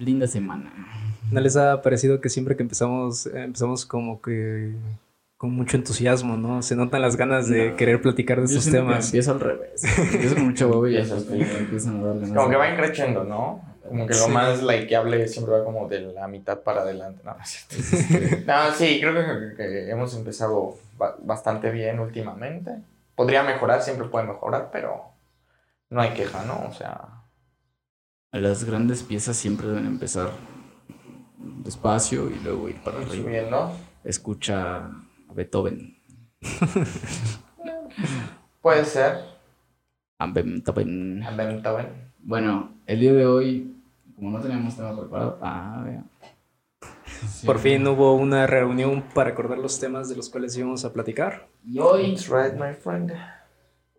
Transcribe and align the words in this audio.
linda 0.00 0.26
semana. 0.26 0.72
¿No 1.30 1.40
les 1.40 1.56
ha 1.56 1.80
parecido 1.82 2.20
que 2.20 2.28
siempre 2.28 2.56
que 2.56 2.62
empezamos, 2.62 3.26
empezamos 3.26 3.86
como 3.86 4.20
que 4.20 4.74
con 5.36 5.52
mucho 5.52 5.76
entusiasmo, 5.76 6.36
¿no? 6.36 6.60
Se 6.62 6.76
notan 6.76 7.00
las 7.00 7.16
ganas 7.16 7.48
de 7.48 7.74
querer 7.76 8.02
platicar 8.02 8.40
de 8.40 8.46
estos 8.46 8.70
temas. 8.70 9.06
Empiezo 9.06 9.32
al 9.32 9.40
revés. 9.40 9.82
Empiezo 10.12 10.34
con 10.34 10.44
mucho 10.44 10.68
huevo 10.68 10.86
y 10.86 10.92
ya 10.92 11.00
empiezan 11.00 12.00
a 12.00 12.06
darle 12.08 12.34
Como 12.34 12.50
que 12.50 12.56
va 12.56 12.76
creciendo, 12.76 13.24
¿no? 13.24 13.62
Como 13.88 14.06
que 14.06 14.14
lo 14.14 14.28
más 14.28 14.62
likeable 14.62 15.26
siempre 15.28 15.54
va 15.54 15.64
como 15.64 15.88
de 15.88 16.00
la 16.00 16.28
mitad 16.28 16.60
para 16.60 16.82
adelante. 16.82 17.22
No, 17.24 17.34
no, 17.34 18.74
sí, 18.74 19.00
creo 19.00 19.56
que, 19.56 19.90
hemos 19.90 20.14
empezado 20.14 20.76
bastante 21.20 21.70
bien 21.70 22.00
últimamente. 22.00 22.72
Podría 23.14 23.42
mejorar, 23.42 23.82
siempre 23.82 24.08
puede 24.08 24.26
mejorar, 24.26 24.68
pero 24.70 25.04
no 25.88 26.02
hay 26.02 26.10
queja, 26.10 26.44
¿no? 26.44 26.68
O 26.68 26.72
sea. 26.72 27.19
Las 28.32 28.62
grandes 28.62 29.02
piezas 29.02 29.36
siempre 29.36 29.66
deben 29.66 29.86
empezar 29.86 30.30
despacio 31.64 32.30
y 32.30 32.38
luego 32.44 32.68
ir 32.68 32.80
para 32.82 32.98
arriba. 32.98 33.24
Subiendo. 33.24 33.76
Escucha 34.04 34.88
Beethoven. 35.34 35.98
Puede 38.62 38.84
ser. 38.84 39.18
A 40.18 40.28
Beethoven. 40.28 41.24
A 41.24 41.30
Beethoven. 41.32 41.88
Bueno, 42.20 42.72
el 42.86 43.00
día 43.00 43.14
de 43.14 43.26
hoy, 43.26 43.74
como 44.14 44.30
no 44.30 44.40
teníamos 44.40 44.76
tema 44.76 44.96
preparado, 44.96 45.36
ah, 45.42 45.82
vea. 45.84 46.04
Por 47.44 47.58
fin 47.58 47.84
hubo 47.88 48.14
una 48.14 48.46
reunión 48.46 49.02
para 49.12 49.30
acordar 49.30 49.58
los 49.58 49.80
temas 49.80 50.08
de 50.08 50.14
los 50.16 50.30
cuales 50.30 50.56
íbamos 50.56 50.84
a 50.84 50.92
platicar. 50.92 51.48
Y 51.64 51.80
hoy. 51.80 52.16
right, 52.30 52.54
my 52.54 52.74
friend. 52.74 53.12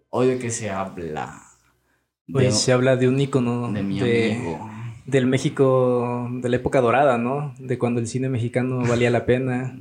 Hoy 0.10 0.28
de 0.28 0.40
qué 0.40 0.50
se 0.50 0.70
habla. 0.70 1.51
Hoy 2.34 2.52
se 2.52 2.72
habla 2.72 2.96
de 2.96 3.08
un 3.08 3.20
icono 3.20 3.72
de 3.72 3.84
mi 3.84 4.00
amigo. 4.00 4.70
Del 5.06 5.28
México 5.28 6.30
de 6.32 6.50
la 6.50 6.56
época 6.56 6.80
dorada, 6.80 7.18
¿no? 7.18 7.54
De 7.60 7.78
cuando 7.78 8.00
el 8.00 8.08
cine 8.08 8.30
mexicano 8.30 8.82
valía 8.88 9.10
la 9.10 9.26
pena 9.26 9.76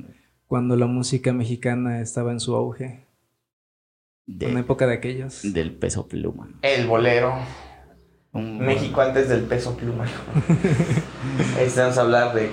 cuando 0.51 0.75
la 0.75 0.85
música 0.85 1.31
mexicana 1.31 2.01
estaba 2.01 2.33
en 2.33 2.41
su 2.41 2.53
auge. 2.55 3.05
De, 4.25 4.47
una 4.47 4.59
época 4.59 4.85
de 4.85 4.95
aquellos. 4.95 5.53
Del 5.53 5.71
peso 5.71 6.09
pluma. 6.09 6.49
El 6.61 6.87
bolero. 6.87 7.35
México 8.33 8.99
antes 8.99 9.29
del 9.29 9.43
peso 9.43 9.77
pluma. 9.77 10.05
Estamos 11.59 11.97
a 11.97 12.01
hablar 12.01 12.33
de. 12.33 12.49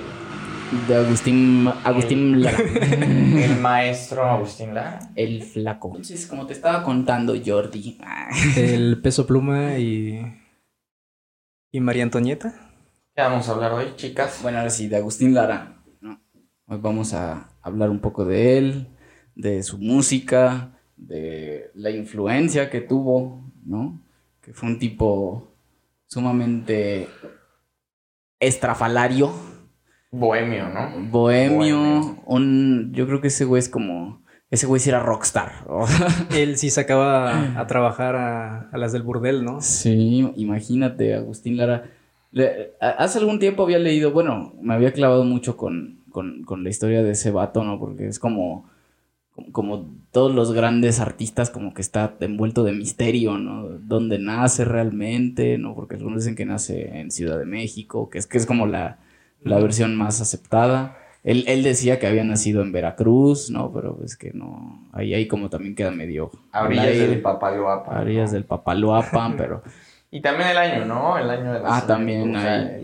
De 0.87 0.95
Agustín, 0.95 1.67
Agustín 1.83 2.43
Lara. 2.43 2.59
El 2.93 3.57
maestro 3.61 4.25
Agustín 4.25 4.75
Lara. 4.75 5.01
El 5.15 5.43
flaco. 5.43 5.89
Entonces, 5.89 6.27
como 6.27 6.47
te 6.47 6.53
estaba 6.53 6.83
contando, 6.83 7.35
Jordi. 7.45 7.99
El 8.57 9.01
peso 9.01 9.27
pluma 9.27 9.79
y. 9.79 10.21
¿Y 11.73 11.81
María 11.81 12.03
Antonieta? 12.03 12.55
¿Qué 13.15 13.23
vamos 13.23 13.49
a 13.49 13.53
hablar 13.53 13.73
hoy, 13.73 13.87
chicas? 13.97 14.41
Bueno, 14.43 14.59
ahora 14.59 14.71
sí, 14.71 14.89
de 14.89 14.97
Agustín 14.97 15.35
Lara. 15.35 15.83
Hoy 16.67 16.79
vamos 16.83 17.15
a 17.15 17.49
hablar 17.63 17.89
un 17.89 18.01
poco 18.01 18.27
de 18.27 18.59
él, 18.59 18.89
de 19.35 19.63
su 19.63 19.79
música, 19.79 20.79
de 20.97 21.71
la 21.75 21.91
influencia 21.91 22.69
que 22.69 22.83
tuvo, 22.83 23.43
¿no? 23.65 24.03
Que 24.43 24.53
fue 24.53 24.69
un 24.69 24.79
tipo 24.79 25.51
sumamente 26.07 27.09
estrafalario. 28.39 29.48
Bohemio, 30.11 30.69
¿no? 30.69 31.11
Bohemio, 31.11 32.19
un 32.25 32.93
yo 32.93 33.07
creo 33.07 33.21
que 33.21 33.29
ese 33.29 33.45
güey 33.45 33.61
es 33.61 33.69
como 33.69 34.23
ese 34.51 34.67
güey 34.67 34.81
sí 34.81 34.89
era 34.89 35.01
rockstar. 35.01 35.67
Él 36.35 36.57
sí 36.57 36.71
sacaba 36.71 37.61
a 37.61 37.67
trabajar 37.67 38.17
a, 38.17 38.71
a, 38.71 38.79
las 38.79 38.93
del 38.93 39.03
burdel, 39.03 39.45
¿no? 39.45 39.61
Sí, 39.61 40.33
imagínate, 40.37 41.15
Agustín 41.15 41.59
Lara. 41.59 41.91
hace 42.81 43.19
algún 43.19 43.39
tiempo 43.39 43.63
había 43.63 43.79
leído, 43.79 44.11
bueno, 44.11 44.55
me 44.63 44.75
había 44.75 44.93
clavado 44.93 45.25
mucho 45.25 45.57
con, 45.57 45.99
con, 46.11 46.65
la 46.65 46.71
historia 46.71 47.03
de 47.03 47.13
ese 47.13 47.31
vato, 47.31 47.63
¿no? 47.63 47.79
Porque 47.79 48.07
es 48.07 48.19
como, 48.19 48.69
como, 49.53 49.95
todos 50.13 50.35
los 50.35 50.53
grandes 50.53 51.01
artistas, 51.01 51.51
como 51.51 51.75
que 51.75 51.83
está 51.83 52.17
envuelto 52.21 52.65
de 52.65 52.73
misterio, 52.73 53.37
¿no? 53.37 53.69
Dónde 53.69 54.19
nace 54.19 54.65
realmente, 54.65 55.59
¿no? 55.59 55.75
Porque 55.75 55.97
algunos 55.97 56.25
dicen 56.25 56.37
que 56.37 56.47
nace 56.47 56.99
en 56.99 57.11
Ciudad 57.11 57.39
de 57.39 57.45
México, 57.45 58.09
que 58.09 58.17
es, 58.19 58.27
que 58.27 58.39
es 58.39 58.47
como 58.47 58.67
la, 58.67 58.99
versión 59.45 59.97
más 59.97 60.21
aceptada. 60.21 60.97
Él, 61.25 61.63
decía 61.63 61.99
que 61.99 62.07
había 62.07 62.25
nacido 62.25 62.63
en 62.63 62.73
Veracruz, 62.73 63.51
¿no? 63.51 63.73
Pero 63.73 63.99
es 64.05 64.17
que 64.17 64.33
no. 64.33 64.89
Ahí, 64.93 65.13
ahí 65.13 65.27
como 65.29 65.51
también 65.51 65.75
queda 65.75 65.91
medio. 65.91 66.31
A 66.53 66.67
del 66.69 67.21
Papaloapan. 67.21 67.97
A 67.97 68.05
del 68.05 68.45
Papaloapan, 68.45 69.37
pero. 69.37 69.63
Y 70.11 70.23
también 70.23 70.49
el 70.49 70.57
año, 70.57 70.87
¿no? 70.87 71.19
El 71.19 71.29
año 71.29 71.53
de 71.53 71.61
la 71.61 71.77
Ah, 71.77 71.87
también. 71.87 72.35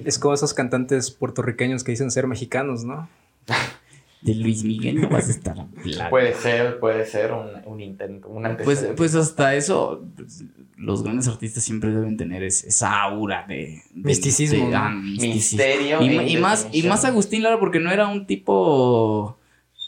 Es 0.04 0.18
como 0.18 0.34
esos 0.34 0.52
cantantes 0.52 1.10
puertorriqueños 1.10 1.82
que 1.82 1.92
dicen 1.92 2.10
ser 2.10 2.26
mexicanos, 2.26 2.84
¿no? 2.84 3.08
de 4.24 4.34
Luis 4.34 4.64
Miguel 4.64 5.02
no 5.02 5.10
vas 5.10 5.28
a 5.28 5.32
estar 5.32 5.52
hablando. 5.52 6.10
Puede 6.10 6.34
ser, 6.34 6.80
puede 6.80 7.04
ser 7.04 7.32
un, 7.66 7.80
intento, 7.80 8.28
un 8.28 8.56
pues, 8.64 8.88
pues 8.96 9.14
hasta 9.14 9.54
eso, 9.54 10.02
pues, 10.16 10.44
los 10.76 11.02
grandes 11.02 11.28
artistas 11.28 11.62
siempre 11.62 11.90
deben 11.90 12.16
tener 12.16 12.42
esa 12.42 13.02
aura 13.02 13.44
de, 13.46 13.82
misticismo. 13.94 14.70
Ah, 14.74 14.90
Misterio. 14.90 16.02
Y, 16.02 16.38
más, 16.38 16.68
y 16.72 16.84
más 16.84 17.04
Agustín 17.04 17.42
Lara 17.42 17.60
porque 17.60 17.80
no 17.80 17.90
era 17.90 18.08
un 18.08 18.26
tipo, 18.26 19.38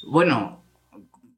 bueno, 0.06 0.62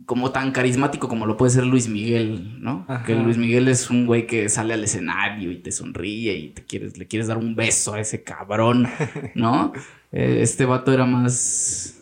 como 0.04 0.32
tan 0.32 0.50
carismático 0.50 1.06
como 1.06 1.26
lo 1.26 1.36
puede 1.36 1.52
ser 1.52 1.66
Luis 1.66 1.88
Miguel, 1.88 2.60
¿no? 2.60 2.84
Que 3.06 3.14
Luis 3.14 3.36
Miguel 3.36 3.68
es 3.68 3.90
un 3.90 4.06
güey 4.06 4.26
que 4.26 4.48
sale 4.48 4.74
al 4.74 4.82
escenario 4.82 5.52
y 5.52 5.58
te 5.58 5.70
sonríe 5.70 6.34
y 6.34 6.48
te 6.48 6.64
quieres, 6.64 6.98
le 6.98 7.06
quieres 7.06 7.28
dar 7.28 7.38
un 7.38 7.54
beso 7.54 7.94
a 7.94 8.00
ese 8.00 8.24
cabrón, 8.24 8.88
¿no? 9.34 9.72
Eh, 10.10 10.38
este 10.40 10.64
vato 10.64 10.90
era 10.90 11.04
más, 11.04 11.97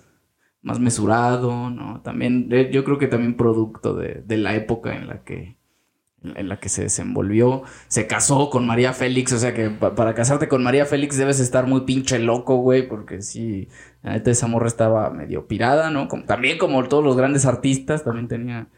más 0.67 0.81
mesurado, 0.81 1.71
¿no? 1.71 2.01
También, 2.03 2.49
yo 2.73 2.83
creo 2.83 2.99
que 2.99 3.07
también 3.07 3.37
producto 3.37 3.95
de, 3.95 4.25
la 4.37 4.57
época 4.57 4.97
en 4.97 5.07
la 5.07 5.23
que 5.23 5.57
en 6.35 6.49
la 6.49 6.59
que 6.59 6.69
se 6.69 6.83
desenvolvió, 6.83 7.63
se 7.87 8.09
casó 8.09 8.51
con 8.51 8.67
María 8.67 8.93
Félix, 8.93 9.33
o 9.33 9.39
sea 9.39 9.55
que 9.55 9.71
para 9.71 10.15
casarte 10.15 10.49
con 10.49 10.65
María 10.65 10.85
Félix 10.85 11.17
debes 11.17 11.39
estar 11.39 11.69
muy 11.69 11.83
pinche 11.83 12.19
loco, 12.19 12.57
güey, 12.57 12.89
porque 12.89 13.23
sí, 13.23 13.69
la 14.03 14.15
neta 14.15 14.33
esa 14.33 14.49
morra 14.49 14.67
estaba 14.67 15.11
medio 15.11 15.47
pirada, 15.47 15.91
¿no? 15.91 16.09
Como, 16.09 16.25
también 16.25 16.59
como 16.59 16.83
todos 16.89 17.05
los 17.05 17.17
grandes 17.17 17.47
artistas, 17.47 18.03
también 18.03 18.27
tenía 18.27 18.69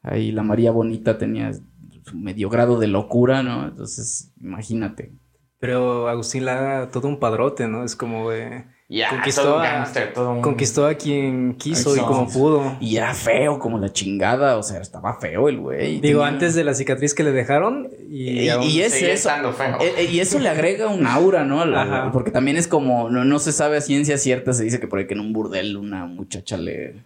ahí 0.00 0.32
la 0.32 0.42
María 0.44 0.70
Bonita 0.70 1.18
tenía 1.18 1.52
su 1.52 2.16
medio 2.16 2.48
grado 2.48 2.78
de 2.78 2.86
locura, 2.86 3.42
¿no? 3.42 3.68
Entonces, 3.68 4.32
imagínate. 4.40 5.12
Pero 5.58 6.08
Agustín 6.08 6.46
Lara, 6.46 6.88
todo 6.88 7.08
un 7.08 7.18
padrote, 7.18 7.68
¿no? 7.68 7.84
Es 7.84 7.96
como 7.96 8.30
de 8.30 8.64
conquistó, 9.10 9.58
a, 9.58 9.92
conquistó 10.42 10.86
a 10.86 10.94
quien 10.94 11.54
quiso 11.54 11.96
y 11.96 12.00
como 12.00 12.28
pudo. 12.28 12.76
Y 12.80 12.96
era 12.96 13.14
feo 13.14 13.58
como 13.58 13.78
la 13.78 13.92
chingada, 13.92 14.58
o 14.58 14.62
sea, 14.62 14.80
estaba 14.80 15.18
feo 15.18 15.48
el 15.48 15.58
güey. 15.58 16.00
Digo, 16.00 16.22
antes 16.22 16.54
de 16.54 16.64
la 16.64 16.74
cicatriz 16.74 17.14
que 17.14 17.24
le 17.24 17.32
dejaron. 17.32 17.88
Y, 18.10 18.50
y, 18.50 18.80
eso. 18.82 19.30
Eh, 19.80 19.94
eh, 19.98 20.08
y 20.12 20.20
eso 20.20 20.38
le 20.38 20.48
agrega 20.50 20.88
un 20.88 21.06
aura, 21.06 21.44
¿no? 21.44 21.64
porque 22.12 22.30
también 22.30 22.56
es 22.56 22.68
como, 22.68 23.08
no, 23.08 23.24
no 23.24 23.38
se 23.38 23.52
sabe 23.52 23.78
a 23.78 23.80
ciencia 23.80 24.18
cierta, 24.18 24.52
se 24.52 24.64
dice 24.64 24.78
que 24.80 24.86
por 24.86 24.98
ahí 24.98 25.06
que 25.06 25.14
en 25.14 25.20
un 25.20 25.32
burdel 25.32 25.76
una 25.76 26.04
muchacha 26.04 26.56
le, 26.56 26.96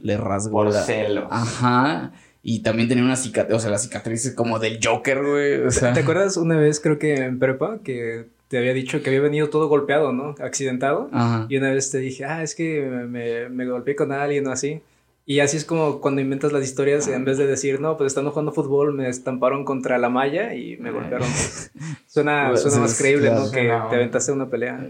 le 0.00 0.16
rasgó. 0.16 0.64
Por 0.64 0.72
celos. 0.72 1.28
Ajá. 1.30 2.12
Y 2.42 2.60
también 2.60 2.88
tenía 2.88 3.04
una 3.04 3.16
cicatriz, 3.16 3.56
o 3.56 3.60
sea, 3.60 3.70
la 3.70 3.78
cicatriz 3.78 4.24
es 4.24 4.34
como 4.34 4.58
del 4.58 4.80
Joker, 4.82 5.22
güey. 5.22 5.60
O 5.60 5.70
sea. 5.70 5.92
¿Te 5.92 6.00
acuerdas 6.00 6.36
una 6.36 6.56
vez, 6.56 6.80
creo 6.80 6.98
que 6.98 7.14
en 7.14 7.38
prepa, 7.38 7.78
que 7.84 8.26
te 8.50 8.58
había 8.58 8.74
dicho 8.74 9.00
que 9.00 9.10
había 9.10 9.20
venido 9.20 9.48
todo 9.48 9.68
golpeado, 9.68 10.12
¿no? 10.12 10.34
Accidentado. 10.40 11.08
Y 11.48 11.56
una 11.56 11.70
vez 11.70 11.92
te 11.92 11.98
dije, 11.98 12.24
ah, 12.24 12.42
es 12.42 12.56
que 12.56 12.82
me, 12.82 13.48
me 13.48 13.64
golpeé 13.64 13.94
con 13.94 14.10
alguien 14.10 14.44
o 14.48 14.50
así. 14.50 14.82
Y 15.24 15.38
así 15.38 15.56
es 15.56 15.64
como 15.64 16.00
cuando 16.00 16.20
inventas 16.20 16.50
las 16.50 16.64
historias, 16.64 17.06
en 17.06 17.24
vez 17.24 17.38
de 17.38 17.46
decir, 17.46 17.80
no, 17.80 17.96
pues 17.96 18.08
estando 18.08 18.32
jugando 18.32 18.50
fútbol, 18.50 18.92
me 18.92 19.08
estamparon 19.08 19.64
contra 19.64 19.98
la 19.98 20.08
malla 20.08 20.52
y 20.54 20.76
me 20.78 20.90
golpearon. 20.90 21.28
suena, 22.08 22.48
pues, 22.48 22.62
suena 22.62 22.78
más 22.78 22.98
creíble, 22.98 23.30
¿no? 23.30 23.48
Que 23.52 23.68
te 23.68 23.94
aventaste 23.94 24.32
una 24.32 24.50
pelea. 24.50 24.84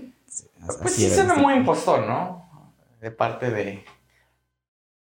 Pues 0.81 0.95
sí 0.95 1.11
suena 1.11 1.35
muy 1.35 1.53
impostor, 1.53 2.07
¿no? 2.07 2.73
De 3.03 3.11
parte 3.11 3.51
de 3.51 3.85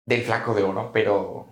del 0.07 0.23
flaco 0.23 0.55
de 0.55 0.63
oro, 0.63 0.89
pero 0.91 1.49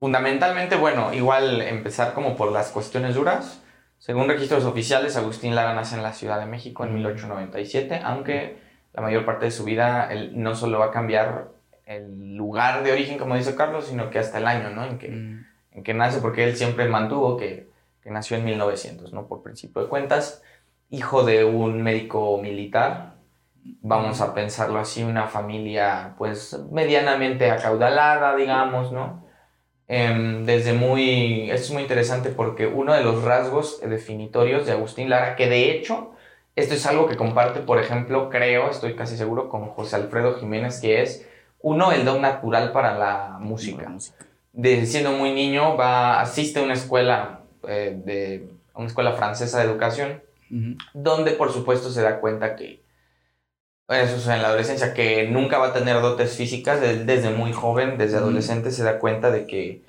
fundamentalmente, 0.00 0.74
bueno, 0.74 1.14
igual 1.14 1.62
empezar 1.62 2.14
como 2.14 2.36
por 2.36 2.50
las 2.50 2.70
cuestiones 2.70 3.14
duras. 3.14 3.62
Según 4.04 4.28
registros 4.28 4.66
oficiales, 4.66 5.16
Agustín 5.16 5.54
Lara 5.54 5.72
nace 5.72 5.96
en 5.96 6.02
la 6.02 6.12
Ciudad 6.12 6.38
de 6.38 6.44
México 6.44 6.84
en 6.84 6.92
1897, 6.92 8.02
aunque 8.04 8.58
la 8.92 9.00
mayor 9.00 9.24
parte 9.24 9.46
de 9.46 9.50
su 9.50 9.64
vida 9.64 10.12
él 10.12 10.32
no 10.34 10.54
solo 10.54 10.78
va 10.78 10.84
a 10.84 10.90
cambiar 10.90 11.52
el 11.86 12.36
lugar 12.36 12.84
de 12.84 12.92
origen, 12.92 13.16
como 13.16 13.34
dice 13.34 13.56
Carlos, 13.56 13.86
sino 13.86 14.10
que 14.10 14.18
hasta 14.18 14.36
el 14.36 14.46
año 14.46 14.68
¿no? 14.68 14.84
en, 14.84 14.98
que, 14.98 15.08
mm. 15.08 15.46
en 15.72 15.82
que 15.82 15.94
nace, 15.94 16.20
porque 16.20 16.44
él 16.44 16.54
siempre 16.54 16.86
mantuvo 16.86 17.38
que, 17.38 17.70
que, 18.02 18.10
nació 18.10 18.36
en 18.36 18.44
1900, 18.44 19.14
¿no? 19.14 19.26
por 19.26 19.42
principio 19.42 19.80
de 19.80 19.88
cuentas, 19.88 20.42
hijo 20.90 21.24
de 21.24 21.46
un 21.46 21.82
médico 21.82 22.38
militar, 22.42 23.14
vamos 23.80 24.20
a 24.20 24.34
pensarlo 24.34 24.80
así, 24.80 25.02
una 25.02 25.28
familia 25.28 26.14
pues 26.18 26.60
medianamente 26.70 27.50
acaudalada, 27.50 28.36
digamos, 28.36 28.92
¿no? 28.92 29.23
Em, 29.86 30.46
desde 30.46 30.72
muy, 30.72 31.50
esto 31.50 31.66
es 31.66 31.70
muy 31.70 31.82
interesante 31.82 32.30
porque 32.30 32.66
uno 32.66 32.94
de 32.94 33.02
los 33.02 33.22
rasgos 33.22 33.80
definitorios 33.82 34.64
de 34.64 34.72
Agustín 34.72 35.10
Lara, 35.10 35.36
que 35.36 35.48
de 35.48 35.70
hecho 35.72 36.12
Esto 36.56 36.74
es 36.74 36.86
algo 36.86 37.08
que 37.08 37.16
comparte, 37.16 37.60
por 37.60 37.80
ejemplo, 37.80 38.30
creo, 38.30 38.70
estoy 38.70 38.94
casi 38.94 39.16
seguro, 39.16 39.48
con 39.48 39.70
José 39.70 39.96
Alfredo 39.96 40.34
Jiménez, 40.38 40.80
que 40.80 41.02
es, 41.02 41.26
uno, 41.60 41.90
el 41.90 42.04
don 42.04 42.22
natural 42.22 42.70
para 42.70 42.96
la 42.96 43.38
música. 43.40 43.92
Desde 44.52 44.86
siendo 44.86 45.10
muy 45.12 45.32
niño, 45.32 45.76
va, 45.76 46.20
asiste 46.20 46.60
a 46.60 46.62
una 46.62 46.74
escuela, 46.74 47.40
eh, 47.66 48.00
de, 48.04 48.48
una 48.72 48.86
escuela 48.86 49.14
francesa 49.14 49.58
de 49.58 49.64
educación, 49.64 50.22
donde 50.92 51.32
por 51.32 51.50
supuesto 51.52 51.90
se 51.90 52.02
da 52.02 52.20
cuenta 52.20 52.54
que, 52.54 52.83
eso 53.88 54.16
es 54.16 54.26
en 54.28 54.40
la 54.40 54.48
adolescencia, 54.48 54.94
que 54.94 55.28
nunca 55.28 55.58
va 55.58 55.68
a 55.68 55.72
tener 55.72 56.00
dotes 56.00 56.36
físicas, 56.36 56.80
desde, 56.80 57.30
muy 57.30 57.52
joven, 57.52 57.98
desde 57.98 58.16
adolescente 58.16 58.70
se 58.70 58.82
da 58.82 58.98
cuenta 58.98 59.30
de 59.30 59.46
que 59.46 59.82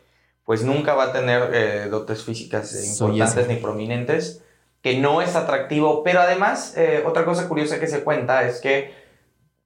pues 0.44 0.64
nunca 0.64 0.94
va 0.94 1.06
a 1.06 1.14
tener 1.14 1.50
eh, 1.54 1.88
dotes 1.90 2.24
físicas 2.24 2.74
importantes 3.00 3.48
ni 3.48 3.56
prominentes, 3.56 4.44
que 4.82 5.00
no 5.00 5.22
es 5.22 5.36
atractivo, 5.36 6.04
pero 6.04 6.20
además 6.20 6.76
eh, 6.78 7.04
otra 7.06 7.26
cosa 7.26 7.48
curiosa 7.48 7.80
que 7.80 7.88
se 7.88 8.04
cuenta 8.04 8.44
es 8.44 8.60
que 8.60 8.94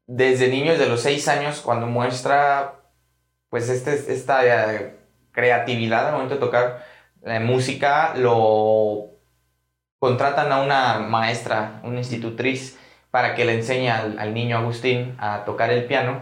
desde 0.05 0.47
niño, 0.47 0.71
desde 0.71 0.87
los 0.87 1.01
seis 1.01 1.27
años, 1.27 1.61
cuando 1.61 1.87
muestra 1.87 2.75
pues 3.49 3.67
este, 3.67 3.93
esta 4.13 4.45
eh, 4.45 4.95
creatividad 5.31 6.07
al 6.07 6.13
momento 6.13 6.35
de 6.35 6.39
tocar 6.39 6.85
música, 7.41 8.13
lo 8.15 9.09
contratan 9.99 10.51
a 10.53 10.61
una 10.61 10.99
maestra, 10.99 11.81
una 11.83 11.97
institutriz, 11.97 12.78
para 13.11 13.35
que 13.35 13.45
le 13.45 13.55
enseñe 13.55 13.89
al, 13.89 14.33
niño 14.33 14.57
Agustín 14.57 15.15
a 15.19 15.43
tocar 15.45 15.71
el 15.71 15.85
piano 15.85 16.21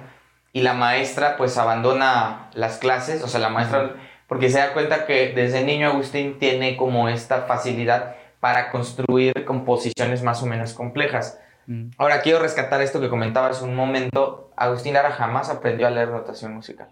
y 0.53 0.61
la 0.61 0.73
maestra 0.73 1.37
pues 1.37 1.57
abandona 1.57 2.49
las 2.53 2.77
clases, 2.77 3.23
o 3.23 3.27
sea, 3.27 3.39
la 3.39 3.49
maestra, 3.49 3.95
porque 4.27 4.49
se 4.49 4.59
da 4.59 4.73
cuenta 4.73 5.05
que 5.05 5.33
desde 5.33 5.63
niño 5.63 5.87
Agustín 5.87 6.39
tiene 6.39 6.77
como 6.77 7.09
esta 7.09 7.43
facilidad 7.43 8.15
para 8.39 8.71
construir 8.71 9.45
composiciones 9.45 10.23
más 10.23 10.41
o 10.43 10.45
menos 10.45 10.73
complejas. 10.73 11.39
Mm. 11.67 11.89
Ahora 11.97 12.21
quiero 12.21 12.39
rescatar 12.39 12.81
esto 12.81 13.01
que 13.01 13.09
comentabas 13.09 13.61
un 13.61 13.75
momento. 13.75 14.51
Agustín 14.55 14.93
Lara 14.93 15.11
jamás 15.11 15.49
aprendió 15.49 15.87
a 15.87 15.91
leer 15.91 16.09
notación 16.09 16.53
musical. 16.53 16.89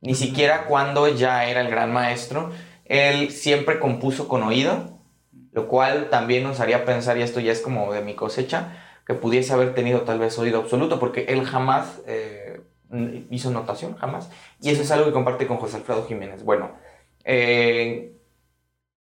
Ni 0.00 0.14
siquiera 0.14 0.64
cuando 0.64 1.08
ya 1.08 1.44
era 1.46 1.60
el 1.60 1.68
gran 1.68 1.92
maestro. 1.92 2.50
Él 2.84 3.30
siempre 3.30 3.80
compuso 3.80 4.28
con 4.28 4.42
oído, 4.42 4.98
lo 5.52 5.68
cual 5.68 6.08
también 6.08 6.42
nos 6.42 6.60
haría 6.60 6.84
pensar, 6.84 7.18
y 7.18 7.22
esto 7.22 7.40
ya 7.40 7.52
es 7.52 7.60
como 7.60 7.92
de 7.92 8.00
mi 8.00 8.14
cosecha, 8.14 8.87
que 9.08 9.14
pudiese 9.14 9.54
haber 9.54 9.74
tenido 9.74 10.02
tal 10.02 10.18
vez 10.18 10.38
oído 10.38 10.60
absoluto, 10.60 11.00
porque 11.00 11.24
él 11.30 11.46
jamás 11.46 12.02
eh, 12.06 12.60
hizo 13.30 13.50
notación, 13.50 13.96
jamás. 13.96 14.30
Y 14.60 14.68
eso 14.68 14.82
es 14.82 14.90
algo 14.90 15.06
que 15.06 15.12
comparte 15.12 15.46
con 15.46 15.56
José 15.56 15.78
Alfredo 15.78 16.06
Jiménez. 16.06 16.44
Bueno, 16.44 16.72
eh, 17.24 18.12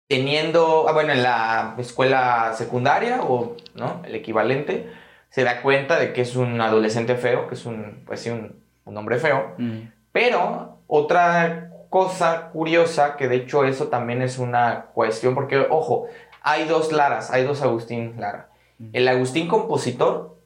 teniendo, 0.06 0.86
ah, 0.86 0.92
bueno, 0.92 1.14
en 1.14 1.22
la 1.22 1.76
escuela 1.78 2.52
secundaria 2.52 3.22
o 3.22 3.56
¿no? 3.74 4.02
el 4.04 4.14
equivalente, 4.14 4.92
se 5.30 5.44
da 5.44 5.62
cuenta 5.62 5.98
de 5.98 6.12
que 6.12 6.20
es 6.20 6.36
un 6.36 6.60
adolescente 6.60 7.14
feo, 7.14 7.48
que 7.48 7.54
es 7.54 7.64
un, 7.64 8.02
pues 8.04 8.20
sí, 8.20 8.28
un, 8.28 8.62
hombre 8.84 9.18
feo. 9.18 9.54
Mm. 9.56 9.78
Pero 10.12 10.80
otra 10.88 11.70
cosa 11.88 12.50
curiosa, 12.50 13.16
que 13.16 13.28
de 13.28 13.36
hecho 13.36 13.64
eso 13.64 13.88
también 13.88 14.20
es 14.20 14.36
una 14.38 14.88
cuestión, 14.92 15.34
porque 15.34 15.66
ojo, 15.70 16.06
hay 16.42 16.66
dos 16.66 16.92
Laras, 16.92 17.30
hay 17.30 17.44
dos 17.44 17.62
Agustín 17.62 18.16
Lara. 18.18 18.50
El 18.92 19.08
Agustín 19.08 19.48
compositor 19.48 20.40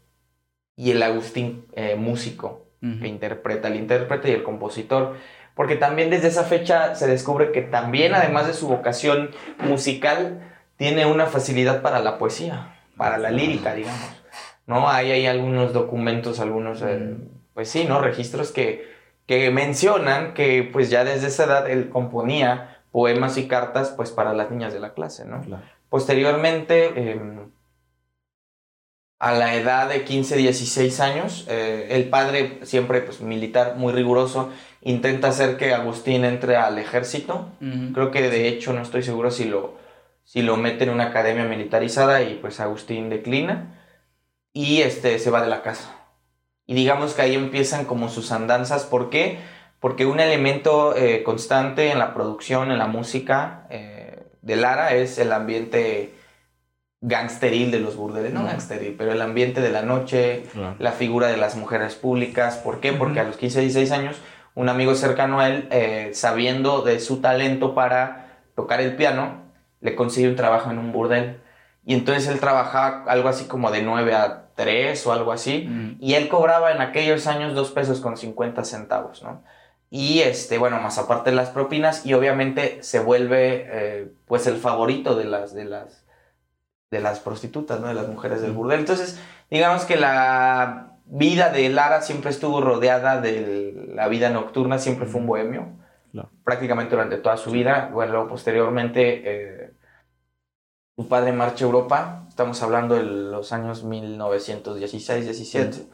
y 0.76 0.92
el 0.92 1.02
Agustín 1.02 1.66
eh, 1.74 1.96
músico, 1.96 2.66
que 2.80 3.08
interpreta, 3.08 3.68
el 3.68 3.76
intérprete 3.76 4.30
y 4.30 4.32
el 4.32 4.42
compositor 4.42 5.16
porque 5.60 5.76
también 5.76 6.08
desde 6.08 6.28
esa 6.28 6.44
fecha 6.44 6.94
se 6.94 7.06
descubre 7.06 7.52
que 7.52 7.60
también, 7.60 8.14
además 8.14 8.46
de 8.46 8.54
su 8.54 8.66
vocación 8.66 9.30
musical, 9.58 10.40
tiene 10.76 11.04
una 11.04 11.26
facilidad 11.26 11.82
para 11.82 12.00
la 12.00 12.16
poesía, 12.16 12.76
para 12.96 13.18
la 13.18 13.30
lírica, 13.30 13.74
digamos. 13.74 14.22
¿No? 14.66 14.88
Ahí 14.88 15.10
hay 15.10 15.26
algunos 15.26 15.74
documentos, 15.74 16.40
algunos, 16.40 16.80
eh, 16.80 17.14
pues 17.52 17.68
sí, 17.68 17.84
¿no? 17.84 18.00
Registros 18.00 18.52
que, 18.52 18.90
que 19.26 19.50
mencionan 19.50 20.32
que 20.32 20.66
pues 20.72 20.88
ya 20.88 21.04
desde 21.04 21.26
esa 21.26 21.44
edad 21.44 21.68
él 21.68 21.90
componía 21.90 22.78
poemas 22.90 23.36
y 23.36 23.46
cartas 23.46 23.90
pues 23.90 24.12
para 24.12 24.32
las 24.32 24.50
niñas 24.50 24.72
de 24.72 24.80
la 24.80 24.94
clase, 24.94 25.26
¿no? 25.26 25.42
Posteriormente, 25.90 27.12
em, 27.12 27.50
a 29.20 29.32
la 29.32 29.54
edad 29.54 29.90
de 29.90 30.02
15, 30.02 30.34
16 30.36 30.98
años, 31.00 31.44
eh, 31.46 31.88
el 31.90 32.08
padre 32.08 32.60
siempre 32.62 33.02
pues 33.02 33.20
militar, 33.20 33.76
muy 33.76 33.92
riguroso, 33.92 34.50
intenta 34.80 35.28
hacer 35.28 35.58
que 35.58 35.74
Agustín 35.74 36.24
entre 36.24 36.56
al 36.56 36.78
ejército. 36.78 37.50
Creo 37.92 38.10
que 38.10 38.30
de 38.30 38.48
hecho 38.48 38.72
no 38.72 38.80
estoy 38.80 39.02
seguro 39.02 39.30
si 39.30 39.44
lo, 39.44 39.76
si 40.24 40.40
lo 40.40 40.56
mete 40.56 40.84
en 40.84 40.90
una 40.90 41.08
academia 41.08 41.44
militarizada 41.44 42.22
y 42.22 42.36
pues 42.36 42.60
Agustín 42.60 43.10
declina 43.10 43.84
y 44.54 44.80
este, 44.80 45.18
se 45.18 45.30
va 45.30 45.42
de 45.42 45.48
la 45.48 45.60
casa. 45.60 45.94
Y 46.66 46.72
digamos 46.74 47.12
que 47.12 47.20
ahí 47.20 47.34
empiezan 47.34 47.84
como 47.84 48.08
sus 48.08 48.32
andanzas. 48.32 48.84
¿Por 48.84 49.10
qué? 49.10 49.38
Porque 49.80 50.06
un 50.06 50.20
elemento 50.20 50.96
eh, 50.96 51.22
constante 51.24 51.90
en 51.90 51.98
la 51.98 52.14
producción, 52.14 52.72
en 52.72 52.78
la 52.78 52.86
música 52.86 53.66
eh, 53.68 54.22
de 54.40 54.56
Lara 54.56 54.94
es 54.94 55.18
el 55.18 55.32
ambiente 55.32 56.14
gangsteril 57.02 57.70
de 57.70 57.80
los 57.80 57.96
burdeles, 57.96 58.32
no 58.32 58.44
gangsteril, 58.44 58.94
pero 58.96 59.12
el 59.12 59.22
ambiente 59.22 59.60
de 59.60 59.70
la 59.70 59.82
noche, 59.82 60.44
la 60.78 60.92
figura 60.92 61.28
de 61.28 61.36
las 61.36 61.56
mujeres 61.56 61.94
públicas. 61.94 62.56
¿Por 62.56 62.80
qué? 62.80 62.92
Porque 62.92 63.20
a 63.20 63.24
los 63.24 63.36
15, 63.36 63.60
16 63.60 63.90
años 63.92 64.16
un 64.54 64.68
amigo 64.68 64.94
cercano 64.94 65.40
a 65.40 65.48
él, 65.48 65.68
eh, 65.70 66.10
sabiendo 66.12 66.82
de 66.82 67.00
su 67.00 67.20
talento 67.20 67.74
para 67.74 68.40
tocar 68.54 68.80
el 68.80 68.96
piano, 68.96 69.42
le 69.80 69.94
consigue 69.94 70.28
un 70.28 70.36
trabajo 70.36 70.70
en 70.70 70.78
un 70.78 70.92
burdel. 70.92 71.40
Y 71.84 71.94
entonces 71.94 72.26
él 72.28 72.40
trabajaba 72.40 73.04
algo 73.06 73.28
así 73.28 73.46
como 73.46 73.70
de 73.70 73.82
9 73.82 74.14
a 74.14 74.48
3 74.56 75.06
o 75.06 75.12
algo 75.12 75.32
así. 75.32 75.66
Mm. 75.68 75.96
Y 76.00 76.14
él 76.14 76.28
cobraba 76.28 76.72
en 76.72 76.82
aquellos 76.82 77.26
años 77.26 77.54
2 77.54 77.70
pesos 77.70 78.00
con 78.00 78.16
50 78.16 78.64
centavos, 78.64 79.22
¿no? 79.22 79.42
Y 79.88 80.20
este, 80.20 80.58
bueno, 80.58 80.80
más 80.80 80.98
aparte 80.98 81.30
de 81.30 81.36
las 81.36 81.48
propinas, 81.50 82.06
y 82.06 82.14
obviamente 82.14 82.78
se 82.82 83.00
vuelve 83.00 83.66
eh, 83.66 84.12
pues 84.26 84.46
el 84.46 84.56
favorito 84.56 85.16
de 85.16 85.24
las, 85.24 85.52
de 85.52 85.64
las, 85.64 86.04
de 86.90 87.00
las 87.00 87.20
prostitutas, 87.20 87.80
¿no? 87.80 87.88
De 87.88 87.94
las 87.94 88.08
mujeres 88.08 88.42
del 88.42 88.52
burdel. 88.52 88.80
Entonces, 88.80 89.18
digamos 89.50 89.84
que 89.84 89.96
la 89.96 90.96
vida 91.06 91.50
de 91.50 91.68
Lara 91.68 92.02
siempre 92.02 92.30
estuvo 92.30 92.60
rodeada 92.60 93.20
de 93.20 93.90
la 93.94 94.08
vida 94.08 94.30
nocturna, 94.30 94.78
siempre 94.78 95.06
fue 95.06 95.20
un 95.20 95.26
bohemio, 95.26 95.68
prácticamente 96.44 96.94
durante 96.94 97.18
toda 97.18 97.36
su 97.36 97.50
vida. 97.50 97.90
Bueno, 97.92 98.12
luego 98.12 98.28
posteriormente 98.28 99.22
eh, 99.24 99.72
su 100.96 101.08
padre 101.08 101.32
marcha 101.32 101.64
a 101.64 101.68
Europa, 101.68 102.26
estamos 102.28 102.62
hablando 102.62 102.96
de 102.96 103.04
los 103.04 103.52
años 103.52 103.84
1916-17, 103.84 105.88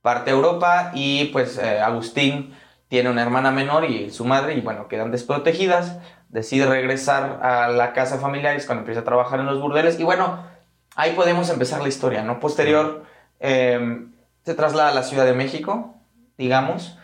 parte 0.00 0.30
a 0.30 0.34
Europa 0.34 0.92
y 0.94 1.26
pues 1.26 1.58
eh, 1.58 1.80
Agustín 1.80 2.54
tiene 2.88 3.10
una 3.10 3.22
hermana 3.22 3.50
menor 3.50 3.84
y 3.84 4.10
su 4.10 4.24
madre 4.24 4.54
y 4.54 4.60
bueno, 4.60 4.88
quedan 4.88 5.10
desprotegidas, 5.10 5.98
decide 6.36 6.66
regresar 6.66 7.40
a 7.42 7.68
la 7.68 7.92
casa 7.92 8.18
familiar 8.18 8.54
y 8.54 8.58
es 8.58 8.66
cuando 8.66 8.82
empieza 8.82 9.00
a 9.00 9.04
trabajar 9.04 9.40
en 9.40 9.46
los 9.46 9.60
burdeles 9.60 9.98
y 9.98 10.04
bueno, 10.04 10.44
ahí 10.94 11.12
podemos 11.12 11.50
empezar 11.50 11.82
la 11.82 11.88
historia, 11.88 12.22
¿no? 12.22 12.38
Posterior... 12.38 13.04
Eh, 13.40 14.06
se 14.46 14.54
traslada 14.54 14.90
a 14.90 14.94
la 14.94 15.02
Ciudad 15.02 15.26
de 15.26 15.34
México, 15.34 15.96
digamos, 16.38 16.96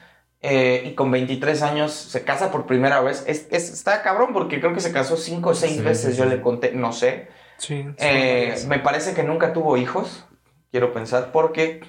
eh, 0.42 0.84
y 0.86 0.94
con 0.94 1.10
23 1.10 1.60
años 1.62 1.90
se 1.92 2.22
casa 2.22 2.52
por 2.52 2.66
primera 2.66 3.00
vez. 3.00 3.24
Es, 3.26 3.48
está 3.50 4.02
cabrón 4.02 4.32
porque 4.32 4.60
creo 4.60 4.72
que 4.72 4.80
se 4.80 4.92
casó 4.92 5.16
cinco 5.16 5.50
o 5.50 5.54
seis 5.54 5.82
veces, 5.82 6.16
yo 6.16 6.24
le 6.24 6.40
conté, 6.40 6.70
no 6.72 6.92
sé. 6.92 7.28
Sí, 7.58 7.84
eh, 7.98 8.54
me 8.68 8.78
parece 8.78 9.12
que 9.12 9.24
nunca 9.24 9.52
tuvo 9.52 9.76
hijos, 9.76 10.24
quiero 10.70 10.92
pensar, 10.92 11.32
porque 11.32 11.80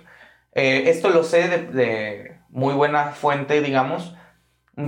eh, 0.53 0.85
esto 0.87 1.09
lo 1.09 1.23
sé 1.23 1.47
de, 1.47 2.39
muy 2.49 2.73
buena 2.73 3.11
fuente, 3.11 3.61
digamos, 3.61 4.15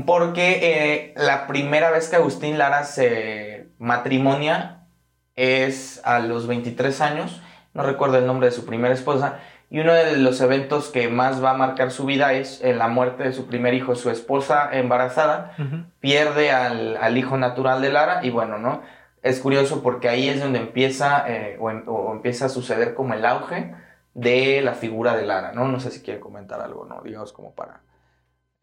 porque 0.05 1.13
la 1.17 1.47
primera 1.47 1.91
vez 1.91 2.09
que 2.09 2.15
Agustín 2.15 2.57
Lara 2.57 2.83
se 2.83 3.69
matrimonia 3.77 4.87
es 5.35 6.01
a 6.05 6.19
los 6.19 6.47
23 6.47 7.01
años, 7.01 7.41
no 7.73 7.83
recuerdo 7.83 8.17
el 8.17 8.25
nombre 8.25 8.47
de 8.47 8.53
su 8.53 8.65
primera 8.65 8.93
esposa, 8.93 9.39
y 9.69 9.79
uno 9.79 9.93
de 9.93 10.17
los 10.17 10.39
eventos 10.41 10.89
que 10.89 11.09
más 11.09 11.43
va 11.43 11.51
a 11.51 11.57
marcar 11.57 11.91
su 11.91 12.05
vida 12.05 12.33
es 12.33 12.63
en 12.63 12.77
la 12.77 12.87
muerte 12.87 13.23
de 13.23 13.33
su 13.33 13.47
primer 13.47 13.73
hijo, 13.73 13.95
su 13.95 14.09
esposa 14.09 14.69
embarazada, 14.71 15.55
pierde 15.99 16.51
al, 16.51 17.17
hijo 17.17 17.37
natural 17.37 17.81
de 17.81 17.91
Lara 17.91 18.23
y 18.23 18.29
bueno, 18.29 18.57
¿no? 18.57 18.81
Es 19.23 19.39
curioso 19.39 19.81
porque 19.81 20.07
ahí 20.07 20.29
es 20.29 20.39
donde 20.39 20.59
empieza 20.59 21.25
eh, 21.27 21.57
em, 21.59 21.83
o, 21.87 22.11
empieza 22.13 22.45
a 22.45 22.49
suceder 22.49 22.93
como 22.93 23.15
el 23.15 23.25
auge 23.25 23.73
de 24.13 24.61
la 24.61 24.75
figura 24.75 25.15
de 25.15 25.25
Lara, 25.25 25.51
¿no? 25.51 25.67
No 25.67 25.79
sé 25.79 25.89
si 25.89 26.01
quiere 26.01 26.19
comentar 26.19 26.61
algo, 26.61 26.85
¿no? 26.85 27.01
Digamos 27.01 27.33
como 27.33 27.51
para 27.53 27.81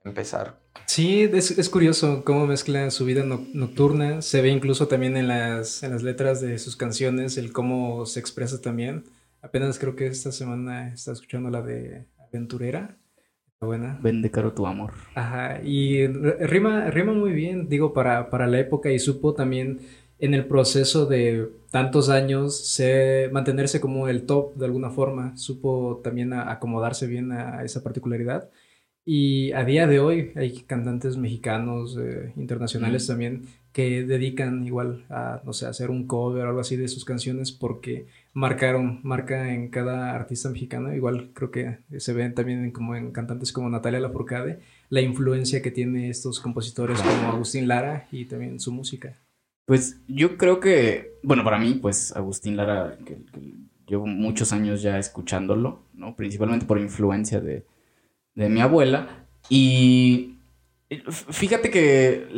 empezar. 0.04 0.59
Sí, 0.87 1.23
es, 1.23 1.68
curioso 1.68 2.23
cómo 2.25 2.47
mezcla 2.47 2.90
su 2.90 3.04
vida 3.04 3.25
nocturna, 3.25 4.21
se 4.23 4.42
ve 4.42 4.49
incluso 4.49 4.88
también 4.88 5.16
en 5.16 5.28
las, 5.28 5.82
en 5.82 5.92
las 5.92 6.02
letras 6.02 6.40
de 6.40 6.59
sus 6.59 6.76
canciones, 6.76 7.38
el 7.38 7.52
cómo 7.52 8.04
se 8.06 8.21
expresa 8.21 8.61
también. 8.61 9.04
Apenas 9.40 9.78
creo 9.78 9.97
que 9.97 10.06
esta 10.06 10.32
semana 10.32 10.92
está 10.92 11.12
escuchando 11.12 11.50
la 11.50 11.62
de 11.62 12.06
Aventurera. 12.18 12.97
Está 13.54 13.66
buena. 13.66 13.99
Vende 14.02 14.30
caro 14.30 14.52
tu 14.52 14.66
amor. 14.66 14.92
Ajá, 15.14 15.61
y 15.62 16.06
rima, 16.06 16.90
rima 16.90 17.12
muy 17.12 17.32
bien, 17.32 17.68
digo, 17.68 17.92
para, 17.92 18.28
para 18.28 18.47
la 18.47 18.59
época 18.59 18.90
y 18.90 18.99
supo 18.99 19.35
también 19.35 19.80
en 20.23 20.35
el 20.35 20.47
proceso 20.47 21.06
de 21.06 21.50
tantos 21.73 22.09
años 22.09 22.56
se, 22.56 23.28
mantenerse 23.32 23.80
como 23.80 24.06
el 24.06 24.25
top 24.25 24.54
de 24.54 24.66
alguna 24.66 24.90
forma, 24.90 25.37
supo 25.37 26.00
también 26.04 26.32
acomodarse 26.32 27.09
bien 27.09 27.32
a, 27.32 27.64
esa 27.64 27.82
particularidad. 27.82 28.49
Y 29.04 29.50
a 29.52 29.64
día 29.64 29.87
de 29.87 29.99
hoy 29.99 30.32
hay 30.37 30.62
cantantes 30.62 31.16
mexicanos, 31.16 31.99
eh, 32.00 32.32
internacionales 32.37 33.06
también, 33.06 33.47
que 33.73 34.04
dedican 34.04 34.64
igual 34.64 35.04
a, 35.09 35.40
no 35.44 35.52
sé, 35.52 35.66
hacer 35.66 35.90
un 35.90 36.06
cover 36.06 36.44
o 36.44 36.49
algo 36.49 36.61
así 36.61 36.76
de 36.76 36.87
sus 36.87 37.04
canciones 37.04 37.50
porque 37.50 38.06
marcaron, 38.32 39.00
marca 39.02 39.52
en 39.52 39.68
cada 39.68 40.14
artista 40.14 40.50
mexicano. 40.50 40.94
Igual 40.94 41.30
creo 41.35 41.50
que 41.50 41.78
se 41.99 42.12
ven 42.12 42.35
también 42.35 42.71
como 42.71 42.94
en 42.94 43.11
cantantes 43.11 43.52
como 43.52 43.68
Natalia 43.71 43.99
Lafourcade, 43.99 44.61
la 44.88 45.00
influencia 45.00 45.62
que 45.62 45.71
tiene 45.73 46.09
estos 46.09 46.38
compositores 46.38 47.00
como 47.00 47.32
Agustín 47.32 47.66
Lara 47.66 48.06
y 48.12 48.26
también 48.26 48.61
su 48.61 48.71
música. 48.73 49.16
Pues 49.64 50.00
yo 50.06 50.37
creo 50.37 50.61
que, 50.61 51.14
bueno, 51.23 51.42
para 51.42 51.59
mí, 51.59 51.78
pues 51.80 52.14
Agustín 52.14 52.56
Lara, 52.56 52.99
que, 53.04 53.16
llevo 53.87 54.06
muchos 54.06 54.52
años 54.52 54.82
ya 54.82 54.99
escuchándolo, 54.99 55.82
¿no? 55.94 56.14
Principalmente 56.14 56.66
por 56.66 56.78
influencia 56.78 57.40
de, 57.40 57.64
mi 58.34 58.60
abuela. 58.60 59.26
Y 59.48 60.38
fíjate 61.10 61.70
que 61.70 62.28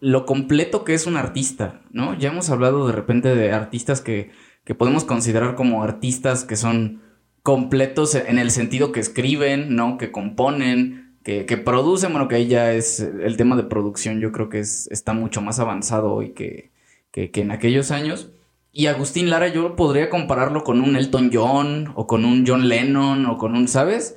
lo 0.00 0.26
completo 0.26 0.84
que 0.84 0.94
es 0.94 1.06
un 1.06 1.16
artista, 1.16 1.82
¿no? 1.90 2.18
Ya 2.18 2.30
hemos 2.30 2.50
hablado 2.50 2.86
de 2.86 2.92
repente 2.92 3.34
de 3.34 3.52
artistas 3.52 4.00
que, 4.00 4.30
que 4.64 4.74
podemos 4.74 5.04
considerar 5.04 5.54
como 5.54 5.82
artistas 5.82 6.44
que 6.44 6.56
son 6.56 7.02
completos 7.42 8.14
en 8.14 8.38
el 8.38 8.50
sentido 8.50 8.92
que 8.92 9.00
escriben, 9.00 9.74
¿no? 9.74 9.96
Que 9.98 10.12
componen, 10.12 11.16
que, 11.22 11.46
que 11.46 11.56
producen, 11.56 12.12
bueno, 12.12 12.28
que 12.28 12.36
ahí 12.36 12.48
ya 12.48 12.72
es 12.72 13.00
el 13.00 13.36
tema 13.36 13.56
de 13.56 13.64
producción, 13.64 14.20
yo 14.20 14.32
creo 14.32 14.48
que 14.48 14.60
es, 14.60 14.88
está 14.90 15.12
mucho 15.12 15.40
más 15.40 15.58
avanzado 15.58 16.12
hoy 16.12 16.30
que, 16.30 16.70
que, 17.10 17.30
en 17.34 17.50
aquellos 17.50 17.90
años. 17.90 18.30
Y 18.72 18.86
Agustín 18.86 19.30
Lara 19.30 19.48
yo 19.48 19.74
podría 19.74 20.10
compararlo 20.10 20.62
con 20.62 20.80
un 20.80 20.96
Elton 20.96 21.30
John 21.32 21.92
o 21.96 22.06
con 22.06 22.24
un 22.24 22.44
John 22.46 22.68
Lennon 22.68 23.26
o 23.26 23.36
con 23.36 23.56
un, 23.56 23.66
¿sabes? 23.66 24.16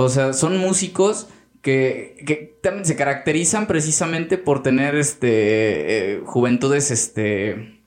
O 0.00 0.08
sea, 0.08 0.32
son 0.32 0.58
músicos 0.58 1.26
que, 1.60 2.22
que 2.24 2.56
también 2.62 2.84
se 2.84 2.94
caracterizan 2.94 3.66
precisamente 3.66 4.38
por 4.38 4.62
tener 4.62 4.94
este, 4.94 6.12
eh, 6.12 6.22
juventudes, 6.24 6.92
este, 6.92 7.82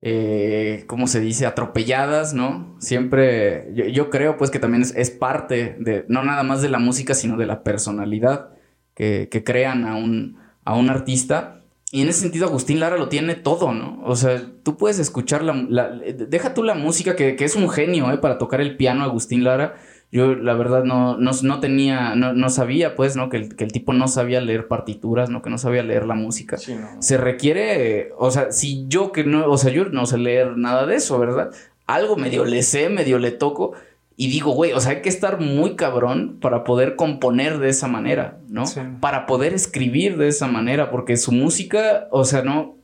eh, 0.00 0.84
¿cómo 0.86 1.06
se 1.06 1.20
dice? 1.20 1.44
Atropelladas, 1.44 2.32
¿no? 2.32 2.74
Siempre, 2.80 3.70
yo, 3.92 4.08
creo 4.08 4.38
pues 4.38 4.50
que 4.50 4.58
también 4.58 4.82
es, 4.82 5.10
parte 5.10 5.76
de, 5.78 6.06
no 6.08 6.24
nada 6.24 6.42
más 6.42 6.62
de 6.62 6.70
la 6.70 6.78
música, 6.78 7.12
sino 7.12 7.36
de 7.36 7.44
la 7.44 7.62
personalidad 7.62 8.54
que, 8.94 9.28
crean 9.44 9.84
a 9.84 9.94
un, 9.94 10.38
a 10.64 10.74
un 10.74 10.88
artista. 10.88 11.60
Y 11.92 12.00
en 12.00 12.08
ese 12.08 12.20
sentido 12.20 12.46
Agustín 12.46 12.80
Lara 12.80 12.96
lo 12.96 13.10
tiene 13.10 13.34
todo, 13.34 13.74
¿no? 13.74 14.02
O 14.04 14.16
sea, 14.16 14.42
tú 14.62 14.78
puedes 14.78 14.98
escuchar 14.98 15.42
la... 15.42 15.90
deja 15.90 16.54
tú 16.54 16.62
la 16.62 16.74
música, 16.74 17.14
que, 17.14 17.36
que, 17.36 17.44
es 17.44 17.56
un 17.56 17.68
genio, 17.68 18.10
¿eh? 18.10 18.16
Para 18.16 18.38
tocar 18.38 18.62
el 18.62 18.78
piano 18.78 19.04
Agustín 19.04 19.44
Lara 19.44 19.76
yo 20.12 20.34
la 20.34 20.54
verdad 20.54 20.84
no, 20.84 21.16
no, 21.16 21.60
tenía, 21.60 22.14
no, 22.14 22.48
sabía 22.48 22.94
pues, 22.94 23.16
¿no? 23.16 23.28
Que 23.28 23.38
el, 23.38 23.56
que 23.56 23.64
el, 23.64 23.72
tipo 23.72 23.92
no 23.92 24.08
sabía 24.08 24.40
leer 24.40 24.68
partituras, 24.68 25.30
¿no? 25.30 25.42
Que 25.42 25.50
no 25.50 25.58
sabía 25.58 25.82
leer 25.82 26.06
la 26.06 26.14
música. 26.14 26.56
Se 26.56 27.16
requiere, 27.16 28.12
o 28.16 28.30
sea, 28.30 28.52
si 28.52 28.86
yo 28.88 29.12
que 29.12 29.24
no, 29.24 29.50
o 29.50 29.58
sea, 29.58 29.72
yo 29.72 29.86
no 29.86 30.06
sé 30.06 30.18
leer 30.18 30.56
nada 30.56 30.86
de 30.86 30.96
eso, 30.96 31.18
¿verdad? 31.18 31.50
Algo 31.86 32.16
medio 32.16 32.44
le 32.44 32.62
sé, 32.62 32.88
medio 32.88 33.18
le 33.18 33.32
toco. 33.32 33.72
Y 34.16 34.28
digo, 34.30 34.52
güey, 34.52 34.72
o 34.72 34.80
sea, 34.80 34.92
hay 34.92 35.02
que 35.02 35.10
estar 35.10 35.40
muy 35.40 35.76
cabrón 35.76 36.38
para 36.40 36.64
poder 36.64 36.96
componer 36.96 37.58
de 37.58 37.68
esa 37.68 37.86
manera, 37.86 38.38
¿no? 38.48 38.64
Para 39.00 39.26
poder 39.26 39.52
escribir 39.52 40.16
de 40.16 40.28
esa 40.28 40.46
manera, 40.46 40.90
porque 40.90 41.16
su 41.18 41.32
música, 41.32 42.08
o 42.10 42.24
sea, 42.24 42.42
no, 42.42 42.75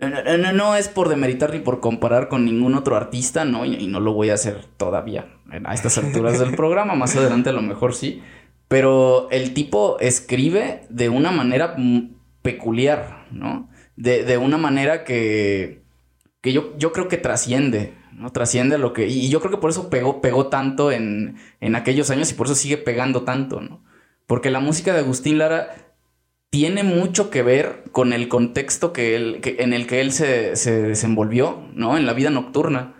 no, 0.00 0.52
no, 0.52 0.76
es 0.76 0.88
por 0.88 1.08
demeritar 1.08 1.52
ni 1.52 1.60
por 1.60 1.80
comparar 1.80 2.28
con 2.28 2.44
ningún 2.44 2.74
otro 2.74 2.96
artista, 2.96 3.44
no, 3.44 3.64
y, 3.64 3.86
no 3.86 4.00
lo 4.00 4.12
voy 4.12 4.30
a 4.30 4.34
hacer 4.34 4.64
todavía 4.76 5.26
a 5.64 5.74
estas 5.74 5.98
alturas 5.98 6.38
del 6.38 6.54
programa, 6.54 6.94
más 6.94 7.16
adelante 7.16 7.50
a 7.50 7.52
lo 7.52 7.62
mejor 7.62 7.94
sí, 7.94 8.22
pero 8.68 9.28
el 9.30 9.52
tipo 9.52 9.98
escribe 9.98 10.82
de 10.88 11.08
una 11.08 11.32
manera 11.32 11.76
peculiar, 12.42 13.26
¿no? 13.30 13.68
De, 13.96 14.38
una 14.38 14.56
manera 14.56 15.04
que, 15.04 15.82
que 16.40 16.52
yo, 16.52 16.76
yo 16.78 16.92
creo 16.92 17.08
que 17.08 17.16
trasciende, 17.16 17.94
¿no? 18.12 18.30
Trasciende 18.30 18.78
lo 18.78 18.92
que... 18.92 19.08
Y 19.08 19.28
yo 19.28 19.40
creo 19.40 19.50
que 19.50 19.58
por 19.58 19.70
eso 19.70 19.90
pegó, 19.90 20.22
pegó 20.22 20.46
tanto 20.46 20.92
en, 20.92 21.36
en 21.60 21.74
aquellos 21.74 22.10
años 22.10 22.30
y 22.30 22.34
por 22.34 22.46
eso 22.46 22.54
sigue 22.54 22.78
pegando 22.78 23.24
tanto, 23.24 23.60
¿no? 23.60 23.82
Porque 24.26 24.50
la 24.50 24.60
música 24.60 24.94
de 24.94 25.00
Agustín 25.00 25.38
Lara 25.38 25.89
tiene 26.50 26.82
mucho 26.82 27.30
que 27.30 27.42
ver 27.42 27.84
con 27.92 28.12
el 28.12 28.28
contexto 28.28 28.92
que 28.92 29.14
él, 29.14 29.40
en 29.44 29.72
el 29.72 29.86
que 29.86 30.00
él 30.00 30.12
se, 30.12 30.54
desenvolvió, 30.82 31.68
¿no? 31.74 31.96
En 31.96 32.06
la 32.06 32.12
vida 32.12 32.30
nocturna. 32.30 32.96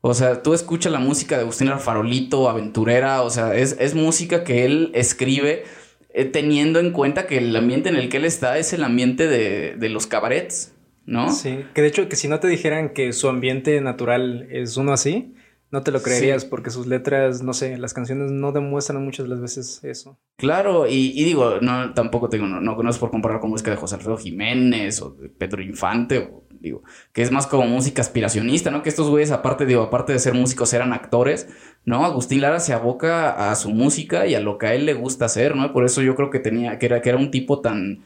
O 0.00 0.14
sea, 0.14 0.42
tú 0.42 0.54
escuchas 0.54 0.92
la 0.92 1.00
música 1.00 1.36
de 1.36 1.42
Agustín 1.42 1.70
Farolito, 1.78 2.48
aventurera, 2.48 3.22
o 3.22 3.30
sea, 3.30 3.54
es, 3.54 3.94
música 3.94 4.44
que 4.44 4.64
él 4.64 4.90
escribe 4.94 5.64
eh, 6.14 6.24
teniendo 6.24 6.80
en 6.80 6.92
cuenta 6.92 7.26
que 7.26 7.38
el 7.38 7.54
ambiente 7.54 7.88
en 7.88 7.96
el 7.96 8.08
que 8.08 8.16
él 8.16 8.24
está 8.24 8.58
es 8.58 8.72
el 8.72 8.84
ambiente 8.84 9.26
de, 9.26 9.74
de 9.76 9.88
los 9.88 10.06
cabarets, 10.06 10.72
¿no? 11.04 11.30
Sí, 11.30 11.64
que 11.74 11.82
de 11.82 11.88
hecho 11.88 12.08
que 12.08 12.16
si 12.16 12.28
no 12.28 12.40
te 12.40 12.48
dijeran 12.48 12.90
que 12.90 13.12
su 13.12 13.28
ambiente 13.28 13.80
natural 13.80 14.46
es 14.50 14.76
uno 14.76 14.92
así, 14.92 15.34
no 15.72 15.82
te 15.82 15.90
lo 15.90 16.02
creerías 16.02 16.44
porque 16.44 16.70
sus 16.70 16.86
letras, 16.86 17.42
no 17.42 17.54
sé, 17.54 17.78
las 17.78 17.94
canciones 17.94 18.30
no 18.30 18.52
demuestran 18.52 19.02
muchas 19.02 19.24
de 19.24 19.30
las 19.30 19.40
veces 19.40 19.82
eso. 19.82 20.18
Claro, 20.36 20.86
y, 20.86 21.24
digo, 21.24 21.60
no, 21.62 21.94
tampoco 21.94 22.28
tengo, 22.28 22.46
no, 22.46 22.60
no, 22.60 22.76
conozco 22.76 23.00
por 23.00 23.10
comparar 23.10 23.40
con 23.40 23.48
música 23.48 23.70
de 23.70 23.78
José 23.78 23.94
Alfredo 23.94 24.18
Jiménez 24.18 25.00
o 25.00 25.10
de 25.10 25.30
Pedro 25.30 25.62
Infante, 25.62 26.18
o, 26.18 26.44
digo, 26.60 26.82
que 27.14 27.22
es 27.22 27.30
más 27.30 27.46
como 27.46 27.66
música 27.66 28.02
aspiracionista, 28.02 28.70
¿no? 28.70 28.82
Que 28.82 28.90
estos 28.90 29.08
güeyes, 29.08 29.30
aparte, 29.30 29.64
digo, 29.64 29.80
aparte 29.80 30.12
de 30.12 30.18
ser 30.18 30.34
músicos, 30.34 30.74
eran 30.74 30.92
actores, 30.92 31.48
¿no? 31.86 32.04
Agustín 32.04 32.42
Lara 32.42 32.60
se 32.60 32.74
aboca 32.74 33.50
a 33.50 33.54
su 33.54 33.70
música 33.70 34.26
y 34.26 34.34
a 34.34 34.40
lo 34.40 34.58
que 34.58 34.66
a 34.66 34.74
él 34.74 34.84
le 34.84 34.92
gusta 34.92 35.24
hacer, 35.24 35.56
¿no? 35.56 35.72
Por 35.72 35.86
eso 35.86 36.02
yo 36.02 36.14
creo 36.16 36.28
que 36.28 36.38
tenía, 36.38 36.78
que 36.78 36.84
era, 36.84 37.00
que 37.00 37.08
era 37.08 37.18
un 37.18 37.30
tipo 37.30 37.62
tan, 37.62 38.04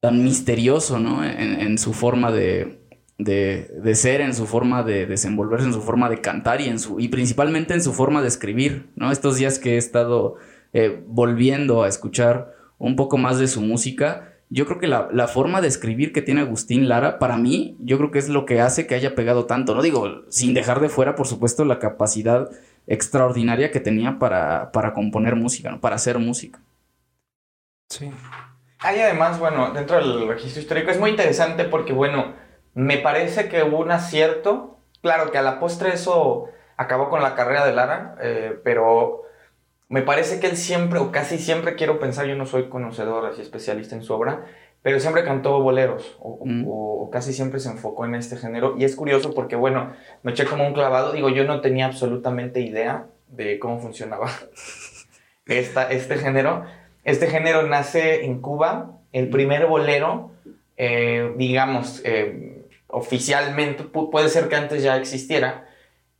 tan 0.00 0.24
misterioso, 0.24 0.98
¿no? 0.98 1.24
en 1.24 1.78
su 1.78 1.92
forma 1.92 2.32
de, 2.32 2.80
de, 3.24 3.94
ser, 3.94 4.20
en 4.20 4.34
su 4.34 4.46
forma 4.46 4.82
de 4.82 5.06
desenvolverse, 5.06 5.66
en 5.66 5.72
su 5.72 5.82
forma 5.82 6.08
de 6.08 6.20
cantar 6.20 6.60
y, 6.60 6.68
en 6.68 6.78
su, 6.78 7.00
y 7.00 7.08
principalmente 7.08 7.74
en 7.74 7.82
su 7.82 7.92
forma 7.92 8.22
de 8.22 8.28
escribir, 8.28 8.90
¿no? 8.96 9.12
Estos 9.12 9.36
días 9.36 9.58
que 9.58 9.74
he 9.74 9.76
estado 9.76 10.36
eh, 10.72 11.02
volviendo 11.06 11.82
a 11.82 11.88
escuchar 11.88 12.54
un 12.78 12.96
poco 12.96 13.18
más 13.18 13.38
de 13.38 13.48
su 13.48 13.60
música, 13.60 14.30
yo 14.48 14.66
creo 14.66 14.78
que 14.80 14.88
la, 14.88 15.28
forma 15.28 15.60
de 15.60 15.68
escribir 15.68 16.12
que 16.12 16.22
tiene 16.22 16.40
Agustín 16.40 16.88
Lara, 16.88 17.18
para 17.18 17.36
mí, 17.36 17.76
yo 17.78 17.98
creo 17.98 18.10
que 18.10 18.18
es 18.18 18.28
lo 18.28 18.46
que 18.46 18.60
hace 18.60 18.86
que 18.86 18.96
haya 18.96 19.14
pegado 19.14 19.46
tanto, 19.46 19.74
¿no? 19.74 19.82
Digo, 19.82 20.22
sin 20.28 20.54
dejar 20.54 20.80
de 20.80 20.88
fuera, 20.88 21.14
por 21.14 21.28
supuesto, 21.28 21.64
la 21.64 21.78
capacidad 21.78 22.50
extraordinaria 22.88 23.70
que 23.70 23.78
tenía 23.78 24.18
para, 24.18 24.72
para 24.72 24.92
componer 24.92 25.36
música, 25.36 25.70
¿no? 25.70 25.80
Para 25.80 25.96
hacer 25.96 26.18
música. 26.18 26.58
Sí. 27.90 28.10
Hay 28.80 28.98
además, 28.98 29.38
bueno, 29.38 29.72
dentro 29.72 29.96
del 29.96 30.26
registro 30.26 30.62
histórico 30.62 30.90
es 30.90 30.98
muy 30.98 31.10
interesante 31.10 31.64
porque, 31.64 31.92
bueno, 31.92 32.32
me 32.74 32.98
parece 32.98 33.48
que 33.48 33.62
hubo 33.62 33.78
un 33.78 33.90
acierto. 33.90 34.78
Claro 35.02 35.30
que 35.30 35.38
a 35.38 35.42
la 35.42 35.60
postre 35.60 35.92
eso 35.92 36.48
acabó 36.76 37.10
con 37.10 37.22
la 37.22 37.34
carrera 37.34 37.66
de 37.66 37.72
Lara, 37.72 38.16
eh, 38.22 38.58
pero 38.64 39.22
me 39.88 40.02
parece 40.02 40.40
que 40.40 40.46
él 40.46 40.56
siempre, 40.56 40.98
o 40.98 41.10
casi 41.10 41.36
siempre 41.36 41.74
quiero 41.74 41.98
pensar, 41.98 42.26
yo 42.26 42.36
no 42.36 42.46
soy 42.46 42.68
conocedor 42.68 43.26
así 43.26 43.42
especialista 43.42 43.96
en 43.96 44.02
su 44.02 44.14
obra, 44.14 44.44
pero 44.82 45.00
siempre 45.00 45.24
cantó 45.24 45.60
boleros, 45.60 46.16
mm. 46.22 46.64
o, 46.66 47.10
casi 47.10 47.32
siempre 47.32 47.60
se 47.60 47.70
enfocó 47.70 48.04
en 48.04 48.14
este 48.14 48.36
género. 48.36 48.76
Y 48.78 48.84
es 48.84 48.94
curioso 48.96 49.34
porque, 49.34 49.56
bueno, 49.56 49.92
me 50.22 50.30
eché 50.30 50.44
como 50.44 50.66
un 50.66 50.72
clavado, 50.72 51.12
digo, 51.12 51.28
yo 51.28 51.44
no 51.44 51.60
tenía 51.60 51.86
absolutamente 51.86 52.60
idea 52.60 53.06
de 53.28 53.58
cómo 53.58 53.80
funcionaba 53.80 54.30
esta, 55.46 55.90
este 55.90 56.16
género. 56.16 56.64
Este 57.04 57.26
género 57.26 57.64
nace 57.64 58.24
en 58.24 58.40
Cuba, 58.40 58.92
el 59.12 59.28
primer 59.28 59.66
bolero, 59.66 60.30
eh, 60.76 61.34
digamos, 61.36 62.00
eh, 62.04 62.59
oficialmente, 62.92 63.84
puede 63.84 64.28
ser 64.28 64.48
que 64.48 64.56
antes 64.56 64.82
ya 64.82 64.96
existiera, 64.96 65.68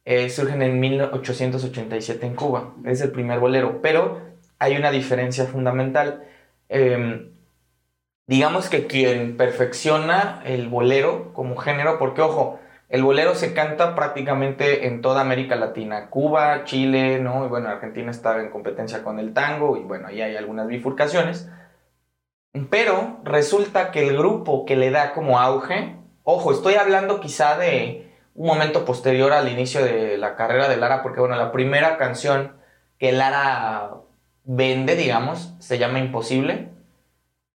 eh, 0.04 0.30
surgen 0.30 0.62
en 0.62 0.80
1887 0.80 2.26
en 2.26 2.34
Cuba. 2.34 2.74
Es 2.84 3.00
el 3.00 3.12
primer 3.12 3.38
bolero, 3.38 3.80
pero 3.82 4.20
hay 4.58 4.76
una 4.76 4.90
diferencia 4.90 5.44
fundamental. 5.46 6.24
Em, 6.68 7.32
digamos 8.26 8.68
que 8.68 8.86
quien 8.86 9.36
perfecciona 9.36 10.42
el 10.44 10.68
bolero 10.68 11.32
como 11.34 11.56
género, 11.56 11.98
porque 11.98 12.22
ojo, 12.22 12.60
el 12.88 13.04
bolero 13.04 13.34
se 13.36 13.54
canta 13.54 13.94
prácticamente 13.94 14.86
en 14.88 15.00
toda 15.00 15.20
América 15.20 15.54
Latina, 15.56 16.10
Cuba, 16.10 16.64
Chile, 16.64 17.20
¿no? 17.20 17.44
Y 17.46 17.48
bueno, 17.48 17.68
Argentina 17.68 18.10
estaba 18.10 18.40
en 18.40 18.50
competencia 18.50 19.04
con 19.04 19.20
el 19.20 19.32
tango 19.32 19.76
y 19.76 19.82
bueno, 19.82 20.08
ahí 20.08 20.20
hay 20.22 20.36
algunas 20.36 20.66
bifurcaciones. 20.66 21.48
Pero 22.68 23.20
resulta 23.22 23.92
que 23.92 24.08
el 24.08 24.16
grupo 24.16 24.64
que 24.66 24.74
le 24.74 24.90
da 24.90 25.12
como 25.12 25.38
auge 25.38 25.99
Ojo, 26.32 26.52
estoy 26.52 26.74
hablando 26.74 27.18
quizá 27.18 27.58
de 27.58 28.08
un 28.36 28.46
momento 28.46 28.84
posterior 28.84 29.32
al 29.32 29.48
inicio 29.48 29.84
de 29.84 30.16
la 30.16 30.36
carrera 30.36 30.68
de 30.68 30.76
Lara, 30.76 31.02
porque 31.02 31.18
bueno, 31.18 31.34
la 31.34 31.50
primera 31.50 31.96
canción 31.96 32.52
que 32.98 33.10
Lara 33.10 33.94
vende, 34.44 34.94
digamos, 34.94 35.54
se 35.58 35.78
llama 35.78 35.98
Imposible. 35.98 36.68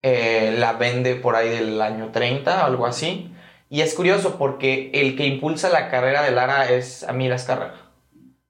Eh, 0.02 0.56
la 0.58 0.74
vende 0.74 1.14
por 1.14 1.36
ahí 1.36 1.50
del 1.50 1.80
año 1.84 2.10
30 2.12 2.64
o 2.64 2.66
algo 2.66 2.88
así. 2.88 3.32
Y 3.70 3.82
es 3.82 3.94
curioso 3.94 4.40
porque 4.40 4.90
el 4.96 5.16
que 5.16 5.28
impulsa 5.28 5.70
la 5.70 5.88
carrera 5.88 6.24
de 6.24 6.32
Lara 6.32 6.72
es 6.72 7.04
Amil 7.04 7.32
Azcárraga. 7.32 7.76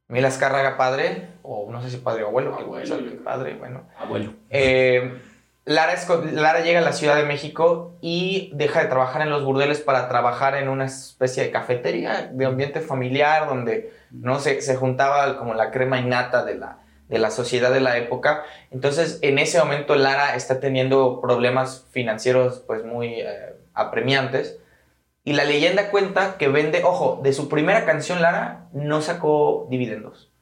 Amil 0.08 0.24
Azcárraga 0.24 0.78
padre, 0.78 1.32
o 1.42 1.70
no 1.70 1.82
sé 1.82 1.90
si 1.90 1.98
padre 1.98 2.24
o 2.24 2.28
abuelo, 2.28 2.56
abuelo 2.56 2.96
padre, 3.26 3.56
bueno. 3.56 3.90
Abuelo. 4.00 4.34
Eh, 4.50 5.20
Lara, 5.66 6.60
llega 6.62 6.80
a 6.80 6.84
la 6.84 6.92
Ciudad 6.92 7.16
de 7.16 7.24
México 7.24 7.96
y 8.02 8.52
deja 8.54 8.82
de 8.82 8.90
trabajar 8.90 9.22
en 9.22 9.30
los 9.30 9.46
burdeles 9.46 9.80
para 9.80 10.10
trabajar 10.10 10.56
en 10.56 10.68
una 10.68 10.86
especie 10.86 11.44
de 11.44 11.52
cafetería 11.52 12.30
de 12.34 12.46
ambiente 12.46 12.82
familiar 12.82 13.48
donde 13.48 13.94
no 14.12 14.40
se, 14.40 14.62
se 14.62 14.76
juntaba 14.76 15.38
como 15.38 15.54
la 15.54 15.72
crema 15.72 16.00
innata 16.00 16.44
de 16.44 16.56
la, 16.56 16.80
de 17.08 17.18
la 17.18 17.32
sociedad 17.32 17.72
de 17.72 17.80
la 17.80 17.98
época. 17.98 18.44
Entonces, 18.72 19.20
en 19.22 19.40
ese 19.40 19.60
momento 19.60 19.96
Lara 19.96 20.36
está 20.36 20.60
teniendo 20.60 21.22
problemas 21.22 21.86
financieros 21.92 22.64
pues 22.68 22.84
muy 22.84 23.22
eh, 23.22 23.56
apremiantes. 23.74 24.60
Y 25.24 25.32
la 25.32 25.46
leyenda 25.46 25.92
cuenta 25.92 26.38
que 26.38 26.50
vende, 26.50 26.84
ojo, 26.84 27.22
de 27.24 27.32
su 27.32 27.48
primera 27.48 27.86
canción 27.86 28.22
Lara 28.22 28.68
no 28.74 29.02
sacó 29.02 29.68
dividendos. 29.70 30.34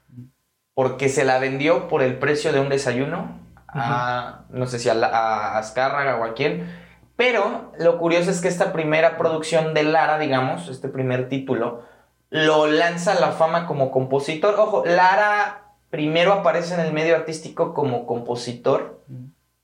Porque 0.73 1.09
se 1.09 1.25
la 1.25 1.37
vendió 1.37 1.87
por 1.87 2.01
el 2.01 2.17
precio 2.17 2.51
de 2.51 2.59
un 2.59 2.69
desayuno 2.69 3.40
a, 3.73 4.41
no 4.49 4.65
sé 4.67 4.79
si 4.79 4.89
a, 4.89 4.93
a 4.93 5.57
Azcárraga 5.57 6.17
o 6.17 6.23
a 6.23 6.33
quién. 6.33 6.69
Pero 7.15 7.71
lo 7.77 7.97
curioso 7.97 8.31
es 8.31 8.41
que 8.41 8.47
esta 8.47 8.73
primera 8.73 9.17
producción 9.17 9.73
de 9.73 9.83
Lara, 9.83 10.17
digamos, 10.17 10.69
este 10.69 10.89
primer 10.89 11.29
título, 11.29 11.83
lo 12.29 12.67
lanza 12.67 13.11
a 13.11 13.19
la 13.19 13.31
fama 13.31 13.67
como 13.67 13.91
compositor. 13.91 14.55
Ojo, 14.57 14.83
Lara 14.85 15.61
primero 15.91 16.33
aparece 16.33 16.73
en 16.73 16.79
el 16.79 16.93
medio 16.93 17.15
artístico 17.15 17.73
como 17.73 18.07
compositor, 18.07 19.03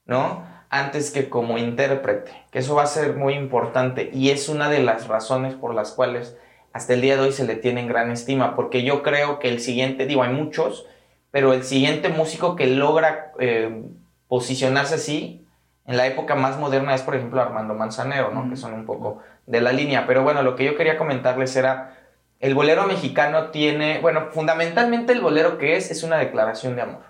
¿no? 0.05 0.45
Antes 0.69 1.09
que 1.09 1.29
como 1.29 1.57
intérprete, 1.57 2.31
que 2.51 2.59
eso 2.59 2.75
va 2.75 2.83
a 2.83 2.87
ser 2.87 3.15
muy 3.15 3.33
importante 3.33 4.11
y 4.13 4.29
es 4.29 4.49
una 4.49 4.69
de 4.69 4.83
las 4.83 5.07
razones 5.07 5.55
por 5.55 5.73
las 5.73 5.93
cuales 5.93 6.37
hasta 6.73 6.93
el 6.93 7.01
día 7.01 7.15
de 7.15 7.23
hoy 7.23 7.31
se 7.31 7.45
le 7.45 7.55
tiene 7.55 7.79
en 7.79 7.87
gran 7.87 8.11
estima, 8.11 8.55
porque 8.55 8.83
yo 8.83 9.01
creo 9.01 9.39
que 9.39 9.47
el 9.47 9.61
siguiente, 9.61 10.05
digo, 10.05 10.21
hay 10.21 10.33
muchos, 10.33 10.85
pero 11.31 11.53
el 11.53 11.63
siguiente 11.63 12.09
músico 12.09 12.55
que 12.55 12.67
logra 12.67 13.33
eh, 13.39 13.83
posicionarse 14.27 14.95
así 14.95 15.47
en 15.87 15.95
la 15.95 16.05
época 16.05 16.35
más 16.35 16.59
moderna 16.59 16.93
es, 16.93 17.01
por 17.01 17.15
ejemplo, 17.15 17.41
Armando 17.41 17.73
Manzanero, 17.73 18.31
¿no? 18.31 18.49
Que 18.49 18.57
son 18.57 18.73
un 18.73 18.85
poco 18.85 19.19
de 19.45 19.61
la 19.61 19.71
línea. 19.71 20.05
Pero 20.05 20.21
bueno, 20.21 20.43
lo 20.43 20.55
que 20.55 20.65
yo 20.65 20.75
quería 20.75 20.97
comentarles 20.97 21.55
era, 21.55 21.95
el 22.41 22.53
bolero 22.55 22.85
mexicano 22.85 23.51
tiene, 23.51 23.99
bueno, 24.01 24.27
fundamentalmente 24.31 25.13
el 25.13 25.21
bolero 25.21 25.57
que 25.57 25.77
es, 25.77 25.89
es 25.89 26.03
una 26.03 26.17
declaración 26.17 26.75
de 26.75 26.81
amor. 26.81 27.03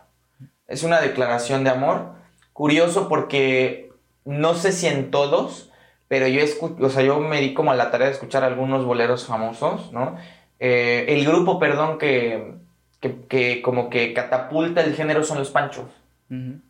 Es 0.68 0.84
una 0.84 1.02
declaración 1.02 1.64
de 1.64 1.72
amor. 1.72 2.14
Curioso 2.54 3.10
porque 3.10 3.92
no 4.26 4.54
sé 4.54 4.72
si 4.72 4.86
en 4.86 5.10
todos, 5.10 5.72
pero 6.08 6.28
yo, 6.28 6.44
o 6.80 6.90
sea, 6.90 7.02
yo 7.02 7.20
me 7.20 7.42
di 7.42 7.56
como 7.56 7.72
a 7.72 7.76
la 7.76 7.90
tarea 7.90 8.08
de 8.08 8.14
escuchar 8.14 8.44
algunos 8.44 8.86
boleros 8.86 9.26
famosos, 9.26 9.92
¿no? 9.92 10.18
Eh, 10.60 11.06
el 11.10 11.26
grupo, 11.26 11.60
perdón, 11.60 11.98
que 11.98 12.58
que, 13.00 13.62
como 13.62 13.89
que 13.89 14.13
catapulta 14.13 14.82
el 14.82 14.96
género 14.96 15.24
son 15.24 15.38
los 15.38 15.51
Panchos. 15.51 15.86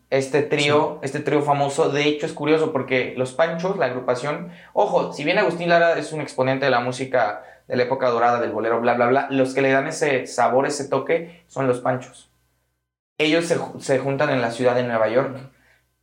Este 0.10 0.44
trío, 0.44 1.00
este 1.02 1.20
trío 1.20 1.42
famoso, 1.42 1.90
de 1.90 2.04
hecho 2.04 2.26
es 2.26 2.34
curioso 2.34 2.72
porque 2.72 3.16
los 3.18 3.34
Panchos, 3.34 3.78
la 3.78 3.88
agrupación, 3.88 4.52
ojo, 4.74 5.14
si 5.14 5.24
bien 5.24 5.40
Agustín 5.40 5.70
Lara 5.70 5.98
es 5.98 6.14
un 6.14 6.22
exponente 6.22 6.66
de 6.66 6.72
la 6.72 6.80
música 6.80 7.44
de 7.68 7.76
la 7.76 7.84
época 7.84 8.10
dorada 8.10 8.40
del 8.40 8.52
bolero, 8.52 8.80
bla, 8.80 8.94
bla, 8.94 9.08
bla, 9.08 9.28
los 9.32 9.54
que 9.54 9.62
le 9.62 9.72
dan 9.72 9.88
ese 9.88 10.28
sabor, 10.28 10.68
ese 10.68 10.88
toque, 10.88 11.44
son 11.48 11.68
los 11.68 11.82
Panchos. 11.82 12.30
Ellos 13.18 13.46
se, 13.46 13.58
se 13.80 14.00
juntan 14.00 14.30
en 14.30 14.42
la 14.42 14.52
ciudad 14.52 14.76
de 14.76 14.84
Nueva 14.84 15.10
York. 15.10 15.36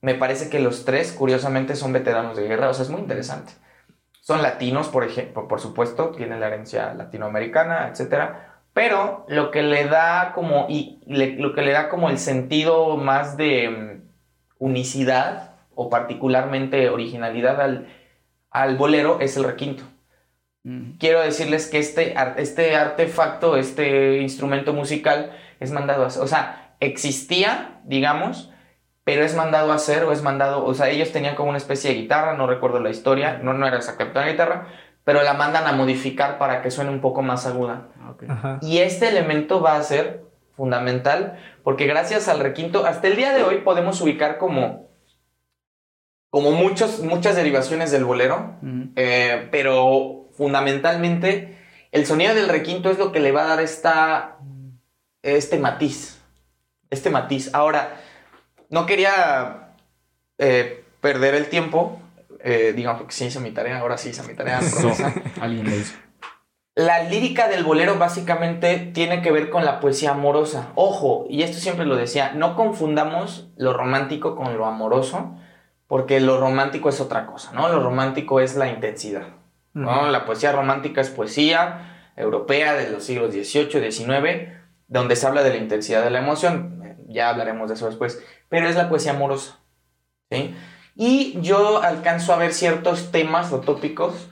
Me 0.01 0.15
parece 0.15 0.51
que 0.51 0.59
los 0.59 0.85
tres, 0.85 1.13
curiosamente, 1.13 1.77
son 1.77 1.93
veteranos 1.93 2.37
de 2.37 2.49
guerra, 2.49 2.69
o 2.69 2.75
sea, 2.75 2.85
es 2.85 2.91
muy 2.91 3.01
interesante. 3.01 3.53
Son 4.21 4.43
latinos, 4.43 4.89
por 4.89 5.05
ejemplo, 5.05 5.47
por 5.47 5.61
supuesto, 5.61 6.11
tienen 6.11 6.41
la 6.41 6.49
herencia 6.49 6.93
latinoamericana, 6.93 7.89
etcétera 7.89 8.54
pero 8.75 9.25
lo 9.29 9.53
que 9.53 9.63
le 9.63 9.87
da 9.87 10.33
como, 10.35 10.67
y 10.69 11.01
lo 11.07 11.55
que 11.55 11.63
le 11.63 11.73
da 11.73 11.89
como 11.89 12.11
el 12.11 12.19
sentido 12.19 12.97
más 12.97 13.37
de 13.37 13.71
mm, 13.71 14.03
unicidad 14.59 15.55
o 15.75 15.89
particularmente 15.89 16.91
originalidad 16.91 17.61
al, 17.61 17.89
al 18.51 18.77
bolero 18.77 19.21
es 19.21 19.37
el 19.37 19.45
requinto. 19.45 19.85
Mm. 20.65 20.97
Quiero 20.99 21.21
decirles 21.21 21.69
que 21.69 21.79
este, 21.79 22.15
este 22.37 22.75
artefacto, 22.75 23.57
este 23.57 24.19
instrumento 24.19 24.73
musical 24.73 25.33
es 25.61 25.71
mandado 25.71 26.03
a 26.03 26.09
hacer, 26.09 26.23
o 26.23 26.27
sea, 26.27 26.75
existía, 26.81 27.81
digamos, 27.85 28.51
pero 29.05 29.23
es 29.23 29.37
mandado 29.37 29.71
a 29.71 29.77
hacer 29.77 30.05
o 30.05 30.13
es 30.13 30.23
mandado, 30.23 30.65
o 30.65 30.75
sea, 30.75 30.89
ellos 30.89 31.13
tenían 31.13 31.37
como 31.37 31.51
una 31.51 31.59
especie 31.59 31.91
de 31.91 31.97
guitarra, 31.97 32.35
no 32.35 32.47
recuerdo 32.47 32.81
la 32.81 32.91
historia, 32.91 33.39
no, 33.43 33.53
no 33.53 33.67
era 33.67 33.77
exactamente 33.77 34.19
una 34.19 34.29
guitarra, 34.29 34.67
pero 35.05 35.23
la 35.23 35.35
mandan 35.35 35.67
a 35.67 35.73
modificar 35.73 36.39
para 36.39 36.63
que 36.63 36.71
suene 36.71 36.91
un 36.91 37.01
poco 37.01 37.23
más 37.23 37.47
aguda. 37.47 37.89
Y 38.63 38.79
este 38.79 39.09
elemento 39.09 39.61
va 39.61 39.77
a 39.77 39.83
ser 39.83 40.25
fundamental 40.57 41.39
porque 41.63 41.87
gracias 41.87 42.29
al 42.29 42.41
requinto, 42.41 42.87
hasta 42.87 43.09
el 43.09 43.17
día 43.17 43.35
de 43.35 43.43
hoy 43.43 43.59
podemos 43.59 44.01
ubicar 44.01 44.39
como, 44.39 44.89
como 46.31 46.53
muchos, 46.53 47.01
muchas 47.01 47.37
derivaciones 47.37 47.91
del 47.91 48.05
bolero, 48.05 48.57
eh, 48.97 49.49
pero 49.51 50.29
fundamentalmente 50.33 51.59
el 51.93 52.07
sonido 52.07 52.35
del 52.35 52.49
requinto 52.49 52.91
es 52.91 52.99
lo 52.99 53.13
que 53.13 53.21
le 53.21 53.33
va 53.33 53.43
a 53.43 53.49
dar 53.49 53.61
esta, 53.61 54.39
este 55.23 55.59
matiz. 55.59 56.21
Este 56.91 57.11
matiz. 57.11 57.55
Ahora, 57.55 58.01
no 58.69 58.87
quería 58.87 59.75
eh, 60.39 60.85
perder 61.01 61.35
el 61.35 61.49
tiempo 61.49 62.01
eh, 62.47 62.75
digamos 62.77 63.03
que 63.05 63.13
sí 63.13 63.25
hice 63.25 63.41
mi 63.41 63.53
tarea, 63.53 63.81
ahora 63.81 63.97
sí 63.97 64.11
hice 64.11 64.23
mi 64.23 64.35
tarea. 64.35 64.61
Alguien 65.41 65.65
lo 65.65 65.75
hizo. 65.75 65.95
La 66.75 67.05
lírica 67.05 67.49
del 67.49 67.65
bolero 67.65 67.99
básicamente 67.99 68.91
tiene 68.93 69.23
que 69.23 69.33
ver 69.33 69.49
con 69.49 69.65
la 69.65 69.81
poesía 69.81 70.11
amorosa. 70.11 70.73
Ojo, 70.75 71.25
y 71.31 71.43
esto 71.43 71.59
siempre 71.59 71.87
lo 71.87 71.97
decía, 71.97 72.33
no 72.35 72.55
confundamos 72.55 73.49
lo 73.57 73.73
romántico 73.73 74.37
con 74.37 74.59
lo 74.59 74.67
amoroso, 74.67 75.37
porque 75.87 76.21
lo 76.21 76.39
romántico 76.39 76.91
es 76.91 77.01
otra 77.01 77.27
cosa, 77.27 77.53
¿no? 77.53 77.69
Lo 77.69 77.81
romántico 77.83 78.41
es 78.41 78.57
la 78.57 78.69
intensidad, 78.69 79.29
¿no? 79.73 80.11
La 80.11 80.27
poesía 80.27 80.53
romántica 80.53 81.01
es 81.01 81.09
poesía 81.09 82.13
europea 82.17 82.75
de 82.75 82.91
los 82.91 83.05
siglos 83.05 83.33
XVIII, 83.33 83.91
XIX, 83.91 84.53
donde 84.87 85.17
se 85.17 85.27
habla 85.27 85.43
de 85.43 85.51
la 85.51 85.57
intensidad 85.57 86.05
de 86.05 86.11
la 86.11 86.19
emoción, 86.19 86.99
ya 87.09 87.31
hablaremos 87.31 87.69
de 87.69 87.75
eso 87.75 87.87
después, 87.87 88.23
pero 88.51 88.69
es 88.69 88.77
la 88.77 88.91
poesía 88.91 89.13
amorosa, 89.13 89.61
¿sí? 90.31 90.55
Y 90.97 91.41
yo 91.41 91.83
alcanzo 91.83 92.33
a 92.33 92.37
ver 92.37 92.53
ciertos 92.53 93.11
temas 93.11 93.53
o 93.53 93.61
tópicos 93.61 94.29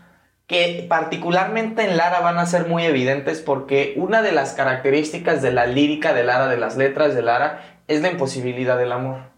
que 0.46 0.85
particularmente 0.88 1.83
en 1.83 1.96
Lara 1.96 2.20
van 2.20 2.38
a 2.38 2.46
ser 2.46 2.66
muy 2.68 2.85
evidentes 2.85 3.40
porque 3.40 3.94
una 3.96 4.22
de 4.22 4.33
las 4.33 4.53
características 4.53 5.40
de 5.40 5.53
la 5.53 5.66
lírica 5.66 6.12
de 6.12 6.25
Lara, 6.25 6.48
de 6.48 6.59
las 6.59 6.77
letras 6.77 7.14
de 7.14 7.22
Lara, 7.22 7.81
es 7.88 8.03
la 8.03 8.11
imposibilidad 8.11 8.77
del 8.77 8.92
amor. 8.92 9.33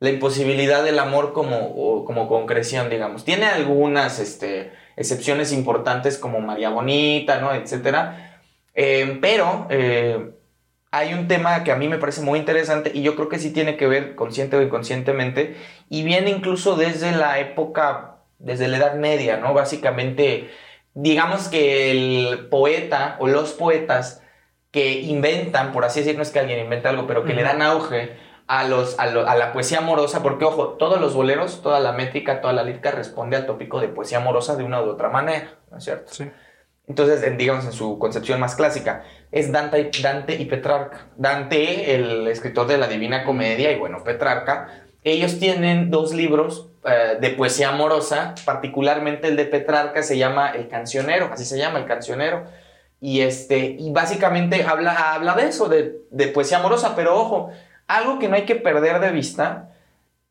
La 0.00 0.10
imposibilidad 0.10 0.84
del 0.84 0.98
amor 0.98 1.32
como, 1.32 2.04
como 2.04 2.28
concreción, 2.28 2.90
digamos. 2.90 3.24
Tiene 3.24 3.46
algunas 3.46 4.18
este, 4.18 4.72
excepciones 4.96 5.52
importantes 5.52 6.18
como 6.18 6.40
María 6.40 6.70
Bonita, 6.70 7.40
¿no? 7.40 7.52
Etcétera. 7.52 8.40
Eh, 8.74 9.18
pero 9.20 9.66
eh, 9.70 10.37
hay 10.90 11.12
un 11.12 11.28
tema 11.28 11.64
que 11.64 11.72
a 11.72 11.76
mí 11.76 11.88
me 11.88 11.98
parece 11.98 12.22
muy 12.22 12.38
interesante 12.38 12.90
y 12.94 13.02
yo 13.02 13.14
creo 13.14 13.28
que 13.28 13.38
sí 13.38 13.52
tiene 13.52 13.76
que 13.76 13.86
ver 13.86 14.14
consciente 14.14 14.56
o 14.56 14.62
inconscientemente 14.62 15.56
y 15.88 16.02
viene 16.02 16.30
incluso 16.30 16.76
desde 16.76 17.12
la 17.12 17.38
época, 17.38 18.16
desde 18.38 18.68
la 18.68 18.78
Edad 18.78 18.94
Media, 18.94 19.36
¿no? 19.36 19.52
Básicamente, 19.52 20.50
digamos 20.94 21.48
que 21.48 21.90
el 21.90 22.48
poeta 22.48 23.16
o 23.18 23.28
los 23.28 23.52
poetas 23.52 24.22
que 24.70 25.00
inventan, 25.00 25.72
por 25.72 25.84
así 25.84 26.00
decirlo, 26.00 26.18
no 26.18 26.22
es 26.22 26.30
que 26.30 26.38
alguien 26.38 26.58
invente 26.58 26.88
algo, 26.88 27.06
pero 27.06 27.24
que 27.24 27.34
le 27.34 27.42
dan 27.42 27.62
auge 27.62 28.16
a, 28.46 28.64
los, 28.64 28.98
a, 28.98 29.04
a, 29.04 29.36
la 29.36 29.52
poesía 29.52 29.78
amorosa, 29.78 30.22
porque 30.22 30.44
ojo, 30.44 30.70
todos 30.78 31.00
los 31.00 31.14
boleros, 31.14 31.62
toda 31.62 31.80
la 31.80 31.92
métrica, 31.92 32.40
toda 32.40 32.54
la 32.54 32.62
lírica 32.62 32.90
responde 32.90 33.36
al 33.36 33.46
tópico 33.46 33.80
de 33.80 33.88
poesía 33.88 34.18
amorosa 34.18 34.56
de 34.56 34.64
una 34.64 34.80
u 34.82 34.88
otra 34.88 35.10
manera, 35.10 35.58
¿no 35.70 35.78
es 35.78 35.84
cierto? 35.84 36.12
Sí. 36.12 36.30
Entonces, 36.88 37.36
digamos 37.36 37.66
en 37.66 37.72
su 37.72 37.98
concepción 37.98 38.40
más 38.40 38.56
clásica, 38.56 39.04
es 39.30 39.52
Dante, 39.52 39.90
Dante 40.02 40.36
y 40.36 40.46
Petrarca. 40.46 41.08
Dante, 41.16 41.94
el 41.94 42.26
escritor 42.28 42.66
de 42.66 42.78
la 42.78 42.88
Divina 42.88 43.24
Comedia, 43.24 43.70
y 43.70 43.78
bueno, 43.78 44.02
Petrarca, 44.02 44.84
ellos 45.04 45.38
tienen 45.38 45.90
dos 45.90 46.14
libros 46.14 46.70
eh, 46.84 47.18
de 47.20 47.30
poesía 47.30 47.68
amorosa, 47.68 48.34
particularmente 48.46 49.28
el 49.28 49.36
de 49.36 49.44
Petrarca 49.44 50.02
se 50.02 50.16
llama 50.16 50.50
El 50.50 50.68
Cancionero, 50.68 51.28
así 51.30 51.44
se 51.44 51.58
llama 51.58 51.78
El 51.78 51.86
Cancionero. 51.86 52.44
Y, 53.00 53.20
este, 53.20 53.76
y 53.78 53.92
básicamente 53.92 54.64
habla, 54.64 55.14
habla 55.14 55.34
de 55.34 55.46
eso, 55.46 55.68
de 55.68 56.28
poesía 56.28 56.58
amorosa, 56.58 56.96
pero 56.96 57.16
ojo, 57.16 57.50
algo 57.86 58.18
que 58.18 58.28
no 58.28 58.34
hay 58.34 58.44
que 58.44 58.56
perder 58.56 58.98
de 58.98 59.12
vista 59.12 59.70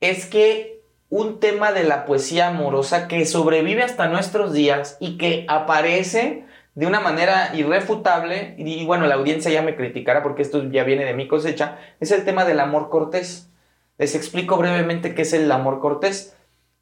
es 0.02 0.26
que 0.26 0.82
un 1.10 1.40
tema 1.40 1.72
de 1.72 1.84
la 1.84 2.06
poesía 2.06 2.48
amorosa 2.48 3.08
que 3.08 3.26
sobrevive 3.26 3.84
hasta 3.84 4.08
nuestros 4.08 4.54
días 4.54 4.98
y 5.00 5.18
que 5.18 5.46
aparece 5.48 6.47
de 6.78 6.86
una 6.86 7.00
manera 7.00 7.56
irrefutable, 7.56 8.54
y, 8.60 8.86
bueno, 8.86 9.08
la 9.08 9.16
audiencia 9.16 9.50
ya 9.50 9.64
me 9.64 9.76
criticará 9.76 10.22
porque 10.22 10.44
esto 10.44 10.70
ya 10.70 10.84
viene 10.84 11.06
de 11.06 11.16
mi 11.16 11.28
cosecha, 11.28 11.80
es 12.00 12.12
el 12.12 12.24
tema 12.24 12.46
del 12.46 12.60
amor 12.60 12.90
cortés. 12.92 13.50
Les 13.98 14.14
explico 14.14 14.58
brevemente 14.58 15.16
qué 15.16 15.24
es 15.24 15.34
el 15.34 15.52
amor 15.52 15.80
cortés. 15.80 16.38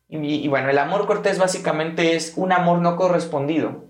Y, 0.10 0.50
bueno, 0.50 0.70
el 0.70 0.80
amor 0.80 1.08
cortés 1.08 1.40
básicamente 1.40 2.18
es 2.18 2.34
un 2.36 2.52
amor 2.52 2.80
no 2.80 2.98
correspondido. 2.98 3.86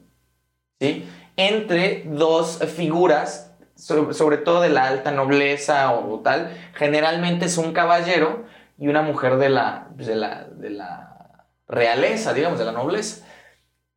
¿sí? 0.79 1.09
Entre 1.37 2.03
dos 2.05 2.59
figuras, 2.75 3.55
sobre, 3.73 4.37
todo 4.37 4.61
de 4.61 4.69
la 4.69 4.87
alta 4.87 5.09
nobleza 5.09 5.91
o, 5.91 6.19
tal, 6.19 6.55
generalmente 6.75 7.45
es 7.45 7.57
un 7.57 7.73
caballero 7.73 8.45
y 8.77 8.89
una 8.89 9.01
mujer 9.01 9.37
de 9.37 9.49
la, 9.49 9.87
de 9.95 10.15
la, 10.15 10.43
de 10.43 10.69
la 10.69 11.47
realeza, 11.67 12.31
digamos, 12.35 12.59
de 12.59 12.65
la 12.65 12.73
nobleza. 12.73 13.25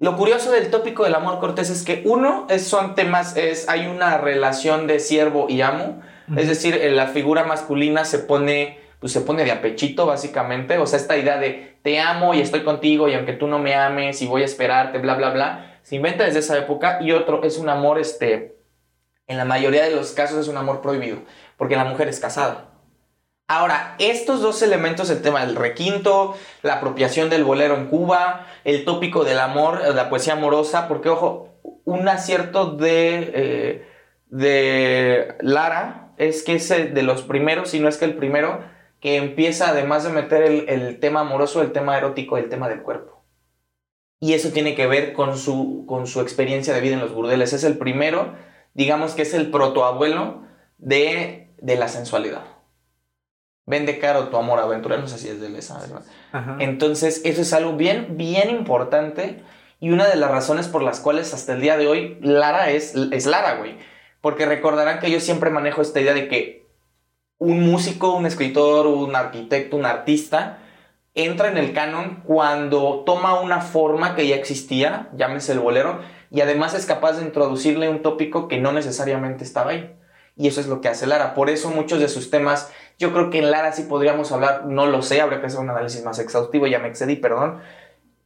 Lo 0.00 0.16
curioso 0.16 0.52
del 0.52 0.70
tópico 0.70 1.04
del 1.04 1.14
amor 1.16 1.40
cortés 1.40 1.70
es 1.70 1.82
que 1.82 2.02
uno 2.04 2.46
es, 2.48 2.66
son 2.66 2.94
temas, 2.94 3.36
es, 3.36 3.68
hay 3.68 3.88
una 3.88 4.18
relación 4.18 4.86
de 4.86 5.00
siervo 5.00 5.46
y 5.48 5.60
amo, 5.60 6.00
es 6.36 6.46
decir, 6.46 6.78
la 6.92 7.08
figura 7.08 7.44
masculina 7.44 8.04
se 8.04 8.20
pone, 8.20 8.78
pues 9.00 9.12
se 9.12 9.22
pone 9.22 9.44
de 9.44 9.50
apechito 9.50 10.06
básicamente, 10.06 10.78
o 10.78 10.86
sea, 10.86 10.98
esta 10.98 11.16
idea 11.16 11.38
de 11.38 11.78
te 11.82 11.98
amo 11.98 12.34
y 12.34 12.40
estoy 12.40 12.62
contigo 12.62 13.08
y 13.08 13.14
aunque 13.14 13.32
tú 13.32 13.46
no 13.48 13.58
me 13.58 13.74
ames 13.74 14.22
y 14.22 14.26
voy 14.26 14.42
a 14.42 14.44
esperarte, 14.44 14.98
bla, 14.98 15.14
bla, 15.14 15.30
bla, 15.30 15.80
se 15.82 15.96
inventa 15.96 16.24
desde 16.24 16.40
esa 16.40 16.58
época. 16.58 16.98
Y 17.00 17.12
otro 17.12 17.42
es 17.44 17.58
un 17.58 17.68
amor, 17.68 17.98
este, 17.98 18.58
en 19.26 19.38
la 19.38 19.44
mayoría 19.44 19.84
de 19.84 19.96
los 19.96 20.12
casos 20.12 20.38
es 20.38 20.48
un 20.48 20.58
amor 20.58 20.80
prohibido, 20.80 21.18
porque 21.56 21.76
la 21.76 21.84
mujer 21.84 22.08
es 22.08 22.20
casada. 22.20 22.67
Ahora, 23.50 23.96
estos 23.98 24.42
dos 24.42 24.60
elementos, 24.60 25.08
el 25.08 25.22
tema 25.22 25.46
del 25.46 25.56
requinto, 25.56 26.36
la 26.60 26.74
apropiación 26.74 27.30
del 27.30 27.44
bolero 27.44 27.76
en 27.76 27.86
Cuba, 27.86 28.46
el 28.64 28.84
tópico 28.84 29.24
del 29.24 29.38
amor, 29.38 29.80
la 29.94 30.10
poesía 30.10 30.34
amorosa, 30.34 30.86
porque 30.86 31.08
ojo, 31.08 31.48
un 31.86 32.06
acierto 32.08 32.72
de, 32.72 33.32
eh, 33.34 33.88
de 34.26 35.34
Lara 35.40 36.12
es 36.18 36.42
que 36.42 36.56
es 36.56 36.68
de 36.68 37.02
los 37.02 37.22
primeros, 37.22 37.70
si 37.70 37.80
no 37.80 37.88
es 37.88 37.96
que 37.96 38.04
el 38.04 38.16
primero, 38.16 38.60
que 39.00 39.16
empieza 39.16 39.70
además 39.70 40.04
de 40.04 40.10
meter 40.10 40.42
el, 40.42 41.00
tema 41.00 41.20
amoroso, 41.20 41.62
el 41.62 41.72
tema 41.72 41.96
erótico, 41.96 42.36
el 42.36 42.50
tema 42.50 42.68
del 42.68 42.82
cuerpo. 42.82 43.24
Y 44.20 44.34
eso 44.34 44.50
tiene 44.50 44.74
que 44.74 44.86
ver 44.86 45.14
con 45.14 45.38
su, 45.38 45.86
con 45.86 46.06
su 46.06 46.20
experiencia 46.20 46.74
de 46.74 46.82
vida 46.82 46.94
en 46.94 47.00
los 47.00 47.14
burdeles. 47.14 47.54
Es 47.54 47.64
el 47.64 47.78
primero, 47.78 48.34
digamos 48.74 49.14
que 49.14 49.22
es 49.22 49.32
el 49.32 49.50
protoabuelo 49.50 50.42
de, 50.76 51.48
de 51.62 51.76
la 51.76 51.88
sensualidad 51.88 52.57
vende 53.68 53.98
caro 53.98 54.28
tu 54.28 54.36
amor 54.36 54.58
aventurero, 54.58 55.00
no 55.00 55.08
sé 55.08 55.18
si 55.18 55.28
es 55.28 55.40
de 55.40 55.56
esa, 55.58 55.78
¿verdad? 55.78 56.02
Entonces, 56.58 57.20
eso 57.24 57.42
es 57.42 57.52
algo 57.52 57.74
bien, 57.74 58.16
bien 58.16 58.50
importante 58.50 59.42
y 59.80 59.90
una 59.90 60.08
de 60.08 60.16
las 60.16 60.30
razones 60.30 60.66
por 60.66 60.82
las 60.82 61.00
cuales 61.00 61.32
hasta 61.34 61.52
el 61.52 61.60
día 61.60 61.76
de 61.76 61.86
hoy 61.86 62.18
Lara 62.20 62.70
es, 62.70 62.94
es 63.12 63.26
Lara, 63.26 63.56
güey. 63.56 63.76
Porque 64.20 64.46
recordarán 64.46 64.98
que 64.98 65.10
yo 65.10 65.20
siempre 65.20 65.50
manejo 65.50 65.82
esta 65.82 66.00
idea 66.00 66.14
de 66.14 66.26
que 66.26 66.66
un 67.38 67.60
músico, 67.60 68.14
un 68.14 68.26
escritor, 68.26 68.88
un 68.88 69.14
arquitecto, 69.14 69.76
un 69.76 69.86
artista, 69.86 70.58
entra 71.14 71.48
en 71.48 71.58
el 71.58 71.72
canon 71.72 72.22
cuando 72.24 73.04
toma 73.06 73.40
una 73.40 73.60
forma 73.60 74.16
que 74.16 74.26
ya 74.26 74.34
existía, 74.34 75.10
llámese 75.14 75.52
el 75.52 75.60
bolero, 75.60 76.00
y 76.30 76.40
además 76.40 76.74
es 76.74 76.84
capaz 76.84 77.12
de 77.12 77.24
introducirle 77.24 77.88
un 77.88 78.02
tópico 78.02 78.48
que 78.48 78.58
no 78.58 78.72
necesariamente 78.72 79.44
estaba 79.44 79.70
ahí. 79.70 79.94
Y 80.36 80.46
eso 80.46 80.60
es 80.60 80.66
lo 80.68 80.80
que 80.80 80.88
hace 80.88 81.06
Lara. 81.06 81.34
Por 81.34 81.50
eso 81.50 81.70
muchos 81.70 82.00
de 82.00 82.08
sus 82.08 82.30
temas, 82.30 82.72
yo 82.98 83.12
creo 83.12 83.30
que 83.30 83.38
en 83.38 83.50
Lara 83.50 83.72
sí 83.72 83.84
podríamos 83.84 84.32
hablar, 84.32 84.66
no 84.66 84.86
lo 84.86 85.02
sé, 85.02 85.20
habría 85.20 85.40
que 85.40 85.46
hacer 85.46 85.60
un 85.60 85.70
análisis 85.70 86.04
más 86.04 86.18
exhaustivo, 86.18 86.66
ya 86.66 86.80
me 86.80 86.88
excedí, 86.88 87.14
perdón. 87.16 87.60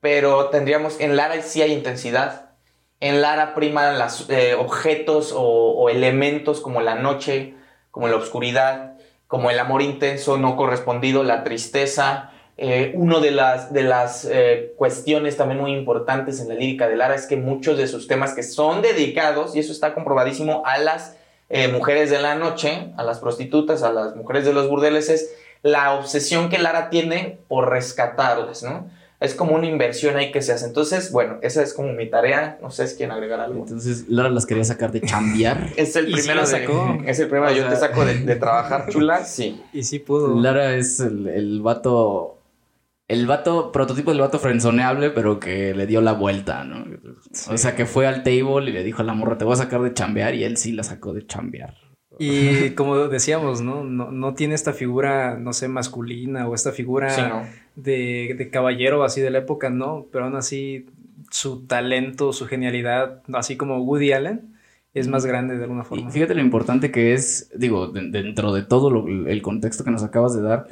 Pero 0.01 0.49
tendríamos, 0.49 0.99
en 0.99 1.17
Lara 1.17 1.41
sí 1.43 1.61
hay 1.61 1.73
intensidad. 1.73 2.51
En 2.99 3.21
Lara 3.21 3.55
priman 3.55 3.99
los 3.99 4.29
eh, 4.31 4.55
objetos 4.55 5.35
o, 5.37 5.91
elementos 5.91 6.61
como 6.61 6.81
la 6.81 6.95
noche, 6.95 7.55
como 7.91 8.09
la 8.09 8.17
oscuridad, 8.17 8.95
como 9.27 9.51
el 9.51 9.59
amor 9.59 9.83
intenso 9.83 10.39
no 10.39 10.57
correspondido, 10.57 11.23
la 11.23 11.45
tristeza. 11.45 12.31
Eh, 12.57 12.93
una 12.95 13.21
de 13.21 13.31
las, 13.31 13.73
de 13.73 13.83
las 13.83 14.25
eh, 14.25 14.73
cuestiones 14.77 15.37
también 15.37 15.61
muy 15.61 15.73
importantes 15.73 16.41
en 16.41 16.49
la 16.49 16.55
lírica 16.55 16.89
de 16.89 16.97
Lara 16.97 17.15
es 17.15 17.27
que 17.27 17.37
muchos 17.37 17.77
de 17.77 17.87
sus 17.89 18.07
temas 18.07 18.35
que 18.35 18.43
son 18.43 18.81
dedicados, 18.81 19.55
y 19.55 19.59
eso 19.59 19.73
está 19.73 19.93
comprobadísimo, 19.95 20.63
a 20.65 20.79
las 20.79 21.17
eh, 21.55 21.69
mujeres 21.69 22.09
de 22.09 22.19
la 22.19 22.35
noche, 22.35 22.93
a 22.97 23.05
las 23.05 23.19
prostitutas, 23.19 23.83
a 23.83 23.93
las 23.93 24.17
mujeres 24.17 24.47
de 24.47 24.55
los 24.55 24.71
burdeles, 24.71 25.11
es 25.11 25.35
la 25.63 25.93
obsesión 25.93 26.49
que 26.49 26.59
Lara 26.59 26.89
tiene 26.89 27.41
por 27.47 27.69
rescatarlas, 27.69 28.63
¿no? 28.63 28.91
Es 29.21 29.35
como 29.35 29.55
una 29.55 29.67
inversión 29.67 30.17
ahí 30.17 30.33
que 30.33 30.41
se 30.41 30.53
hace. 30.53 30.65
Entonces, 30.65 31.13
bueno, 31.13 31.39
esa 31.43 31.63
es 31.63 31.75
como 31.75 31.93
mi 31.93 32.09
tarea. 32.09 32.59
No 32.63 32.71
sé 32.71 32.89
si 32.89 32.97
quieren 32.97 33.15
agregar 33.15 33.39
algo. 33.39 33.61
Entonces, 33.61 34.09
Lara 34.09 34.31
las 34.31 34.47
quería 34.47 34.65
sacar 34.65 34.93
de 34.93 35.03
chambear. 35.03 35.69
es 35.77 35.95
el 35.95 36.11
primero 36.11 36.47
sacó. 36.47 36.99
es 37.07 37.21
el 37.21 37.29
primero. 37.29 37.53
yo 37.53 37.69
te 37.69 37.77
saco 37.77 38.05
de, 38.07 38.21
de, 38.21 38.37
trabajar 38.37 38.89
chula. 38.89 39.23
Sí. 39.25 39.63
Y 39.75 39.83
sí 39.85 39.99
pudo. 39.99 40.41
Lara 40.41 40.75
es 40.75 41.01
el, 41.01 41.29
el 41.29 41.61
vato 41.61 42.39
el 43.09 43.27
vato, 43.27 43.73
prototipo 43.73 44.11
del 44.11 44.21
vato 44.21 44.39
frenzoneable, 44.39 45.11
pero 45.11 45.39
que 45.39 45.75
le 45.75 45.87
dio 45.87 46.01
la 46.01 46.13
vuelta, 46.13 46.65
¿no? 46.65 46.85
O 47.51 47.59
sea, 47.59 47.75
que 47.75 47.87
fue 47.87 48.07
al 48.07 48.23
table 48.23 48.71
y 48.71 48.73
le 48.73 48.85
dijo 48.85 49.03
a 49.03 49.05
la 49.05 49.15
morra, 49.15 49.39
te 49.39 49.45
voy 49.45 49.55
a 49.55 49.57
sacar 49.57 49.83
de 49.83 49.93
chambear, 49.93 50.35
y 50.35 50.45
él 50.45 50.57
sí 50.57 50.73
la 50.73 50.83
sacó 50.83 51.13
de 51.13 51.27
chambear. 51.27 51.75
Y 52.19 52.71
como 52.75 52.97
decíamos, 53.09 53.61
¿no? 53.61 53.85
No, 53.85 54.35
tiene 54.35 54.55
esta 54.55 54.73
figura, 54.73 55.37
no 55.39 55.53
sé, 55.53 55.69
masculina 55.69 56.49
o 56.49 56.55
esta 56.55 56.73
figura 56.73 57.49
de, 57.75 58.35
de, 58.37 58.51
caballero 58.51 59.05
así 59.05 59.21
de 59.21 59.31
la 59.31 59.39
época, 59.39 59.71
¿no? 59.71 60.07
Pero 60.11 60.27
aún 60.27 60.37
así, 60.37 60.87
su 61.31 61.67
talento, 61.67 62.33
su 62.33 62.47
genialidad, 62.47 63.23
así 63.33 63.57
como 63.57 63.83
Woody 63.83 64.13
Allen, 64.13 64.53
es 64.95 65.09
más 65.09 65.25
grande 65.25 65.57
de 65.57 65.65
alguna 65.65 65.85
forma. 65.85 66.09
Y 66.09 66.13
fíjate 66.13 66.35
lo 66.35 66.43
importante 66.43 66.91
que 66.91 67.15
es, 67.15 67.51
digo, 67.57 67.89
dentro 67.89 68.53
de 68.53 68.63
todo 68.63 69.07
el 69.07 69.43
contexto 69.43 69.85
que 69.85 69.91
nos 69.91 70.03
acabas 70.03 70.35
de 70.35 70.43
dar, 70.43 70.69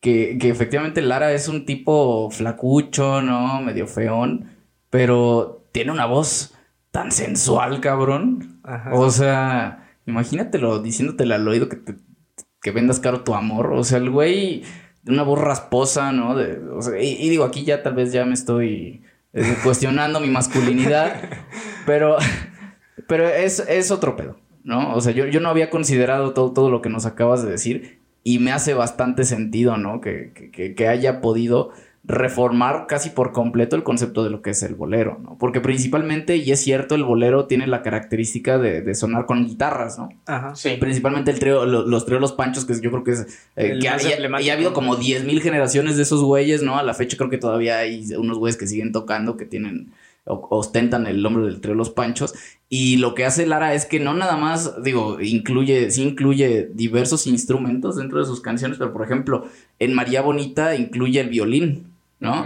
que, 0.00 0.38
efectivamente 0.42 1.02
Lara 1.02 1.32
es 1.32 1.48
un 1.48 1.66
tipo 1.66 2.30
flacucho, 2.30 3.22
¿no? 3.22 3.60
Medio 3.60 3.86
feón, 3.86 4.50
pero 4.88 5.66
tiene 5.72 5.92
una 5.92 6.06
voz 6.06 6.54
tan 6.90 7.12
sensual, 7.12 7.80
cabrón. 7.80 8.60
O 8.92 9.10
sea, 9.10 9.94
imagínatelo 10.06 10.80
diciéndotele 10.80 11.34
al 11.34 11.46
oído 11.46 11.68
que, 11.68 11.80
que 12.62 12.70
vendas 12.70 13.00
caro 13.00 13.22
tu 13.22 13.34
amor. 13.34 13.72
O 13.72 13.84
sea, 13.84 13.98
el 13.98 14.10
güey, 14.10 14.62
una 15.06 15.22
voz 15.22 15.38
rasposa, 15.38 16.12
¿no? 16.12 16.34
De, 16.34 16.60
y, 17.00 17.28
digo, 17.28 17.44
aquí 17.44 17.64
ya 17.64 17.82
tal 17.82 17.94
vez 17.94 18.12
ya 18.12 18.24
me 18.24 18.34
estoy 18.34 19.02
eh, 19.34 19.56
cuestionando 19.62 20.20
mi 20.20 20.28
masculinidad, 20.28 21.28
pero, 21.84 22.16
pero 23.06 23.28
es, 23.28 23.60
es 23.60 23.90
otro 23.90 24.16
pedo, 24.16 24.38
¿no? 24.64 24.94
O 24.94 25.00
sea, 25.02 25.12
yo, 25.12 25.26
yo 25.26 25.40
no 25.40 25.50
había 25.50 25.68
considerado 25.68 26.32
todo, 26.32 26.52
todo 26.52 26.70
lo 26.70 26.80
que 26.80 26.88
nos 26.88 27.04
acabas 27.04 27.42
de 27.42 27.50
decir 27.50 27.99
y 28.22 28.38
me 28.38 28.52
hace 28.52 28.74
bastante 28.74 29.24
sentido, 29.24 29.76
¿no? 29.76 30.00
Que, 30.00 30.32
que, 30.52 30.74
que, 30.74 30.88
haya 30.88 31.20
podido 31.20 31.70
reformar 32.02 32.86
casi 32.86 33.10
por 33.10 33.32
completo 33.32 33.76
el 33.76 33.82
concepto 33.82 34.24
de 34.24 34.30
lo 34.30 34.42
que 34.42 34.50
es 34.50 34.62
el 34.62 34.74
bolero, 34.74 35.18
¿no? 35.22 35.36
Porque 35.38 35.60
principalmente, 35.60 36.36
y 36.36 36.50
es 36.50 36.60
cierto, 36.60 36.94
el 36.94 37.04
bolero 37.04 37.46
tiene 37.46 37.66
la 37.66 37.82
característica 37.82 38.58
de, 38.58 38.94
sonar 38.94 39.26
con 39.26 39.46
guitarras, 39.46 39.98
¿no? 39.98 40.08
Ajá. 40.26 40.54
Sí. 40.54 40.76
Principalmente 40.80 41.30
el 41.30 41.38
trío, 41.38 41.64
los 41.66 42.06
tríos 42.06 42.20
Los 42.20 42.32
Panchos, 42.32 42.64
que 42.64 42.74
yo 42.80 42.90
creo 42.90 43.04
que 43.04 43.12
es... 43.12 43.26
Eh, 43.56 43.78
que 43.80 43.88
ha, 43.88 43.94
habido 44.52 44.72
como 44.72 44.96
10.000 44.96 45.40
generaciones 45.40 45.96
de 45.96 46.02
esos 46.02 46.22
güeyes, 46.22 46.62
¿no? 46.62 46.78
A 46.78 46.82
la 46.82 46.94
fecha 46.94 47.16
creo 47.16 47.30
que 47.30 47.38
todavía 47.38 47.78
hay 47.78 48.14
unos 48.16 48.38
güeyes 48.38 48.56
que 48.56 48.66
siguen 48.66 48.92
tocando, 48.92 49.36
que 49.36 49.44
tienen 49.44 49.92
ostentan 50.24 51.06
el 51.06 51.22
nombre 51.22 51.44
del 51.44 51.60
trío 51.60 51.74
Los 51.74 51.90
Panchos. 51.90 52.34
Y 52.68 52.98
lo 52.98 53.14
que 53.14 53.24
hace 53.24 53.46
Lara 53.46 53.74
es 53.74 53.86
que 53.86 54.00
no 54.00 54.14
nada 54.14 54.36
más, 54.36 54.82
digo, 54.82 55.20
incluye, 55.20 55.90
sí 55.90 56.02
incluye 56.02 56.70
diversos 56.72 57.26
instrumentos 57.26 57.96
dentro 57.96 58.20
de 58.20 58.26
sus 58.26 58.40
canciones, 58.40 58.78
pero 58.78 58.92
por 58.92 59.04
ejemplo, 59.04 59.46
en 59.78 59.94
María 59.94 60.22
Bonita 60.22 60.76
incluye 60.76 61.20
el 61.20 61.30
violín, 61.30 61.88
¿no? 62.20 62.44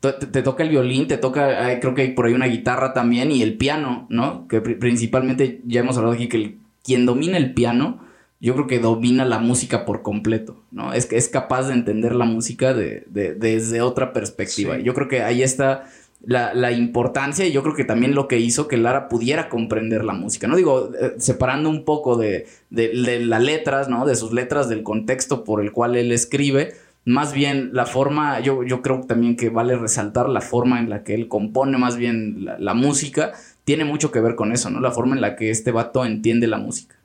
te, 0.00 0.42
toca 0.42 0.62
el 0.62 0.70
violín, 0.70 1.08
te 1.08 1.18
toca, 1.18 1.78
creo 1.80 1.94
que 1.94 2.02
hay 2.02 2.10
por 2.12 2.26
ahí 2.26 2.32
una 2.32 2.46
guitarra 2.46 2.94
también 2.94 3.30
y 3.30 3.42
el 3.42 3.56
piano, 3.56 4.06
¿no? 4.08 4.46
Que 4.48 4.60
principalmente 4.60 5.60
ya 5.66 5.80
hemos 5.80 5.96
hablado 5.96 6.14
aquí 6.14 6.28
que 6.28 6.56
quien 6.82 7.04
domina 7.04 7.36
el 7.36 7.52
piano, 7.52 8.00
yo 8.40 8.54
creo 8.54 8.66
que 8.66 8.78
domina 8.78 9.24
la 9.24 9.38
música 9.38 9.84
por 9.84 10.02
completo, 10.02 10.62
¿no? 10.70 10.92
Es 10.92 11.06
que 11.06 11.16
es 11.16 11.28
capaz 11.28 11.68
de 11.68 11.74
entender 11.74 12.14
la 12.14 12.24
música 12.24 12.72
de, 12.74 13.04
desde 13.08 13.80
otra 13.80 14.12
perspectiva. 14.12 14.78
Yo 14.78 14.94
creo 14.94 15.08
que 15.08 15.22
ahí 15.22 15.42
está 15.42 15.86
la, 16.24 16.72
importancia 16.72 17.46
y 17.46 17.52
yo 17.52 17.62
creo 17.62 17.74
que 17.74 17.84
también 17.84 18.14
lo 18.14 18.28
que 18.28 18.38
hizo 18.38 18.68
que 18.68 18.76
Lara 18.76 19.08
pudiera 19.08 19.48
comprender 19.48 20.04
la 20.04 20.12
música, 20.12 20.46
¿no? 20.46 20.56
Digo, 20.56 20.90
eh, 21.00 21.14
separando 21.18 21.68
un 21.68 21.84
poco 21.84 22.16
de, 22.16 22.46
las 22.70 23.42
letras, 23.42 23.88
¿no? 23.88 24.06
De 24.06 24.16
sus 24.16 24.32
letras, 24.32 24.68
del 24.68 24.82
contexto 24.82 25.44
por 25.44 25.60
el 25.60 25.72
cual 25.72 25.96
él 25.96 26.12
escribe, 26.12 26.74
más 27.04 27.32
bien 27.32 27.70
la 27.72 27.86
forma, 27.86 28.40
yo, 28.40 28.64
yo 28.64 28.82
creo 28.82 29.02
también 29.02 29.36
que 29.36 29.48
vale 29.48 29.76
resaltar 29.76 30.28
la 30.28 30.40
forma 30.40 30.80
en 30.80 30.90
la 30.90 31.04
que 31.04 31.14
él 31.14 31.28
compone 31.28 31.78
más 31.78 31.96
bien 31.96 32.44
la, 32.58 32.74
música, 32.74 33.32
tiene 33.64 33.84
mucho 33.84 34.10
que 34.10 34.20
ver 34.20 34.34
con 34.34 34.52
eso, 34.52 34.70
¿no? 34.70 34.80
La 34.80 34.90
forma 34.90 35.14
en 35.14 35.20
la 35.20 35.36
que 35.36 35.50
este 35.50 35.70
vato 35.70 36.04
entiende 36.04 36.48
la 36.48 36.58
música. 36.58 36.96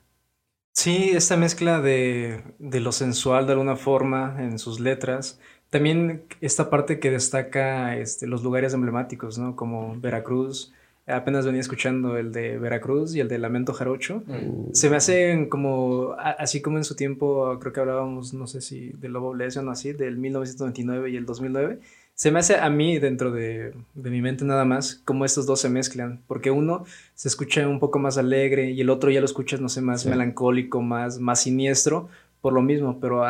Sí, 0.74 1.10
esta 1.14 1.36
mezcla 1.36 1.80
de, 1.80 2.42
de 2.58 2.80
lo 2.80 2.92
sensual 2.92 3.46
de 3.46 3.52
alguna 3.52 3.76
forma 3.76 4.36
en 4.40 4.58
sus 4.58 4.80
letras, 4.80 5.38
también 5.72 6.24
esta 6.42 6.68
parte 6.68 7.00
que 7.00 7.10
destaca 7.10 7.96
este, 7.96 8.26
los 8.26 8.42
lugares 8.42 8.74
emblemáticos, 8.74 9.38
¿no? 9.38 9.56
Como 9.56 9.98
Veracruz. 9.98 10.70
Apenas 11.06 11.46
venía 11.46 11.62
escuchando 11.62 12.18
el 12.18 12.30
de 12.30 12.58
Veracruz 12.58 13.16
y 13.16 13.20
el 13.20 13.28
de 13.28 13.38
Lamento 13.38 13.72
Jarocho. 13.72 14.22
Mm. 14.26 14.74
Se 14.74 14.90
me 14.90 14.96
hacen 14.96 15.48
como, 15.48 16.14
así 16.18 16.60
como 16.60 16.76
en 16.76 16.84
su 16.84 16.94
tiempo, 16.94 17.58
creo 17.58 17.72
que 17.72 17.80
hablábamos, 17.80 18.34
no 18.34 18.46
sé 18.46 18.60
si 18.60 18.90
de 18.90 19.08
Lobo 19.08 19.32
Bless 19.32 19.56
o 19.56 19.70
así, 19.70 19.94
del 19.94 20.18
1929 20.18 21.08
y 21.08 21.16
el 21.16 21.24
2009. 21.24 21.78
se 22.14 22.30
me 22.30 22.40
hace 22.40 22.56
a 22.56 22.68
mí 22.68 22.98
dentro 22.98 23.30
de, 23.30 23.72
mi 23.94 24.20
mente 24.20 24.44
nada 24.44 24.66
más 24.66 24.96
como 25.06 25.24
estos 25.24 25.46
dos 25.46 25.60
se 25.60 25.70
mezclan, 25.70 26.20
porque 26.26 26.50
uno 26.50 26.84
se 27.14 27.28
escucha 27.28 27.66
un 27.66 27.80
poco 27.80 27.98
más 27.98 28.18
alegre 28.18 28.72
y 28.72 28.82
el 28.82 28.90
otro 28.90 29.10
ya 29.10 29.20
lo 29.20 29.26
escuchas, 29.26 29.62
no 29.62 29.70
sé, 29.70 29.80
más 29.80 30.04
melancólico, 30.04 30.82
más, 30.82 31.18
más 31.18 31.40
siniestro, 31.40 32.10
por 32.42 32.52
lo 32.52 32.60
mismo, 32.60 32.98
pero 33.00 33.24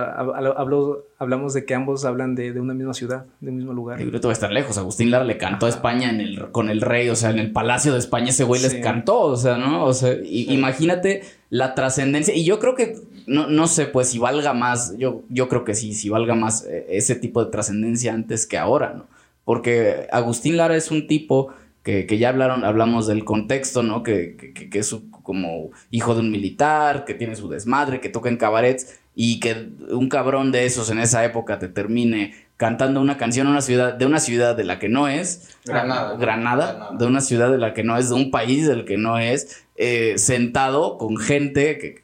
hablamos 1.19 1.53
de 1.53 1.67
que 1.67 1.75
ambos 1.75 2.07
hablan 2.07 2.35
de, 2.35 2.59
una 2.59 2.73
misma 2.73 2.95
ciudad, 2.95 3.27
de 3.41 3.51
un 3.51 3.57
mismo 3.57 3.75
lugar. 3.75 4.01
Y 4.01 4.09
va 4.09 4.31
a 4.31 4.33
estar 4.33 4.51
lejos. 4.51 4.79
Agustín 4.79 5.11
Lara 5.11 5.25
le 5.25 5.37
cantó 5.37 5.67
a 5.67 5.69
España 5.69 6.09
en 6.09 6.23
el, 6.23 6.51
con 6.51 6.71
el 6.71 6.81
rey, 6.81 7.11
o 7.11 7.15
sea, 7.15 7.29
en 7.29 7.39
el 7.39 7.53
Palacio 7.53 7.93
de 7.93 7.99
España 7.99 8.31
ese 8.31 8.45
güey 8.45 8.63
les 8.63 8.75
cantó, 8.77 9.21
o 9.21 9.37
sea, 9.37 9.59
¿no? 9.59 9.85
O 9.85 9.93
sea, 9.93 10.17
imagínate 10.25 11.25
la 11.51 11.75
trascendencia. 11.75 12.35
Y 12.35 12.45
yo 12.45 12.59
creo 12.59 12.75
que 12.75 12.97
no, 13.27 13.49
no 13.49 13.67
sé, 13.67 13.85
pues 13.85 14.09
si 14.09 14.19
valga 14.19 14.55
más, 14.55 14.97
yo, 14.97 15.25
yo 15.29 15.47
creo 15.47 15.65
que 15.65 15.75
sí, 15.75 15.93
si 15.93 16.09
valga 16.09 16.35
más 16.35 16.65
eh, 16.65 16.87
ese 16.89 17.15
tipo 17.15 17.45
de 17.45 17.51
trascendencia 17.51 18.15
antes 18.15 18.47
que 18.47 18.57
ahora, 18.57 18.95
¿no? 18.95 19.07
Porque 19.45 20.07
Agustín 20.11 20.57
Lara 20.57 20.75
es 20.75 20.91
un 20.91 21.07
tipo 21.07 21.53
que, 21.83 22.07
que 22.07 22.17
ya 22.17 22.31
hablaron, 22.31 22.65
hablamos 22.65 23.07
del 23.07 23.27
contexto, 23.27 23.83
¿no? 23.83 24.03
Que, 24.03 24.37
que, 24.37 24.71
que, 24.71 24.79
es 24.79 24.97
como 25.23 25.71
hijo 25.91 26.15
de 26.15 26.21
un 26.21 26.31
militar, 26.31 27.05
que 27.05 27.15
tiene 27.15 27.37
su 27.37 27.49
desmadre, 27.49 28.01
que 28.01 28.09
toca 28.09 28.29
en 28.29 28.37
cabarets 28.37 29.02
y 29.15 29.41
que 29.41 29.69
un 29.91 30.09
cabrón 30.09 30.53
de 30.53 30.65
esos 30.65 30.91
en 30.91 30.99
esa 30.99 31.25
época 31.25 31.59
te 31.59 31.69
termine 31.69 32.35
cantando 32.57 33.01
una 33.01 33.17
canción 33.17 33.47
una 33.49 33.61
ciudad, 33.61 33.95
de 33.95 34.07
una 34.07 34.21
ciudad 34.21 34.57
de 34.57 34.65
la 34.65 34.79
que 34.79 34.89
no 34.89 35.09
es. 35.09 35.57
Granada. 35.65 36.17
Granada, 36.17 36.91
de 36.97 37.07
una 37.07 37.21
ciudad 37.21 37.51
de 37.51 37.59
la 37.59 37.75
que 37.75 37.83
no 37.83 37.97
es, 37.99 38.09
de 38.09 38.15
un 38.15 38.31
país 38.31 38.67
del 38.67 38.85
que 38.85 38.97
no 38.97 39.19
es, 39.19 39.65
eh, 39.77 40.15
sentado 40.17 40.97
con 40.97 41.17
gente 41.17 41.79
que, 41.79 42.03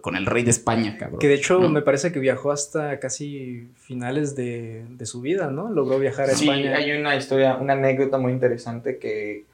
con 0.00 0.16
el 0.16 0.26
rey 0.26 0.44
de 0.44 0.50
España, 0.50 0.96
cabrón. 0.98 1.18
Que 1.18 1.28
de 1.28 1.34
hecho 1.34 1.60
me 1.60 1.82
parece 1.82 2.10
que 2.12 2.18
viajó 2.20 2.50
hasta 2.50 2.98
casi 3.00 3.70
finales 3.76 4.34
de, 4.34 4.86
su 5.04 5.20
vida, 5.20 5.50
¿no? 5.50 5.70
Logró 5.70 5.98
viajar 5.98 6.28
a 6.28 6.32
España. 6.32 6.76
Sí, 6.76 6.82
hay 6.82 6.98
una 6.98 7.14
historia, 7.16 7.56
una 7.56 7.74
anécdota 7.74 8.18
muy 8.18 8.32
interesante 8.32 8.98
que 8.98 9.46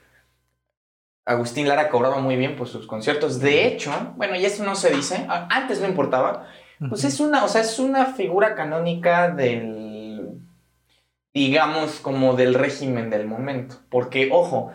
Agustín 1.25 1.69
Lara 1.69 1.89
cobraba 1.89 2.19
muy 2.21 2.37
bien 2.37 2.57
por 2.57 2.69
sus 2.69 2.87
conciertos. 2.87 3.41
De 3.41 3.67
hecho, 3.67 3.91
bueno, 4.17 4.37
y 4.37 4.45
eso 4.45 4.65
no 4.65 4.75
se 4.75 4.95
dice, 4.95 5.27
antes 5.29 5.81
no 5.81 5.89
importaba, 5.89 6.49
pues 6.89 7.05
es 7.05 7.21
una, 7.21 7.45
o 7.45 7.49
sea, 7.49 7.61
es 7.61 7.79
una 7.79 8.07
figura 8.07 8.55
canónica 8.55 9.31
del, 9.31 10.41
digamos, 11.33 12.01
como 12.01 12.35
del 12.35 12.55
régimen 12.55 13.11
del 13.11 13.27
momento. 13.27 13.77
Porque, 13.91 14.31
ojo, 14.33 14.73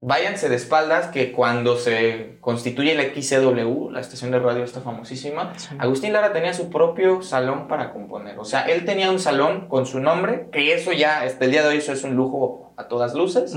váyanse 0.00 0.48
de 0.48 0.56
espaldas 0.56 1.08
que 1.08 1.32
cuando 1.32 1.76
se 1.76 2.38
constituye 2.40 2.94
la 2.94 3.04
XCW, 3.04 3.90
la 3.90 4.00
estación 4.00 4.30
de 4.30 4.38
radio 4.38 4.62
esta 4.62 4.80
famosísima, 4.80 5.52
Agustín 5.78 6.12
Lara 6.12 6.32
tenía 6.32 6.54
su 6.54 6.70
propio 6.70 7.22
salón 7.22 7.68
para 7.68 7.92
componer. 7.92 8.38
O 8.38 8.44
sea, 8.44 8.62
él 8.62 8.84
tenía 8.84 9.10
un 9.10 9.18
salón 9.18 9.68
con 9.68 9.86
su 9.86 10.00
nombre, 10.00 10.48
que 10.52 10.72
eso 10.74 10.92
ya, 10.92 11.22
hasta 11.22 11.44
el 11.44 11.50
día 11.50 11.62
de 11.62 11.68
hoy, 11.68 11.76
eso 11.78 11.92
es 11.92 12.04
un 12.04 12.14
lujo 12.14 12.72
a 12.76 12.88
todas 12.88 13.14
luces. 13.14 13.54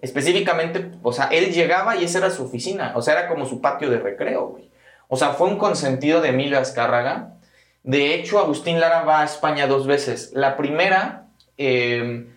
Específicamente, 0.00 0.90
o 1.02 1.12
sea, 1.12 1.26
él 1.26 1.52
llegaba 1.52 1.96
y 1.96 2.04
esa 2.04 2.18
era 2.18 2.30
su 2.30 2.44
oficina. 2.44 2.92
O 2.96 3.02
sea, 3.02 3.14
era 3.14 3.28
como 3.28 3.46
su 3.46 3.60
patio 3.60 3.90
de 3.90 3.98
recreo, 3.98 4.48
güey. 4.48 4.71
O 5.12 5.16
sea, 5.18 5.34
fue 5.34 5.46
un 5.46 5.58
consentido 5.58 6.22
de 6.22 6.30
Emilio 6.30 6.58
Azcárraga. 6.58 7.34
De 7.82 8.14
hecho, 8.14 8.38
Agustín 8.38 8.80
Lara 8.80 9.02
va 9.02 9.20
a 9.20 9.26
España 9.26 9.66
dos 9.66 9.86
veces. 9.86 10.30
La 10.32 10.56
primera... 10.56 11.26
Eh, 11.58 12.28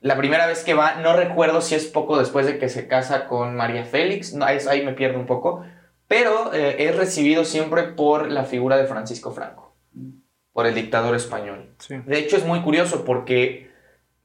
la 0.00 0.16
primera 0.16 0.46
vez 0.46 0.64
que 0.64 0.72
va, 0.72 0.94
no 0.94 1.12
recuerdo 1.12 1.60
si 1.60 1.74
es 1.74 1.84
poco 1.84 2.18
después 2.18 2.46
de 2.46 2.58
que 2.58 2.70
se 2.70 2.88
casa 2.88 3.26
con 3.26 3.54
María 3.54 3.84
Félix, 3.84 4.32
no, 4.32 4.46
ahí, 4.46 4.82
me 4.82 4.94
pierdo 4.94 5.18
un 5.18 5.26
poco, 5.26 5.62
pero 6.08 6.54
eh, 6.54 6.88
es 6.88 6.96
recibido 6.96 7.44
siempre 7.44 7.82
por 7.82 8.30
la 8.30 8.44
figura 8.44 8.78
de 8.78 8.86
Francisco 8.86 9.32
Franco, 9.32 9.76
por 10.54 10.66
el 10.66 10.74
dictador 10.74 11.14
español. 11.14 11.76
De 11.88 12.18
hecho 12.18 12.38
es 12.38 12.46
muy 12.46 12.62
curioso 12.62 13.04
porque 13.04 13.70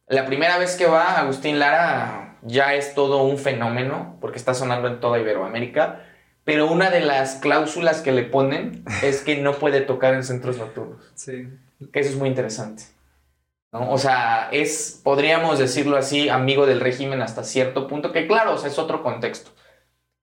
la 0.07 0.25
primera 0.25 0.57
vez 0.57 0.77
que 0.77 0.87
va 0.87 1.19
Agustín 1.19 1.59
Lara 1.59 2.37
ya 2.41 2.73
es 2.73 2.95
todo 2.95 3.23
un 3.23 3.37
fenómeno, 3.37 4.17
porque 4.21 4.37
está 4.37 4.53
sonando 4.53 4.87
en 4.87 5.01
toda 5.01 5.19
Iberoamérica, 5.19 6.06
pero 6.47 6.71
una 6.71 6.89
de 6.89 7.01
las 7.01 7.35
cláusulas 7.35 7.99
que 7.99 8.13
le 8.13 8.23
ponen 8.23 8.85
es 9.03 9.19
que 9.19 9.35
no 9.35 9.55
puede 9.55 9.81
tocar 9.81 10.13
en 10.13 10.23
centros 10.23 10.57
nocturnos. 10.57 11.11
Sí. 11.13 11.49
Que 11.91 11.99
eso 11.99 12.11
es 12.11 12.15
muy 12.15 12.29
interesante. 12.29 12.83
O 13.71 13.97
sea, 13.97 14.47
es, 14.53 15.01
podríamos 15.03 15.59
decirlo 15.59 15.97
así, 15.97 16.29
amigo 16.29 16.65
del 16.65 16.79
régimen 16.79 17.21
hasta 17.21 17.43
cierto 17.43 17.89
punto, 17.89 18.13
que 18.13 18.27
claro, 18.27 18.53
o 18.53 18.57
sea, 18.57 18.69
es 18.69 18.79
otro 18.79 19.03
contexto. 19.03 19.51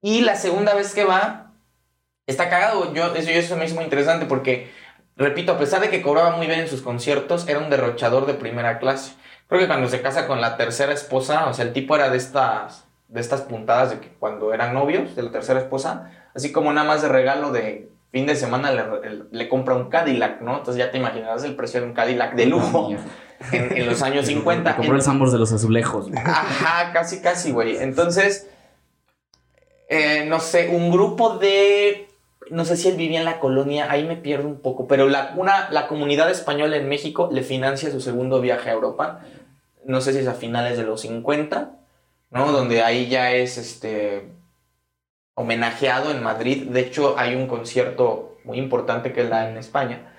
Y 0.00 0.22
la 0.22 0.34
segunda 0.37 0.72
vez 0.72 0.94
que 0.94 1.04
va, 1.04 1.52
está 2.26 2.48
cagado. 2.48 2.94
Yo, 2.94 3.14
eso, 3.14 3.28
eso 3.28 3.56
me 3.58 3.66
hizo 3.66 3.74
muy 3.74 3.84
interesante 3.84 4.24
porque, 4.24 4.72
repito, 5.16 5.52
a 5.52 5.58
pesar 5.58 5.82
de 5.82 5.90
que 5.90 6.00
cobraba 6.00 6.38
muy 6.38 6.46
bien 6.46 6.60
en 6.60 6.68
sus 6.68 6.80
conciertos, 6.80 7.46
era 7.46 7.58
un 7.58 7.68
derrochador 7.68 8.24
de 8.24 8.32
primera 8.32 8.78
clase. 8.78 9.12
Creo 9.46 9.60
que 9.60 9.66
cuando 9.66 9.90
se 9.90 10.00
casa 10.00 10.26
con 10.26 10.40
la 10.40 10.56
tercera 10.56 10.94
esposa, 10.94 11.48
o 11.48 11.52
sea, 11.52 11.66
el 11.66 11.74
tipo 11.74 11.94
era 11.94 12.08
de 12.08 12.16
estas, 12.16 12.84
de 13.14 13.20
estas 13.20 13.42
puntadas 13.42 13.90
de 13.90 14.00
que 14.00 14.09
cuando 14.18 14.53
eran 14.53 14.74
novios 14.74 15.14
de 15.14 15.22
la 15.22 15.31
tercera 15.31 15.61
esposa, 15.61 16.11
así 16.35 16.50
como 16.50 16.72
nada 16.72 16.85
más 16.85 17.00
de 17.00 17.09
regalo 17.09 17.53
de 17.53 17.88
fin 18.11 18.27
de 18.27 18.35
semana 18.35 18.72
le, 19.31 19.48
compra 19.48 19.77
un 19.77 19.88
Cadillac, 19.88 20.40
¿no? 20.40 20.59
Entonces 20.59 20.85
ya 20.85 20.90
te 20.90 20.98
imaginarás 20.98 21.44
el 21.44 21.55
precio 21.55 21.81
de 21.81 21.87
un 21.87 21.94
Cadillac 21.94 22.35
de 22.35 22.46
lujo 22.46 22.90
en, 23.53 23.87
los 23.87 24.03
años 24.03 24.27
50. 24.27 24.77
Compró 24.77 24.96
el 24.96 25.03
Sambors 25.03 25.31
de 25.31 25.38
los 25.38 25.53
azulejos. 25.53 26.09
Ajá, 26.16 26.92
casi, 26.92 27.20
casi, 27.20 27.53
güey. 27.53 27.77
Entonces, 27.77 28.48
eh, 29.88 30.27
no 30.27 30.40
sé, 30.40 30.70
un 30.70 30.90
grupo 30.90 31.38
de... 31.38 32.09
No 32.50 32.64
sé 32.64 32.77
si 32.77 32.88
él 32.88 32.96
vivía 32.96 33.20
en 33.20 33.24
la 33.24 33.38
colonia, 33.38 33.90
ahí 33.90 34.05
me 34.05 34.16
pierdo 34.16 34.48
un 34.48 34.61
poco, 34.61 34.88
pero 34.88 35.09
la, 35.09 35.35
una, 35.37 35.70
la 35.70 35.87
comunidad 35.87 36.31
española 36.31 36.77
en 36.77 36.88
México 36.88 37.29
le 37.33 37.42
financia 37.42 37.92
su 37.92 38.00
segundo 38.00 38.40
viaje 38.40 38.70
a 38.70 38.72
Europa. 38.72 39.20
No 39.85 40.00
sé 40.00 40.12
si 40.12 40.18
es 40.18 40.27
a 40.27 40.35
finales 40.35 40.77
de 40.77 40.83
los 40.83 41.03
50, 41.03 41.70
¿no? 42.35 42.51
Donde 42.51 42.83
ahí 42.83 43.09
ya 43.09 43.33
es 43.33 43.57
este 43.57 44.29
homenajeado 45.35 46.11
en 46.11 46.23
Madrid. 46.23 46.64
De 46.64 46.81
hecho, 46.81 47.14
hay 47.16 47.35
un 47.37 47.47
concierto 47.47 48.37
muy 48.44 48.59
importante 48.59 49.12
que 49.12 49.25
da 49.25 49.49
en 49.49 49.57
España. 49.57 50.12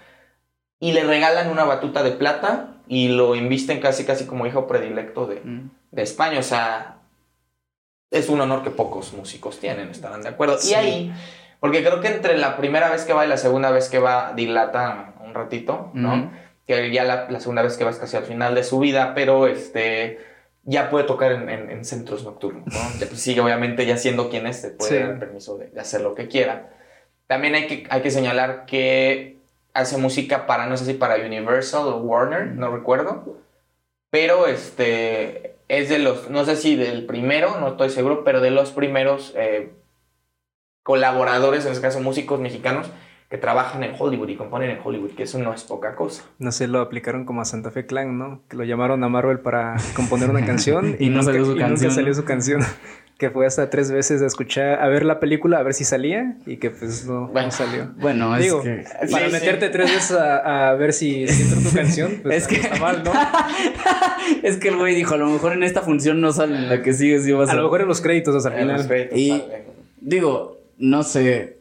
Y 0.80 0.94
le 0.94 1.04
regalan 1.04 1.52
una 1.52 1.66
batuta 1.66 2.04
de 2.04 2.12
plata 2.12 2.78
y 2.88 3.10
lo 3.10 3.36
invisten 3.36 3.80
casi, 3.80 4.06
casi 4.06 4.26
como 4.26 4.46
hijo 4.46 4.66
predilecto 4.66 5.28
de, 5.28 5.42
mm. 5.44 5.70
de 5.92 6.02
España. 6.02 6.40
O 6.40 6.44
sea, 6.44 7.00
es 8.12 8.30
un 8.30 8.40
honor 8.40 8.64
que 8.64 8.72
pocos 8.72 9.14
músicos 9.14 9.60
tienen, 9.60 9.90
estarán 9.90 10.22
de 10.22 10.30
acuerdo. 10.30 10.58
Y 10.64 10.74
ahí, 10.74 11.14
porque 11.60 11.84
creo 11.84 12.00
que 12.00 12.08
entre 12.08 12.38
la 12.38 12.56
primera 12.56 12.90
vez 12.90 13.04
que 13.04 13.14
va 13.14 13.26
y 13.26 13.30
la 13.30 13.38
segunda 13.38 13.72
vez 13.72 13.90
que 13.90 14.00
va, 14.00 14.34
dilata 14.34 15.16
un 15.22 15.34
ratito, 15.34 15.92
¿no? 15.94 16.32
Que 16.66 16.92
ya 16.92 17.04
la, 17.04 17.30
la, 17.30 17.40
segunda 17.40 17.62
vez 17.62 17.78
que 17.78 17.84
va 17.84 17.92
es 17.92 17.98
casi 17.98 18.18
al 18.18 18.24
final 18.24 18.56
de 18.56 18.64
su 18.64 18.80
vida, 18.80 19.14
pero 19.14 19.48
este 19.48 20.35
ya 20.66 20.90
puede 20.90 21.06
tocar 21.06 21.32
en, 21.32 21.86
centros 21.86 22.24
nocturnos, 22.24 22.66
¿no? 22.66 22.80
Pues 22.98 23.22
sigue 23.22 23.42
obviamente 23.42 23.86
ya 23.86 23.98
siendo 23.98 24.30
quien 24.30 24.48
es, 24.48 24.74
puede 24.78 25.00
dar 25.00 25.12
el 25.12 25.20
permiso 25.20 25.58
de, 25.58 25.72
hacer 25.80 26.02
lo 26.02 26.16
que 26.16 26.28
quiera. 26.28 26.74
También 27.28 27.56
hay 27.56 27.68
que, 27.68 27.88
hay 27.90 28.02
que 28.02 28.12
señalar 28.12 28.66
que 28.66 29.38
hace 29.74 29.98
música 29.98 30.48
para, 30.48 30.68
no 30.68 30.78
sé 30.78 30.86
si 30.86 30.94
para 30.94 31.24
Universal 31.24 31.88
o 31.88 31.98
Warner, 31.98 32.48
no 32.48 32.76
recuerdo, 32.76 33.38
pero 34.10 34.48
este 34.48 35.56
es 35.68 35.90
de 35.90 36.00
los, 36.00 36.30
no 36.30 36.46
sé 36.46 36.56
si 36.56 36.76
del 36.76 37.06
primero, 37.06 37.60
no 37.60 37.70
estoy 37.70 37.90
seguro, 37.90 38.24
pero 38.24 38.42
de 38.42 38.52
los 38.52 38.72
primeros 38.72 39.34
eh, 39.36 39.72
colaboradores, 40.84 41.66
en 41.66 41.72
este 41.72 41.82
caso 41.82 42.00
músicos 42.00 42.40
mexicanos, 42.40 42.88
que 43.30 43.38
trabajan 43.38 43.84
en 43.84 43.94
Hollywood 43.98 44.30
y 44.30 44.36
componen 44.36 44.70
en 44.70 44.80
Hollywood, 44.84 45.12
que 45.12 45.24
eso 45.24 45.40
no 45.40 45.54
es 45.54 45.64
poca 45.64 45.96
cosa. 45.96 46.24
No 46.38 46.52
sé, 46.52 46.68
lo 46.68 46.80
aplicaron 46.80 47.26
como 47.26 47.42
a 47.42 47.46
Santa 47.46 47.72
Fe 47.72 47.86
Clan, 47.86 48.18
¿no? 48.18 48.42
Que 48.48 48.58
lo 48.58 48.64
llamaron 48.64 49.04
a 49.04 49.10
Marvel 49.10 49.40
para 49.40 49.76
componer 49.96 50.30
una 50.30 50.46
canción 50.46 50.96
y, 51.00 51.10
no 51.10 51.24
salió 51.24 51.46
su 51.46 51.58
canción. 51.58 51.92
salió 51.92 52.14
su 52.14 52.24
canción. 52.24 52.62
que 53.18 53.30
fue 53.30 53.46
hasta 53.46 53.70
tres 53.70 53.92
veces 53.92 54.22
a 54.22 54.26
escuchar, 54.26 54.82
a 54.82 54.90
ver 54.90 55.06
la 55.06 55.22
película, 55.22 55.60
a 55.60 55.64
ver 55.64 55.74
si 55.74 55.86
salía 55.86 56.38
y 56.46 56.58
que 56.58 56.70
pues 56.70 57.06
no, 57.06 57.32
salió. 57.50 57.94
Bueno, 57.98 58.38
Digo, 58.38 58.62
es 58.62 58.66
que... 58.66 59.08
para 59.10 59.30
meterte 59.30 59.70
tres 59.70 59.90
veces 59.90 60.18
a, 60.18 60.74
ver 60.74 60.92
si, 60.92 61.26
si 61.30 61.44
entra 61.44 61.70
tu 61.70 61.76
canción, 61.76 62.20
pues 62.24 62.36
es 62.36 62.48
que 62.48 62.56
está 62.56 62.76
mal, 62.76 63.04
¿no? 63.06 63.14
es 64.44 64.58
que 64.58 64.68
el 64.68 64.76
güey 64.76 64.96
dijo, 64.96 65.14
a 65.14 65.18
lo 65.18 65.28
mejor 65.28 65.54
en 65.54 65.64
esta 65.64 65.82
función 65.82 66.20
no 66.20 66.34
sale, 66.34 66.58
en 66.58 66.68
la 66.68 66.82
que 66.82 66.94
sigue 66.94 67.22
sí 67.22 67.32
vas 67.32 67.48
a... 67.48 67.54
A 67.54 67.56
lo 67.56 67.64
mejor 67.64 67.82
en 67.82 67.88
los 67.88 68.02
créditos 68.02 68.36
hasta 68.36 68.50
el 68.60 68.70
final. 68.70 69.10
y 69.16 69.42
digo, 70.02 70.60
no 70.78 71.04
sé, 71.04 71.60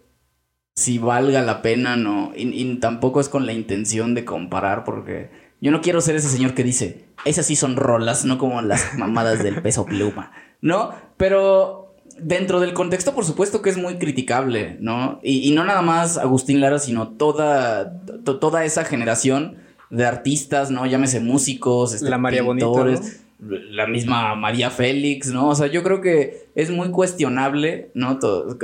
si 0.75 0.99
valga 0.99 1.43
la 1.43 1.63
pena, 1.63 1.97
no. 1.97 2.33
Y, 2.35 2.77
tampoco 2.77 3.21
es 3.21 3.29
con 3.29 3.47
la 3.47 3.53
intención 3.53 4.15
de 4.15 4.25
comparar, 4.25 4.85
porque 4.85 5.31
yo 5.61 5.71
no 5.71 5.81
quiero 5.81 6.01
ser 6.01 6.17
ese 6.17 6.29
señor 6.29 6.55
que 6.55 6.65
dice, 6.65 7.07
esas 7.25 7.47
sí 7.47 7.57
son 7.57 7.77
rolas, 7.77 8.25
no 8.25 8.39
como 8.39 8.61
las 8.61 8.99
mamadas 8.99 9.43
del 9.43 9.63
peso 9.63 9.87
pluma, 9.87 10.33
¿no? 10.61 10.91
Pero 11.17 11.95
dentro 12.19 12.61
del 12.61 12.75
contexto, 12.75 13.15
por 13.15 13.25
supuesto 13.25 13.63
que 13.63 13.71
es 13.71 13.77
muy 13.77 13.99
criticable, 13.99 14.77
¿no? 14.81 15.21
Y, 15.23 15.51
no 15.53 15.65
nada 15.65 15.83
más 15.83 16.19
Agustín 16.19 16.61
Lara, 16.61 16.79
sino 16.79 17.09
toda, 17.09 18.03
toda 18.25 18.65
esa 18.65 18.85
generación 18.85 19.59
de 19.91 20.07
artistas, 20.07 20.71
¿no? 20.71 20.87
Llámese 20.87 21.21
músicos, 21.21 21.95
este, 21.95 22.11
la 22.11 22.19
María 22.19 22.43
pintores, 22.45 23.24
la 23.47 23.87
misma 23.87 24.35
María 24.35 24.71
Félix, 24.71 25.29
¿no? 25.29 25.49
O 25.49 25.55
sea, 25.55 25.67
yo 25.67 25.83
creo 25.83 26.01
que 26.01 26.49
es 26.55 26.71
muy 26.71 26.91
cuestionable, 26.91 27.91
¿no? 27.95 28.19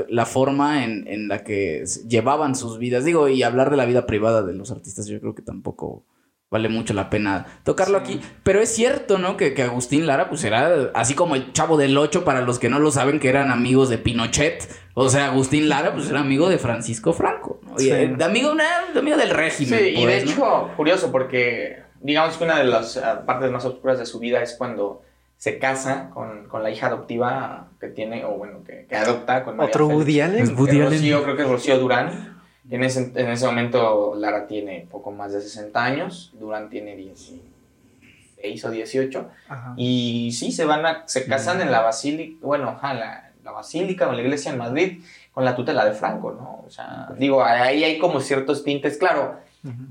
la 0.08 0.26
forma 0.26 0.84
en, 0.84 1.28
la 1.28 1.44
que 1.44 1.84
llevaban 2.08 2.54
sus 2.54 2.78
vidas. 2.78 3.04
Digo, 3.04 3.28
y 3.28 3.42
hablar 3.42 3.70
de 3.70 3.76
la 3.76 3.84
vida 3.84 4.06
privada 4.06 4.42
de 4.42 4.54
los 4.54 4.70
artistas, 4.70 5.06
yo 5.06 5.20
creo 5.20 5.34
que 5.34 5.42
tampoco 5.42 6.04
vale 6.50 6.68
mucho 6.68 6.94
la 6.94 7.10
pena 7.10 7.60
tocarlo 7.64 7.98
aquí. 7.98 8.20
Pero 8.42 8.60
es 8.60 8.70
cierto, 8.70 9.18
¿no? 9.18 9.36
Que, 9.36 9.54
Agustín 9.62 10.06
Lara, 10.06 10.28
pues 10.28 10.42
era 10.44 10.90
así 10.94 11.14
como 11.14 11.36
el 11.36 11.52
chavo 11.52 11.76
del 11.76 11.96
8 11.96 12.24
para 12.24 12.40
los 12.40 12.58
que 12.58 12.68
no 12.68 12.78
lo 12.78 12.90
saben, 12.90 13.20
que 13.20 13.28
eran 13.28 13.50
amigos 13.50 13.88
de 13.88 13.98
Pinochet. 13.98 14.68
O 14.94 15.08
sea, 15.08 15.26
Agustín 15.26 15.68
Lara, 15.68 15.94
pues 15.94 16.10
era 16.10 16.20
amigo 16.20 16.48
de 16.48 16.58
Francisco 16.58 17.12
Franco. 17.12 17.60
¿no? 17.62 17.78
Eh, 17.78 18.16
amigo, 18.22 18.52
amigo 18.96 19.16
del 19.16 19.30
régimen. 19.30 19.78
Sí, 19.78 19.86
y 19.96 20.06
de 20.06 20.20
pues, 20.20 20.22
hecho, 20.24 20.70
curioso, 20.76 21.12
porque 21.12 21.89
digamos 22.00 22.36
que 22.36 22.44
una 22.44 22.58
de 22.58 22.64
las 22.64 22.96
eh, 22.96 23.02
partes 23.26 23.50
más 23.50 23.64
oscuras 23.64 23.98
de 23.98 24.06
su 24.06 24.18
vida 24.18 24.42
es 24.42 24.54
cuando 24.56 25.02
se 25.36 25.58
casa 25.58 26.10
con, 26.12 26.48
la 26.62 26.70
hija 26.70 26.88
adoptiva 26.88 27.68
que 27.80 27.88
tiene, 27.88 28.24
o 28.24 28.32
bueno, 28.32 28.58
que, 28.62 28.86
adopta 28.94 29.42
con 29.42 29.58
Otro 29.58 29.86
Woody 29.88 30.20
Allen. 30.20 30.54
Rocío, 30.54 31.22
creo 31.22 31.36
que 31.36 31.42
es 31.42 31.48
Rocío 31.48 31.78
Durán. 31.78 32.38
En 32.70 32.84
ese, 32.84 33.10
en 33.14 33.28
ese 33.30 33.46
momento 33.46 34.14
Lara 34.16 34.46
tiene 34.46 34.86
poco 34.90 35.10
más 35.10 35.32
de 35.32 35.40
60 35.40 35.82
años, 35.82 36.30
Durán 36.38 36.68
tiene 36.68 36.94
16 36.94 38.64
o 38.64 38.70
18. 38.70 39.30
Y 39.76 40.30
sí, 40.32 40.52
se 40.52 40.66
van 40.66 40.84
a, 40.84 41.04
se 41.06 41.24
casan 41.26 41.62
en 41.62 41.72
la 41.72 41.80
basílica, 41.80 42.36
bueno, 42.42 42.78
la, 42.82 43.30
la 43.42 43.50
basílica 43.50 44.08
o 44.08 44.12
la 44.12 44.20
iglesia 44.20 44.52
en 44.52 44.58
Madrid 44.58 45.02
con 45.32 45.44
la 45.44 45.56
tutela 45.56 45.84
de 45.86 45.92
Franco, 45.92 46.32
¿no? 46.32 46.64
O 46.66 46.70
sea, 46.70 47.08
digo, 47.16 47.42
ahí 47.42 47.82
hay 47.82 47.98
como 47.98 48.20
ciertos 48.20 48.62
tintes, 48.62 48.98
claro. 48.98 49.36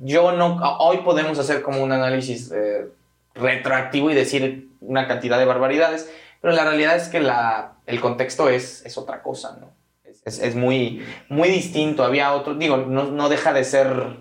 Yo 0.01 0.31
no, 0.31 0.57
hoy 0.79 0.97
podemos 0.97 1.37
hacer 1.37 1.61
como 1.61 1.83
un 1.83 1.91
análisis 1.91 2.51
eh, 2.51 2.87
retroactivo 3.35 4.09
y 4.09 4.15
decir 4.15 4.69
una 4.81 5.07
cantidad 5.07 5.37
de 5.37 5.45
barbaridades, 5.45 6.11
pero 6.41 6.53
la 6.53 6.63
realidad 6.63 6.95
es 6.95 7.07
que 7.09 7.19
la, 7.19 7.73
el 7.85 7.99
contexto 8.01 8.49
es, 8.49 8.85
es 8.85 8.97
otra 8.97 9.21
cosa, 9.21 9.57
¿no? 9.59 9.79
es, 10.25 10.55
muy, 10.55 11.03
muy 11.29 11.49
distinto. 11.49 12.03
Había 12.03 12.33
otro, 12.33 12.55
digo, 12.55 12.77
no, 12.77 13.29
deja 13.29 13.53
de 13.53 13.63
ser 13.63 14.17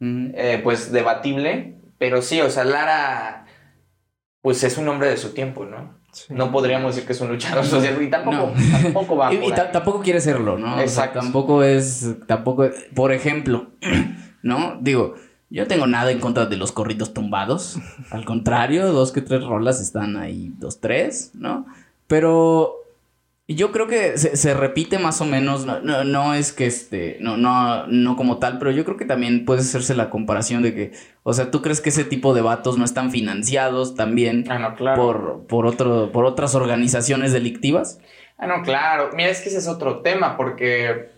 eh, 0.00 0.60
pues 0.62 0.92
debatible, 0.92 1.76
pero 1.98 2.22
sí, 2.22 2.40
o 2.40 2.50
sea, 2.50 2.64
Lara 2.64 3.46
pues 4.42 4.62
es 4.62 4.78
un 4.78 4.88
hombre 4.88 5.08
de 5.08 5.16
su 5.16 5.34
tiempo, 5.34 5.64
¿no? 5.64 5.96
No 6.28 6.52
podríamos 6.52 6.94
decir 6.94 7.06
que 7.06 7.12
es 7.12 7.20
un 7.20 7.28
luchador 7.28 7.64
social 7.64 8.00
y 8.00 8.08
tampoco, 8.08 8.52
tampoco 8.82 9.16
va. 9.16 9.34
y, 9.34 9.52
tampoco 9.52 10.00
quiere 10.00 10.20
serlo, 10.20 10.56
¿no? 10.56 10.80
Exacto. 10.80 11.18
tampoco 11.18 11.62
es, 11.62 12.14
tampoco, 12.26 12.70
por 12.94 13.12
ejemplo, 13.12 13.72
¿no? 14.46 14.78
Digo, 14.80 15.14
yo 15.50 15.66
tengo 15.66 15.86
nada 15.86 16.10
en 16.10 16.20
contra 16.20 16.46
de 16.46 16.56
los 16.56 16.72
corridos 16.72 17.12
tumbados. 17.12 17.78
Al 18.10 18.24
contrario, 18.24 18.92
dos 18.92 19.12
que 19.12 19.20
tres 19.20 19.44
rolas 19.44 19.80
están 19.80 20.16
ahí, 20.16 20.52
dos, 20.58 20.80
tres, 20.80 21.32
¿no? 21.34 21.66
Pero 22.06 22.76
yo 23.48 23.70
creo 23.70 23.86
que 23.86 24.18
se, 24.18 24.54
repite 24.54 24.98
más 24.98 25.20
o 25.20 25.24
menos, 25.24 25.66
no, 25.66 25.80
no, 26.04 26.34
es 26.34 26.52
que 26.52 26.66
este, 26.66 27.18
no, 27.20 27.36
no, 27.36 27.86
no 27.86 28.16
como 28.16 28.38
tal, 28.38 28.58
pero 28.58 28.70
yo 28.72 28.84
creo 28.84 28.96
que 28.96 29.04
también 29.04 29.44
puede 29.44 29.60
hacerse 29.60 29.94
la 29.94 30.10
comparación 30.10 30.62
de 30.62 30.74
que, 30.74 30.92
o 31.22 31.32
sea, 31.32 31.50
¿tú 31.50 31.62
crees 31.62 31.80
que 31.80 31.90
ese 31.90 32.04
tipo 32.04 32.34
de 32.34 32.42
vatos 32.42 32.76
no 32.76 32.84
están 32.84 33.12
financiados 33.12 33.94
también 33.94 34.44
ah, 34.50 34.74
por, 34.96 35.46
por, 35.46 35.66
otro, 35.66 36.10
por 36.12 36.24
otras 36.24 36.56
organizaciones 36.56 37.32
delictivas? 37.32 38.00
Ah, 38.38 38.46
no, 38.46 38.62
claro. 38.62 39.10
Mira, 39.14 39.30
es 39.30 39.40
que 39.40 39.48
ese 39.48 39.58
es 39.58 39.68
otro 39.68 40.00
tema, 40.00 40.36
porque 40.36 41.10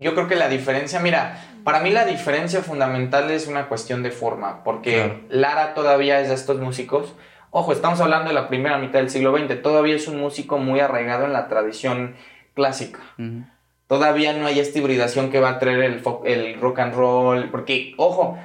yo 0.00 0.14
creo 0.14 0.28
que 0.28 0.36
la 0.36 0.48
diferencia, 0.48 1.00
mira, 1.00 1.44
para 1.68 1.80
mí 1.80 1.90
la 1.90 2.06
diferencia 2.06 2.62
fundamental 2.62 3.30
es 3.30 3.46
una 3.46 3.68
cuestión 3.68 4.02
de 4.02 4.10
forma, 4.10 4.64
porque 4.64 5.20
Lara 5.28 5.74
todavía 5.74 6.18
es 6.18 6.28
de 6.28 6.34
estos 6.34 6.58
músicos. 6.58 7.14
Ojo, 7.50 7.72
estamos 7.72 8.00
hablando 8.00 8.28
de 8.28 8.34
la 8.34 8.48
primera 8.48 8.78
mitad 8.78 9.00
del 9.00 9.10
siglo 9.10 9.36
XX, 9.36 9.60
todavía 9.60 9.94
es 9.94 10.08
un 10.08 10.18
músico 10.18 10.56
muy 10.56 10.80
arraigado 10.80 11.26
en 11.26 11.34
la 11.34 11.46
tradición 11.46 12.14
clásica. 12.54 13.00
Todavía 13.86 14.32
no 14.32 14.46
hay 14.46 14.60
esta 14.60 14.78
hibridación 14.78 15.30
que 15.30 15.40
va 15.40 15.50
a 15.50 15.58
traer 15.58 15.82
el, 15.82 16.02
el, 16.24 16.58
rock 16.58 16.78
and 16.78 16.94
roll, 16.94 17.50
porque, 17.50 17.92
ojo, 17.98 18.38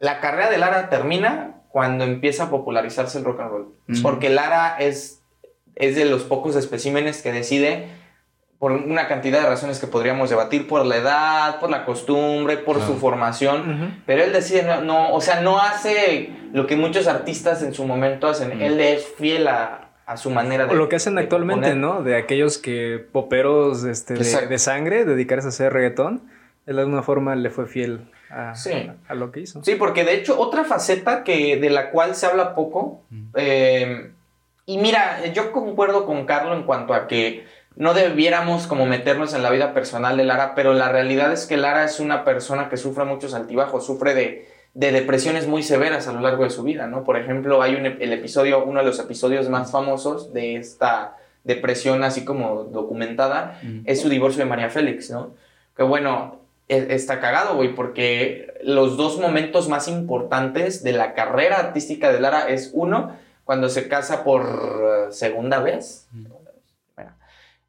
la 0.00 0.18
carrera 0.18 0.50
de 0.50 0.58
Lara 0.58 0.90
termina 0.90 1.60
cuando 1.68 2.02
empieza 2.02 2.46
a 2.46 2.50
popularizarse 2.50 3.18
el 3.18 3.24
rock 3.24 3.42
and 3.42 3.50
roll, 3.52 3.74
porque 4.02 4.28
Lara 4.28 4.74
es, 4.80 5.22
es 5.76 5.94
de 5.94 6.04
los 6.04 6.24
pocos 6.24 6.56
especímenes 6.56 7.22
que 7.22 7.30
decide 7.30 7.86
por 8.58 8.72
una 8.72 9.06
cantidad 9.06 9.42
de 9.42 9.48
razones 9.48 9.78
que 9.78 9.86
podríamos 9.86 10.30
debatir, 10.30 10.66
por 10.66 10.84
la 10.86 10.96
edad, 10.96 11.60
por 11.60 11.68
la 11.68 11.84
costumbre, 11.84 12.56
por 12.56 12.80
su 12.80 12.96
formación, 12.96 14.00
pero 14.06 14.24
él 14.24 14.32
decide, 14.32 14.64
no, 14.82 15.12
o 15.12 15.20
sea, 15.20 15.40
no 15.42 15.60
hace 15.60 16.30
lo 16.52 16.66
que 16.66 16.76
muchos 16.76 17.06
artistas 17.06 17.62
en 17.62 17.74
su 17.74 17.86
momento 17.86 18.28
hacen, 18.28 18.62
él 18.62 18.80
es 18.80 19.06
fiel 19.18 19.48
a, 19.48 19.82
su 20.16 20.30
manera 20.30 20.66
de... 20.66 20.72
O 20.72 20.74
lo 20.76 20.88
que 20.88 20.96
hacen 20.96 21.18
actualmente, 21.18 21.74
¿no? 21.74 22.02
De 22.02 22.16
aquellos 22.16 22.58
que 22.58 23.04
poperos 23.12 23.84
este, 23.84 24.14
de, 24.14 24.58
sangre, 24.58 25.04
dedicarse 25.04 25.48
a 25.48 25.50
hacer 25.50 25.72
reggaetón, 25.72 26.22
él 26.64 26.76
de 26.76 26.82
alguna 26.82 27.02
forma 27.02 27.34
le 27.34 27.50
fue 27.50 27.66
fiel 27.66 28.08
a, 28.30 28.54
a, 29.08 29.14
lo 29.14 29.32
que 29.32 29.40
hizo. 29.40 29.62
Sí, 29.64 29.74
porque 29.74 30.04
de 30.04 30.14
hecho 30.14 30.40
otra 30.40 30.64
faceta 30.64 31.24
que, 31.24 31.56
de 31.56 31.70
la 31.70 31.90
cual 31.90 32.14
se 32.14 32.26
habla 32.26 32.54
poco, 32.54 33.02
eh, 33.34 34.12
y 34.64 34.78
mira, 34.78 35.24
yo 35.26 35.52
concuerdo 35.52 36.06
con 36.06 36.24
Carlos 36.26 36.56
en 36.56 36.64
cuanto 36.64 36.92
a 36.92 37.06
que 37.06 37.44
no 37.76 37.92
debiéramos 37.92 38.66
como 38.66 38.86
meternos 38.86 39.34
en 39.34 39.42
la 39.42 39.50
vida 39.50 39.74
personal 39.74 40.16
de 40.16 40.24
Lara, 40.24 40.54
pero 40.54 40.72
la 40.72 40.88
realidad 40.88 41.32
es 41.32 41.46
que 41.46 41.58
Lara 41.58 41.84
es 41.84 42.00
una 42.00 42.24
persona 42.24 42.70
que 42.70 42.78
sufre 42.78 43.04
muchos 43.04 43.34
altibajos, 43.34 43.84
sufre 43.84 44.14
de, 44.14 44.48
depresiones 44.72 45.46
muy 45.46 45.62
severas 45.62 46.08
a 46.08 46.12
lo 46.12 46.20
largo 46.20 46.44
de 46.44 46.50
su 46.50 46.62
vida, 46.62 46.86
¿no? 46.86 47.04
Por 47.04 47.18
ejemplo, 47.18 47.62
hay 47.62 47.74
un, 47.74 47.86
el 47.86 48.12
episodio, 48.12 48.64
uno 48.64 48.80
de 48.80 48.86
los 48.86 48.98
episodios 48.98 49.48
más 49.48 49.70
famosos 49.70 50.32
de 50.32 50.56
esta 50.56 51.16
depresión 51.44 52.02
así 52.02 52.24
como 52.24 52.64
documentada, 52.64 53.60
es 53.84 54.00
su 54.00 54.08
divorcio 54.08 54.42
de 54.42 54.50
María 54.50 54.68
Félix, 54.68 55.10
¿no? 55.10 55.30
Que 55.76 55.82
bueno, 55.82 56.40
e, 56.68 56.88
está 56.90 57.20
cagado, 57.20 57.56
güey, 57.56 57.74
porque 57.74 58.54
los 58.62 58.96
dos 58.96 59.18
momentos 59.18 59.68
más 59.68 59.86
importantes 59.86 60.82
de 60.82 60.92
la 60.92 61.14
carrera 61.14 61.58
artística 61.58 62.10
de 62.12 62.20
Lara 62.20 62.48
es 62.48 62.70
uno, 62.74 63.12
cuando 63.44 63.68
se 63.68 63.86
casa 63.86 64.24
por 64.24 65.08
segunda 65.10 65.60
vez, 65.60 66.08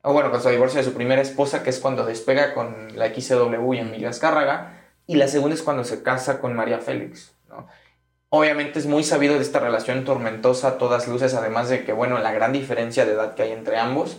o 0.02 0.14
bueno, 0.14 0.32
con 0.32 0.42
su 0.42 0.50
divorcio 0.50 0.80
de 0.80 0.86
su 0.86 0.94
primera 0.94 1.22
esposa, 1.22 1.64
que 1.64 1.70
es 1.70 1.80
cuando 1.80 2.06
despega 2.06 2.54
con 2.54 2.98
la 2.98 3.14
XW 3.14 3.74
y 3.74 3.80
Emilia 3.80 4.10
Azcárraga, 4.10 4.82
y 5.06 5.16
la 5.16 5.28
segunda 5.28 5.56
es 5.56 5.64
cuando 5.64 5.84
se 5.84 6.04
casa 6.04 6.40
con 6.40 6.54
María 6.54 6.80
Félix, 6.80 7.34
¿no? 7.48 7.68
Obviamente 8.30 8.78
es 8.78 8.86
muy 8.86 9.04
sabido 9.04 9.36
de 9.36 9.42
esta 9.42 9.60
relación 9.60 10.04
tormentosa 10.04 10.68
a 10.68 10.78
todas 10.78 11.08
luces, 11.08 11.34
además 11.34 11.70
de 11.70 11.86
que, 11.86 11.94
bueno, 11.94 12.20
la 12.20 12.34
gran 12.34 12.52
diferencia 12.52 13.06
de 13.06 13.14
edad 13.14 13.36
que 13.36 13.44
hay 13.44 13.52
entre 13.54 13.78
ambos 13.78 14.18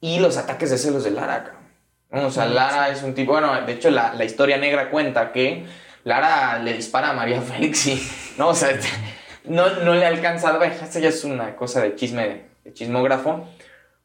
y 0.00 0.18
los 0.18 0.36
ataques 0.36 0.70
de 0.70 0.78
celos 0.78 1.04
de 1.04 1.12
Lara. 1.12 1.52
O 2.10 2.30
sea, 2.30 2.46
Lara 2.46 2.90
es 2.90 3.02
un 3.04 3.14
tipo, 3.14 3.32
bueno, 3.32 3.60
de 3.64 3.72
hecho 3.72 3.90
la, 3.90 4.14
la, 4.14 4.24
historia 4.24 4.56
negra 4.56 4.90
cuenta 4.90 5.32
que 5.32 5.66
Lara 6.04 6.58
le 6.58 6.72
dispara 6.72 7.10
a 7.10 7.12
María 7.12 7.40
Félix 7.42 7.86
y, 7.86 8.02
no, 8.38 8.48
o 8.48 8.54
sea, 8.54 8.76
no, 9.44 9.68
no 9.80 9.94
le 9.94 10.04
ha 10.04 10.08
alcanzado, 10.08 10.62
esta 10.62 10.98
ya 10.98 11.08
es 11.08 11.22
una 11.22 11.54
cosa 11.54 11.80
de 11.80 11.94
chisme, 11.94 12.42
de 12.64 12.72
chismógrafo, 12.72 13.48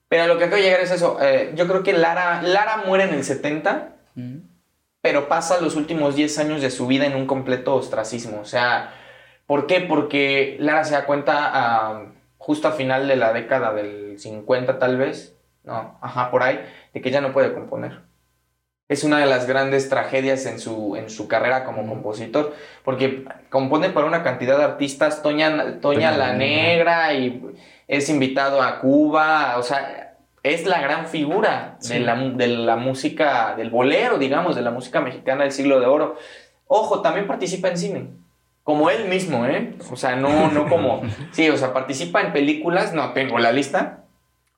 pero 0.10 0.26
lo 0.28 0.38
que 0.38 0.46
acabo 0.46 0.58
de 0.58 0.64
llegar 0.64 0.82
es 0.82 0.92
eso. 0.92 1.18
Eh, 1.22 1.54
yo 1.56 1.68
creo 1.68 1.84
que 1.84 1.94
Lara, 1.94 2.42
Lara 2.42 2.84
muere 2.86 3.06
en 3.06 3.14
el 3.14 3.24
70, 3.24 3.94
pero 5.02 5.30
pasa 5.30 5.62
los 5.62 5.76
últimos 5.76 6.16
10 6.16 6.40
años 6.40 6.62
de 6.62 6.72
su 6.72 6.88
vida 6.88 7.06
en 7.06 7.16
un 7.16 7.28
completo 7.28 7.76
ostracismo. 7.76 8.42
O 8.42 8.46
sea, 8.46 8.94
¿por 9.46 9.68
qué? 9.68 9.82
Porque 9.82 10.58
Lara 10.60 10.84
se 10.84 10.94
da 10.94 11.06
cuenta 11.06 12.12
justo 12.40 12.68
a 12.68 12.72
final 12.72 13.08
de 13.08 13.16
la 13.16 13.32
década 13.34 13.72
del 13.74 14.18
50 14.18 14.80
tal 14.80 14.98
vez, 14.98 15.38
no, 15.64 16.00
ajá, 16.02 16.32
por 16.32 16.42
ahí, 16.42 16.60
de 16.94 17.02
que 17.02 17.12
ya 17.12 17.22
no 17.22 17.32
puede 17.32 17.54
componer. 17.54 18.00
Es 18.88 19.04
una 19.04 19.20
de 19.20 19.28
las 19.28 19.46
grandes 19.46 19.88
tragedias 19.88 20.48
en 20.48 20.60
su, 20.60 20.96
en 20.96 21.12
su 21.12 21.28
carrera 21.28 21.64
como 21.64 21.88
compositor, 21.88 22.56
porque 22.84 23.26
compone 23.52 23.92
para 23.92 24.08
una 24.08 24.24
cantidad 24.24 24.58
de 24.58 24.64
artistas, 24.64 25.22
Toña, 25.22 25.80
Toña 25.80 26.18
la 26.18 26.34
Negra 26.34 27.14
y 27.14 27.40
es 27.90 28.08
invitado 28.08 28.62
a 28.62 28.80
Cuba, 28.80 29.56
o 29.58 29.64
sea, 29.64 30.16
es 30.44 30.68
la 30.68 30.80
gran 30.80 31.08
figura 31.08 31.80
de, 31.82 32.00
la, 32.00 32.16
de, 32.16 32.48
la, 32.48 32.76
música, 32.76 33.56
del 33.58 33.72
bolero, 33.72 34.20
digamos, 34.20 34.56
de 34.56 34.62
la 34.62 34.70
música 34.70 35.02
mexicana 35.02 35.44
del 35.44 35.52
siglo 35.52 35.80
de 35.80 35.88
oro. 35.88 36.16
Ojo, 36.68 37.02
también 37.02 37.26
participa 37.26 37.68
en 37.68 37.78
cine, 37.80 38.08
como 38.64 38.92
él 38.92 39.10
mismo, 39.10 39.48
¿eh? 39.48 39.74
O 39.92 39.96
sea, 39.96 40.16
no, 40.16 40.52
no 40.52 40.70
como, 40.70 41.02
sí, 41.32 41.50
o 41.50 41.58
sea, 41.58 41.74
participa 41.74 42.22
en 42.22 42.32
películas, 42.32 42.94
no 42.94 43.12
tengo 43.14 43.40
la 43.40 43.52
lista, 43.52 44.04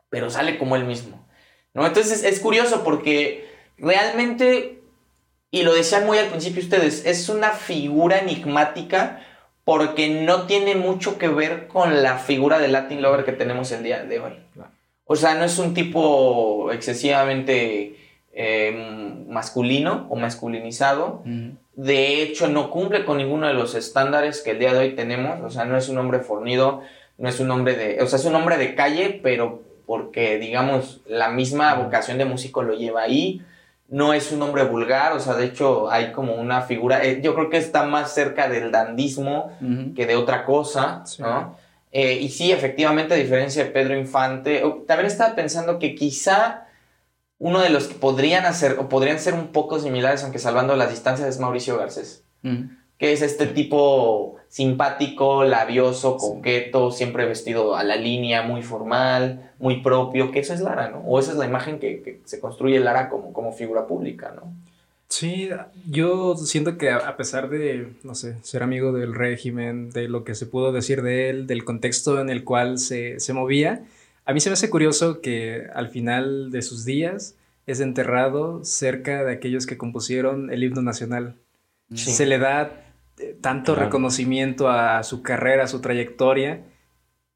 pero 0.09 0.29
sale 0.29 0.57
como 0.57 0.75
él 0.75 0.83
mismo, 0.83 1.25
¿no? 1.73 1.87
Entonces 1.87 2.25
es 2.25 2.41
curioso 2.41 2.83
porque 2.83 3.49
realmente, 3.77 4.81
y 5.51 5.63
lo 5.63 5.73
decían 5.73 6.05
muy 6.05 6.17
al 6.17 6.27
principio 6.27 6.61
ustedes, 6.61 7.05
es 7.05 7.29
una 7.29 7.51
figura 7.51 8.19
enigmática 8.19 9.21
porque 9.71 10.09
no 10.09 10.47
tiene 10.47 10.75
mucho 10.75 11.17
que 11.17 11.29
ver 11.29 11.69
con 11.69 12.03
la 12.03 12.17
figura 12.17 12.59
de 12.59 12.67
Latin 12.67 13.01
Lover 13.01 13.23
que 13.23 13.31
tenemos 13.31 13.71
el 13.71 13.83
día 13.83 14.03
de 14.03 14.19
hoy. 14.19 14.33
O 15.05 15.15
sea, 15.15 15.33
no 15.35 15.45
es 15.45 15.57
un 15.59 15.73
tipo 15.73 16.73
excesivamente 16.73 17.95
em, 18.33 19.29
masculino 19.29 20.07
o 20.09 20.17
masculinizado. 20.17 21.23
De 21.73 22.21
hecho, 22.21 22.49
no 22.49 22.69
cumple 22.69 23.05
con 23.05 23.15
ninguno 23.15 23.47
de 23.47 23.53
los 23.53 23.73
estándares 23.73 24.41
que 24.41 24.51
el 24.51 24.59
día 24.59 24.73
de 24.73 24.79
hoy 24.79 24.89
tenemos. 24.93 25.39
O 25.39 25.49
sea, 25.49 25.63
no 25.63 25.77
es 25.77 25.87
un 25.87 25.99
hombre 25.99 26.19
fornido, 26.19 26.81
no 27.17 27.29
es 27.29 27.39
un 27.39 27.49
hombre 27.49 27.75
de... 27.75 28.03
O 28.03 28.07
sea, 28.07 28.19
es 28.19 28.25
un 28.25 28.35
hombre 28.35 28.57
de 28.57 28.75
calle, 28.75 29.21
pero 29.23 29.61
porque, 29.85 30.37
digamos, 30.37 30.99
la 31.05 31.29
misma 31.29 31.75
vocación 31.75 32.17
de 32.17 32.25
músico 32.25 32.61
lo 32.61 32.73
lleva 32.73 33.03
ahí 33.03 33.41
no 33.91 34.13
es 34.13 34.31
un 34.31 34.39
nombre 34.39 34.63
vulgar, 34.63 35.11
o 35.11 35.19
sea, 35.19 35.35
de 35.35 35.45
hecho 35.45 35.91
hay 35.91 36.13
como 36.13 36.35
una 36.35 36.61
figura, 36.61 37.03
eh, 37.03 37.19
yo 37.21 37.35
creo 37.35 37.49
que 37.49 37.57
está 37.57 37.83
más 37.83 38.13
cerca 38.13 38.47
del 38.47 38.71
dandismo 38.71 39.51
que 39.95 40.07
de 40.07 40.15
otra 40.15 40.45
cosa, 40.45 41.03
¿no? 41.19 41.57
Eh, 41.91 42.13
y 42.21 42.29
sí, 42.29 42.53
efectivamente, 42.53 43.13
a 43.13 43.17
diferencia 43.17 43.65
de 43.65 43.69
Pedro 43.69 43.97
Infante, 43.97 44.63
también 44.87 45.07
estaba 45.07 45.35
pensando 45.35 45.77
que 45.77 45.93
quizá 45.93 46.67
uno 47.37 47.59
de 47.59 47.69
los 47.69 47.87
que 47.87 47.95
podrían 47.95 48.45
hacer, 48.45 48.77
o 48.79 48.87
podrían 48.87 49.19
ser 49.19 49.33
un 49.33 49.47
poco 49.49 49.77
similares, 49.77 50.23
aunque 50.23 50.39
salvando 50.39 50.77
las 50.77 50.89
distancias, 50.89 51.27
es 51.27 51.39
Mauricio 51.39 51.77
Garcés, 51.77 52.23
que 53.01 53.13
es 53.13 53.23
este 53.23 53.47
tipo 53.47 54.35
simpático, 54.47 55.43
labioso, 55.43 56.17
coqueto, 56.17 56.91
siempre 56.91 57.25
vestido 57.25 57.75
a 57.75 57.83
la 57.83 57.95
línea, 57.95 58.43
muy 58.43 58.61
formal, 58.61 59.53
muy 59.57 59.81
propio, 59.81 60.29
que 60.29 60.37
eso 60.37 60.53
es 60.53 60.61
Lara, 60.61 60.91
¿no? 60.91 60.99
O 60.99 61.17
esa 61.17 61.31
es 61.31 61.37
la 61.39 61.47
imagen 61.47 61.79
que, 61.79 62.21
se 62.25 62.39
construye 62.39 62.79
Lara 62.79 63.09
como, 63.09 63.33
como 63.33 63.53
figura 63.53 63.87
pública, 63.87 64.31
¿no? 64.35 64.53
Sí, 65.07 65.49
yo 65.89 66.37
siento 66.37 66.77
que 66.77 66.91
a 66.91 67.17
pesar 67.17 67.49
de, 67.49 67.91
no 68.03 68.13
sé, 68.13 68.35
ser 68.43 68.61
amigo 68.61 68.91
del 68.91 69.15
régimen, 69.15 69.89
de 69.89 70.07
lo 70.07 70.23
que 70.23 70.35
se 70.35 70.45
pudo 70.45 70.71
decir 70.71 71.01
de 71.01 71.31
él, 71.31 71.47
del 71.47 71.65
contexto 71.65 72.21
en 72.21 72.29
el 72.29 72.43
cual 72.43 72.77
se, 72.77 73.19
se 73.19 73.33
movía, 73.33 73.83
a 74.25 74.33
mí 74.33 74.41
se 74.41 74.51
me 74.51 74.53
hace 74.53 74.69
curioso 74.69 75.21
que 75.21 75.65
al 75.73 75.89
final 75.89 76.51
de 76.51 76.61
sus 76.61 76.85
días 76.85 77.33
es 77.65 77.79
enterrado 77.79 78.63
cerca 78.63 79.23
de 79.23 79.33
aquellos 79.33 79.65
que 79.65 79.75
compusieron 79.75 80.51
el 80.51 80.63
himno 80.63 80.83
nacional. 80.83 81.33
Se 81.93 82.25
le 82.25 82.37
da 82.37 82.90
tanto 83.41 83.75
reconocimiento 83.75 84.69
a 84.69 85.03
su 85.03 85.21
carrera, 85.21 85.63
a 85.63 85.67
su 85.67 85.81
trayectoria, 85.81 86.65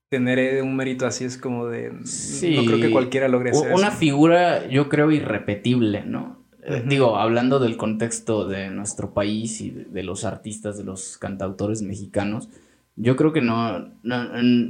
tener 0.09 0.39
eh, 0.39 0.61
un 0.61 0.75
mérito 0.75 1.05
así 1.05 1.25
es 1.25 1.37
como 1.37 1.67
de... 1.67 1.91
No 1.91 2.65
creo 2.65 2.79
que 2.79 2.91
cualquiera 2.91 3.27
logre 3.27 3.51
hacer 3.51 3.73
Una 3.73 3.91
figura, 3.91 4.67
yo 4.67 4.89
creo, 4.89 5.11
irrepetible, 5.11 6.03
¿no? 6.05 6.45
Eh, 6.63 6.83
digo, 6.85 7.17
hablando 7.17 7.59
del 7.59 7.77
contexto 7.77 8.47
de 8.47 8.69
nuestro 8.69 9.13
país 9.13 9.61
y 9.61 9.69
de 9.69 10.03
los 10.03 10.25
artistas, 10.25 10.77
de 10.77 10.83
los 10.83 11.17
cantautores 11.17 11.81
mexicanos, 11.81 12.49
yo 12.97 13.17
creo 13.17 13.33
que 13.33 13.41
no, 13.41 13.91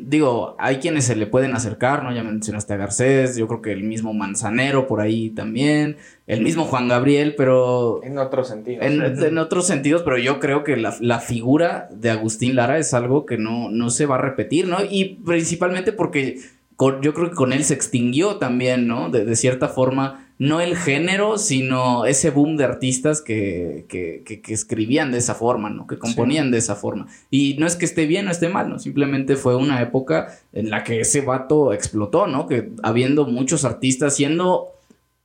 digo, 0.07 0.55
hay 0.57 0.77
quienes 0.77 1.05
se 1.05 1.15
le 1.15 1.27
pueden 1.27 1.53
acercar, 1.53 2.03
¿no? 2.03 2.11
Ya 2.11 2.23
mencionaste 2.23 2.73
a 2.73 2.77
Garcés, 2.77 3.37
yo 3.37 3.47
creo 3.47 3.61
que 3.61 3.71
el 3.71 3.83
mismo 3.83 4.13
Manzanero 4.13 4.87
por 4.87 4.99
ahí 4.99 5.29
también, 5.29 5.97
el 6.25 6.41
mismo 6.41 6.63
Juan 6.63 6.87
Gabriel, 6.87 7.35
pero... 7.37 8.01
En 8.03 8.17
otros 8.17 8.47
sentidos. 8.47 8.83
En, 8.83 9.37
otros 9.37 9.67
sentidos, 9.67 10.01
pero 10.01 10.17
yo 10.17 10.39
creo 10.39 10.63
que 10.63 10.75
la, 10.75 11.19
figura 11.19 11.87
de 11.91 12.09
Agustín 12.09 12.55
Lara 12.55 12.79
es 12.79 12.95
algo 12.95 13.27
que 13.27 13.37
no, 13.37 13.69
no 13.69 13.91
se 13.91 14.07
va 14.07 14.15
a 14.15 14.21
repetir, 14.21 14.67
¿no? 14.67 14.77
Y 14.89 15.19
principalmente 15.23 15.91
porque 15.93 16.39
yo 16.79 17.13
creo 17.13 17.29
que 17.29 17.35
con 17.35 17.53
él 17.53 17.63
se 17.63 17.75
extinguió 17.75 18.37
también, 18.37 18.87
¿no? 18.87 19.09
de 19.09 19.35
cierta 19.35 19.67
forma 19.69 20.24
no 20.37 20.59
el 20.59 20.75
género, 20.75 21.37
sino 21.37 22.05
ese 22.05 22.29
boom 22.29 22.57
de 22.57 22.65
artistas 22.65 23.21
que, 23.21 23.85
que, 23.87 24.23
que, 24.23 24.53
escribían 24.53 25.11
de 25.11 25.17
esa 25.17 25.33
forma, 25.33 25.69
¿no? 25.69 25.87
Que 25.87 25.97
componían 25.97 26.51
de 26.51 26.57
esa 26.57 26.75
forma. 26.75 27.07
Y 27.31 27.55
no 27.57 27.65
es 27.65 27.75
que 27.75 27.85
esté 27.85 28.05
bien 28.05 28.27
o 28.27 28.31
esté 28.31 28.49
mal, 28.49 28.69
¿no? 28.69 28.79
Simplemente 28.79 29.37
fue 29.37 29.55
una 29.55 29.81
época 29.81 30.37
en 30.51 30.69
la 30.69 30.83
que 30.83 30.99
ese 30.99 31.21
vato 31.21 31.71
explotó, 31.71 32.27
¿no? 32.27 32.47
Que 32.47 32.71
habiendo 32.83 33.25
muchos 33.25 33.63
artistas, 33.63 34.15
siendo 34.15 34.71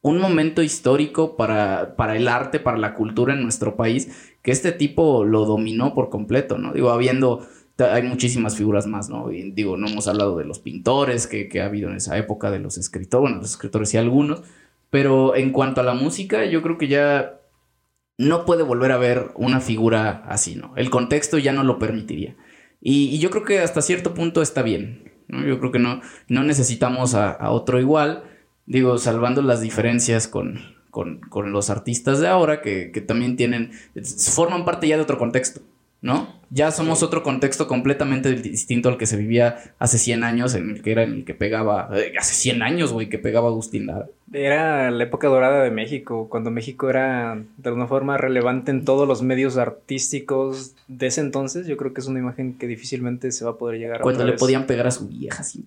un 0.02 0.18
momento 0.18 0.62
histórico 0.62 1.36
para, 1.36 1.96
para 1.96 2.16
el 2.16 2.28
arte, 2.28 2.60
para 2.60 2.78
la 2.78 2.94
cultura 2.94 3.34
en 3.34 3.42
nuestro 3.42 3.76
país, 3.76 4.32
que 4.42 4.52
este 4.52 4.70
tipo 4.70 5.24
lo 5.24 5.44
dominó 5.44 5.92
por 5.92 6.08
completo, 6.08 6.56
¿no? 6.56 6.72
Digo, 6.72 6.90
habiendo 6.90 7.46
hay 7.78 8.02
muchísimas 8.02 8.56
figuras 8.56 8.86
más, 8.86 9.08
¿no? 9.08 9.28
Digo, 9.28 9.76
no 9.76 9.88
hemos 9.88 10.06
hablado 10.06 10.36
de 10.36 10.44
los 10.44 10.58
pintores 10.58 11.26
que, 11.26 11.48
que, 11.48 11.62
ha 11.62 11.66
habido 11.66 11.88
en 11.88 11.96
esa 11.96 12.18
época, 12.18 12.50
de 12.50 12.58
los 12.58 12.76
escritores, 12.76 13.22
bueno, 13.22 13.38
los 13.38 13.50
escritores 13.50 13.94
y 13.94 13.96
algunos, 13.96 14.42
pero 14.90 15.36
en 15.36 15.52
cuanto 15.52 15.80
a 15.80 15.84
la 15.84 15.94
música, 15.94 16.44
yo 16.44 16.62
creo 16.62 16.76
que 16.76 16.88
ya 16.88 17.40
no 18.18 18.44
puede 18.44 18.62
volver 18.62 18.92
a 18.92 18.98
ver 18.98 19.30
una 19.36 19.60
figura 19.60 20.24
así, 20.26 20.56
¿no? 20.56 20.74
El 20.76 20.90
contexto 20.90 21.38
ya 21.38 21.52
no 21.52 21.64
lo 21.64 21.78
permitiría. 21.78 22.36
Y, 22.80 23.18
yo 23.18 23.30
creo 23.30 23.44
que 23.44 23.60
hasta 23.60 23.82
cierto 23.82 24.14
punto 24.14 24.42
está 24.42 24.62
bien, 24.62 25.12
¿no? 25.28 25.44
Yo 25.46 25.58
creo 25.58 25.72
que 25.72 25.78
no, 25.78 26.00
no 26.28 26.42
necesitamos 26.42 27.14
a, 27.14 27.50
otro 27.50 27.80
igual, 27.80 28.24
digo, 28.66 28.98
salvando 28.98 29.42
las 29.42 29.60
diferencias 29.60 30.28
con, 30.28 30.60
con, 30.90 31.52
los 31.52 31.70
artistas 31.70 32.20
de 32.20 32.28
ahora, 32.28 32.60
que, 32.60 32.90
que 32.92 33.00
también 33.00 33.36
tienen, 33.36 33.72
forman 34.34 34.64
parte 34.64 34.88
ya 34.88 34.96
de 34.96 35.02
otro 35.02 35.18
contexto. 35.18 35.60
¿no? 36.02 36.40
Ya 36.50 36.70
somos 36.70 37.02
otro 37.02 37.22
contexto 37.22 37.68
completamente 37.68 38.34
distinto 38.34 38.88
al 38.88 38.96
que 38.96 39.06
se 39.06 39.16
vivía 39.16 39.74
hace 39.78 39.98
100 39.98 40.24
años, 40.24 40.54
en 40.54 40.70
el 40.70 40.82
que 40.82 40.92
era 40.92 41.02
en 41.02 41.12
el 41.12 41.24
que 41.24 41.34
pegaba, 41.34 41.90
eh, 41.94 42.14
hace 42.18 42.34
100 42.34 42.62
años, 42.62 42.92
güey, 42.92 43.08
que 43.08 43.18
pegaba 43.18 43.48
Agustín 43.48 43.86
Lara. 43.86 44.08
Era 44.32 44.90
la 44.90 45.04
época 45.04 45.26
dorada 45.26 45.62
de 45.64 45.70
México, 45.70 46.28
cuando 46.28 46.50
México 46.50 46.88
era 46.88 47.42
de 47.56 47.68
alguna 47.68 47.88
forma 47.88 48.16
relevante 48.16 48.70
en 48.70 48.84
todos 48.84 49.08
los 49.08 49.22
medios 49.22 49.56
artísticos 49.56 50.74
de 50.86 51.08
ese 51.08 51.20
entonces. 51.20 51.66
Yo 51.66 51.76
creo 51.76 51.92
que 51.92 52.00
es 52.00 52.06
una 52.06 52.20
imagen 52.20 52.54
que 52.54 52.68
difícilmente 52.68 53.32
se 53.32 53.44
va 53.44 53.52
a 53.52 53.56
poder 53.58 53.80
llegar 53.80 54.00
a 54.00 54.02
Cuando 54.02 54.24
le 54.24 54.34
podían 54.34 54.66
pegar 54.66 54.86
a 54.86 54.92
su 54.92 55.08
vieja, 55.08 55.42
sí. 55.42 55.64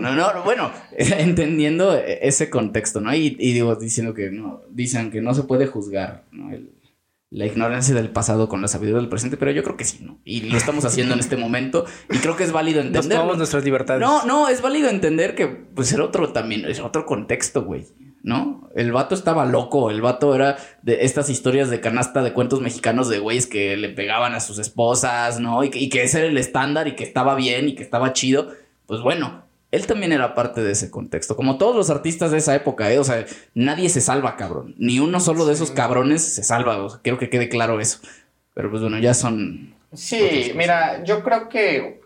No, 0.00 0.14
no, 0.14 0.32
no, 0.34 0.42
bueno, 0.42 0.72
entendiendo 0.96 1.96
ese 1.96 2.50
contexto, 2.50 3.00
¿no? 3.00 3.14
Y, 3.14 3.36
y, 3.38 3.52
digo, 3.52 3.76
diciendo 3.76 4.12
que 4.12 4.30
no, 4.30 4.62
dicen 4.70 5.10
que 5.12 5.20
no 5.20 5.32
se 5.32 5.44
puede 5.44 5.66
juzgar, 5.66 6.24
¿no? 6.32 6.52
El, 6.52 6.70
la 7.30 7.46
ignorancia 7.46 7.94
del 7.94 8.10
pasado 8.10 8.48
con 8.48 8.60
la 8.60 8.66
sabiduría 8.66 8.98
del 8.98 9.08
presente, 9.08 9.36
pero 9.36 9.52
yo 9.52 9.62
creo 9.62 9.76
que 9.76 9.84
sí, 9.84 10.00
¿no? 10.02 10.18
Y 10.24 10.40
lo 10.42 10.56
estamos 10.56 10.84
haciendo 10.84 11.14
en 11.14 11.20
este 11.20 11.36
momento 11.36 11.84
y 12.10 12.18
creo 12.18 12.36
que 12.36 12.42
es 12.42 12.50
válido 12.50 12.80
entender. 12.80 13.18
Nos 13.24 13.36
nuestras 13.38 13.64
libertades. 13.64 14.00
No, 14.00 14.24
no, 14.24 14.48
es 14.48 14.60
válido 14.60 14.88
entender 14.88 15.36
que 15.36 15.46
pues 15.46 15.92
era 15.92 16.04
otro 16.04 16.32
también, 16.32 16.64
es 16.64 16.80
otro 16.80 17.06
contexto, 17.06 17.64
güey. 17.64 17.86
¿No? 18.22 18.68
El 18.76 18.92
vato 18.92 19.14
estaba 19.14 19.46
loco, 19.46 19.90
el 19.90 20.02
vato 20.02 20.34
era 20.34 20.58
de 20.82 21.06
estas 21.06 21.30
historias 21.30 21.70
de 21.70 21.80
canasta 21.80 22.22
de 22.22 22.34
cuentos 22.34 22.60
mexicanos 22.60 23.08
de 23.08 23.18
güeyes 23.18 23.46
que 23.46 23.78
le 23.78 23.88
pegaban 23.88 24.34
a 24.34 24.40
sus 24.40 24.58
esposas, 24.58 25.40
¿no? 25.40 25.64
Y 25.64 25.70
que, 25.70 25.78
y 25.78 25.88
que 25.88 26.02
ese 26.02 26.18
era 26.18 26.26
el 26.26 26.36
estándar 26.36 26.86
y 26.86 26.96
que 26.96 27.04
estaba 27.04 27.34
bien 27.34 27.70
y 27.70 27.74
que 27.74 27.82
estaba 27.82 28.12
chido. 28.12 28.48
Pues 28.84 29.00
bueno, 29.00 29.44
él 29.70 29.86
también 29.86 30.12
era 30.12 30.34
parte 30.34 30.62
de 30.62 30.72
ese 30.72 30.90
contexto, 30.90 31.36
como 31.36 31.56
todos 31.56 31.76
los 31.76 31.90
artistas 31.90 32.32
de 32.32 32.38
esa 32.38 32.54
época, 32.54 32.90
¿eh? 32.90 32.98
O 32.98 33.04
sea, 33.04 33.24
nadie 33.54 33.88
se 33.88 34.00
salva, 34.00 34.36
cabrón. 34.36 34.74
Ni 34.78 34.98
uno 34.98 35.20
solo 35.20 35.46
de 35.46 35.52
esos 35.52 35.70
cabrones 35.70 36.22
se 36.22 36.42
salva, 36.42 36.84
o 36.84 37.00
quiero 37.02 37.18
que 37.18 37.30
quede 37.30 37.48
claro 37.48 37.80
eso. 37.80 38.00
Pero 38.54 38.70
pues 38.70 38.82
bueno, 38.82 38.98
ya 38.98 39.14
son... 39.14 39.74
Sí, 39.92 40.52
mira, 40.56 41.04
yo 41.04 41.22
creo 41.22 41.48
que 41.48 42.00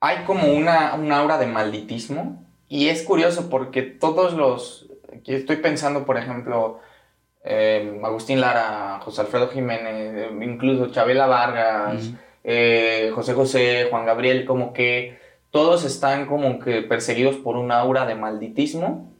hay 0.00 0.24
como 0.24 0.52
una, 0.52 0.94
un 0.94 1.10
aura 1.12 1.38
de 1.38 1.46
malditismo 1.46 2.44
y 2.68 2.88
es 2.88 3.02
curioso 3.02 3.48
porque 3.48 3.82
todos 3.82 4.34
los... 4.34 4.86
Estoy 5.26 5.56
pensando, 5.56 6.04
por 6.04 6.18
ejemplo, 6.18 6.80
eh, 7.44 8.00
Agustín 8.02 8.40
Lara, 8.40 9.00
José 9.02 9.22
Alfredo 9.22 9.48
Jiménez, 9.48 10.30
incluso 10.40 10.90
Chabela 10.90 11.26
Vargas, 11.26 12.10
eh, 12.44 13.10
José 13.14 13.34
José, 13.34 13.88
Juan 13.90 14.06
Gabriel, 14.06 14.44
como 14.44 14.72
que 14.72 15.18
todos 15.50 15.84
están 15.84 16.26
como 16.26 16.58
que 16.58 16.82
perseguidos 16.82 17.36
por 17.36 17.56
un 17.56 17.72
aura 17.72 18.06
de 18.06 18.14
malditismo 18.14 19.12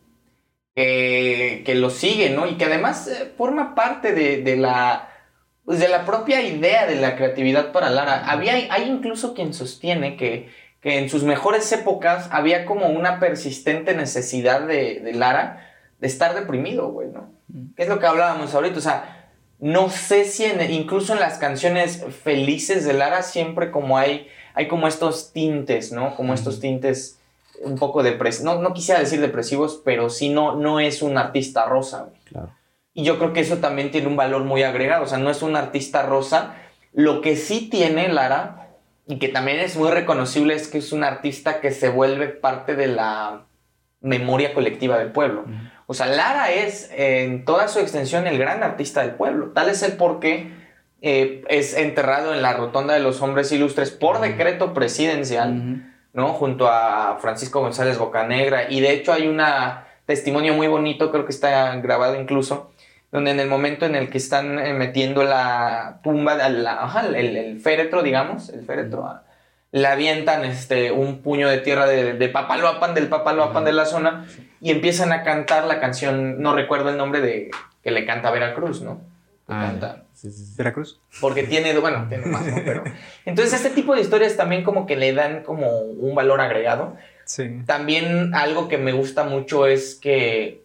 que, 0.74 1.62
que 1.66 1.74
lo 1.74 1.90
sigue, 1.90 2.30
¿no? 2.30 2.46
Y 2.46 2.54
que 2.54 2.66
además 2.66 3.08
eh, 3.08 3.32
forma 3.36 3.74
parte 3.74 4.12
de, 4.12 4.56
la, 4.56 5.08
pues, 5.64 5.80
de 5.80 5.88
la 5.88 6.04
propia 6.04 6.42
idea 6.42 6.86
de 6.86 6.96
la 6.96 7.16
creatividad 7.16 7.72
para 7.72 7.90
Lara. 7.90 8.30
Había, 8.30 8.54
hay 8.54 8.88
incluso 8.88 9.34
quien 9.34 9.52
sostiene 9.52 10.16
que, 10.16 10.48
que 10.80 10.98
en 10.98 11.10
sus 11.10 11.24
mejores 11.24 11.70
épocas 11.72 12.28
había 12.30 12.64
como 12.64 12.86
una 12.86 13.20
persistente 13.20 13.94
necesidad 13.94 14.62
de, 14.62 15.10
Lara 15.14 15.66
de 15.98 16.06
estar 16.06 16.34
deprimido, 16.34 16.88
güey, 16.90 17.08
¿no? 17.08 17.32
Mm. 17.48 17.74
Que 17.74 17.82
es 17.82 17.88
lo 17.88 17.98
que 17.98 18.06
hablábamos 18.06 18.54
ahorita, 18.54 18.78
o 18.78 18.82
sea, 18.82 19.16
no 19.58 19.90
sé 19.90 20.24
si 20.24 20.46
incluso 20.70 21.12
en 21.12 21.20
las 21.20 21.36
canciones 21.36 22.02
felices 22.22 22.86
de 22.86 22.94
Lara 22.94 23.22
siempre 23.22 23.70
como 23.70 23.98
hay 23.98 24.26
hay 24.54 24.68
como 24.68 24.88
estos 24.88 25.32
tintes, 25.32 25.92
¿no? 25.92 26.14
Como 26.14 26.34
estos 26.34 26.60
tintes 26.60 27.18
un 27.62 27.76
poco 27.76 28.02
depresivos. 28.02 28.54
No, 28.54 28.62
no 28.62 28.74
quisiera 28.74 29.00
decir 29.00 29.20
depresivos, 29.20 29.80
pero 29.84 30.10
sí 30.10 30.28
no, 30.28 30.56
no 30.56 30.80
es 30.80 31.02
un 31.02 31.18
artista 31.18 31.66
rosa. 31.66 32.08
Claro. 32.24 32.50
Y 32.94 33.04
yo 33.04 33.18
creo 33.18 33.32
que 33.32 33.40
eso 33.40 33.58
también 33.58 33.90
tiene 33.90 34.08
un 34.08 34.16
valor 34.16 34.44
muy 34.44 34.62
agregado. 34.62 35.04
O 35.04 35.06
sea, 35.06 35.18
no 35.18 35.30
es 35.30 35.42
un 35.42 35.56
artista 35.56 36.02
rosa. 36.02 36.54
Lo 36.92 37.20
que 37.20 37.36
sí 37.36 37.68
tiene 37.70 38.08
Lara, 38.08 38.68
y 39.06 39.18
que 39.18 39.28
también 39.28 39.60
es 39.60 39.76
muy 39.76 39.90
reconocible, 39.90 40.54
es 40.54 40.68
que 40.68 40.78
es 40.78 40.92
un 40.92 41.04
artista 41.04 41.60
que 41.60 41.70
se 41.70 41.88
vuelve 41.88 42.28
parte 42.28 42.74
de 42.74 42.88
la 42.88 43.44
memoria 44.00 44.54
colectiva 44.54 44.98
del 44.98 45.12
pueblo. 45.12 45.44
O 45.86 45.94
sea, 45.94 46.06
Lara 46.06 46.50
es 46.52 46.90
en 46.96 47.44
toda 47.44 47.68
su 47.68 47.80
extensión 47.80 48.26
el 48.26 48.38
gran 48.38 48.62
artista 48.62 49.02
del 49.02 49.12
pueblo. 49.12 49.50
Tal 49.50 49.68
es 49.68 49.82
el 49.82 49.92
porqué 49.92 50.52
eh, 51.02 51.44
es 51.48 51.74
enterrado 51.76 52.34
en 52.34 52.42
la 52.42 52.52
Rotonda 52.52 52.92
de 52.94 53.00
los 53.00 53.22
Hombres 53.22 53.50
Ilustres 53.52 53.90
por 53.90 54.20
decreto 54.20 54.74
presidencial, 54.74 55.94
¿no? 56.12 56.28
Junto 56.34 56.68
a 56.68 57.18
Francisco 57.20 57.60
González 57.60 57.98
Bocanegra. 57.98 58.70
Y 58.70 58.80
de 58.80 58.92
hecho 58.92 59.12
hay 59.12 59.26
un 59.26 59.40
testimonio 60.04 60.54
muy 60.54 60.66
bonito, 60.66 61.10
creo 61.10 61.24
que 61.24 61.32
está 61.32 61.74
grabado 61.76 62.20
incluso, 62.20 62.72
donde 63.12 63.30
en 63.30 63.40
el 63.40 63.48
momento 63.48 63.86
en 63.86 63.94
el 63.94 64.10
que 64.10 64.18
están 64.18 64.58
eh, 64.58 64.74
metiendo 64.74 65.24
la 65.24 66.00
tumba, 66.02 66.34
el, 66.46 67.60
féretro, 67.60 68.02
digamos, 68.02 68.50
el 68.50 68.64
féretro, 68.66 69.20
le 69.72 69.86
avientan 69.86 70.44
este, 70.44 70.92
un 70.92 71.22
puño 71.22 71.48
de 71.48 71.58
tierra 71.58 71.86
de, 71.86 72.12
de 72.12 72.28
Papaloapan, 72.28 72.92
del 72.92 73.08
Papaloapan 73.08 73.64
de 73.64 73.72
la 73.72 73.86
zona, 73.86 74.26
y 74.60 74.70
empiezan 74.70 75.12
a 75.12 75.22
cantar 75.22 75.64
la 75.64 75.80
canción, 75.80 76.42
no 76.42 76.54
recuerdo 76.54 76.90
el 76.90 76.98
nombre 76.98 77.20
de 77.20 77.50
que 77.82 77.90
le 77.90 78.04
canta 78.04 78.30
Veracruz, 78.30 78.82
¿no? 78.82 79.00
¿Veracruz? 80.56 81.00
Porque 81.20 81.44
tiene, 81.44 81.76
bueno, 81.78 82.06
tiene 82.08 82.26
más, 82.26 82.46
¿no? 82.46 82.56
Pero, 82.64 82.84
entonces, 83.24 83.54
este 83.54 83.70
tipo 83.70 83.94
de 83.94 84.00
historias 84.00 84.36
también 84.36 84.62
como 84.62 84.86
que 84.86 84.96
le 84.96 85.12
dan 85.12 85.42
como 85.42 85.80
un 85.80 86.14
valor 86.14 86.40
agregado. 86.40 86.96
Sí. 87.24 87.62
También 87.66 88.34
algo 88.34 88.68
que 88.68 88.78
me 88.78 88.92
gusta 88.92 89.24
mucho 89.24 89.66
es 89.66 89.94
que 89.94 90.64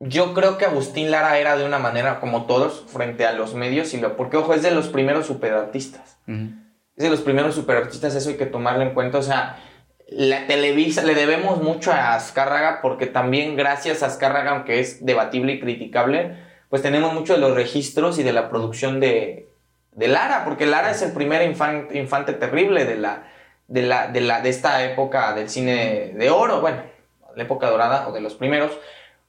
yo 0.00 0.34
creo 0.34 0.58
que 0.58 0.64
Agustín 0.64 1.10
Lara 1.10 1.38
era 1.38 1.56
de 1.56 1.64
una 1.64 1.78
manera 1.78 2.18
como 2.18 2.46
todos 2.46 2.84
frente 2.88 3.24
a 3.24 3.32
los 3.32 3.54
medios, 3.54 3.94
y 3.94 4.00
lo, 4.00 4.16
porque 4.16 4.36
ojo, 4.36 4.52
es 4.54 4.62
de 4.62 4.72
los 4.72 4.88
primeros 4.88 5.26
superartistas. 5.26 6.18
Es 6.26 7.04
de 7.04 7.10
los 7.10 7.20
primeros 7.20 7.54
superartistas, 7.54 8.14
eso 8.14 8.30
hay 8.30 8.36
que 8.36 8.46
tomarlo 8.46 8.82
en 8.82 8.94
cuenta. 8.94 9.18
O 9.18 9.22
sea, 9.22 9.62
la 10.08 10.46
Televisa, 10.46 11.02
le 11.04 11.14
debemos 11.14 11.62
mucho 11.62 11.92
a 11.92 12.14
Azcárraga 12.14 12.80
porque 12.82 13.06
también 13.06 13.56
gracias 13.56 14.02
a 14.02 14.06
Azcárraga, 14.06 14.50
aunque 14.50 14.80
es 14.80 15.04
debatible 15.06 15.52
y 15.52 15.60
criticable, 15.60 16.36
pues 16.72 16.80
tenemos 16.80 17.12
mucho 17.12 17.34
de 17.34 17.38
los 17.38 17.54
registros 17.54 18.18
y 18.18 18.22
de 18.22 18.32
la 18.32 18.48
producción 18.48 18.98
de, 18.98 19.50
Lara, 19.94 20.42
porque 20.46 20.64
Lara 20.64 20.90
es 20.90 21.02
el 21.02 21.12
primer 21.12 21.42
infante, 21.42 22.32
terrible 22.32 22.86
de 22.86 22.96
la, 22.96 23.24
de, 23.68 23.82
la, 23.82 24.06
de, 24.06 24.22
la, 24.22 24.40
de 24.40 24.48
esta 24.48 24.82
época 24.82 25.34
del 25.34 25.50
cine 25.50 26.14
de 26.16 26.30
oro, 26.30 26.62
bueno, 26.62 26.78
la 27.36 27.42
época 27.42 27.68
dorada 27.68 28.08
o 28.08 28.12
de 28.12 28.22
los 28.22 28.36
primeros, 28.36 28.72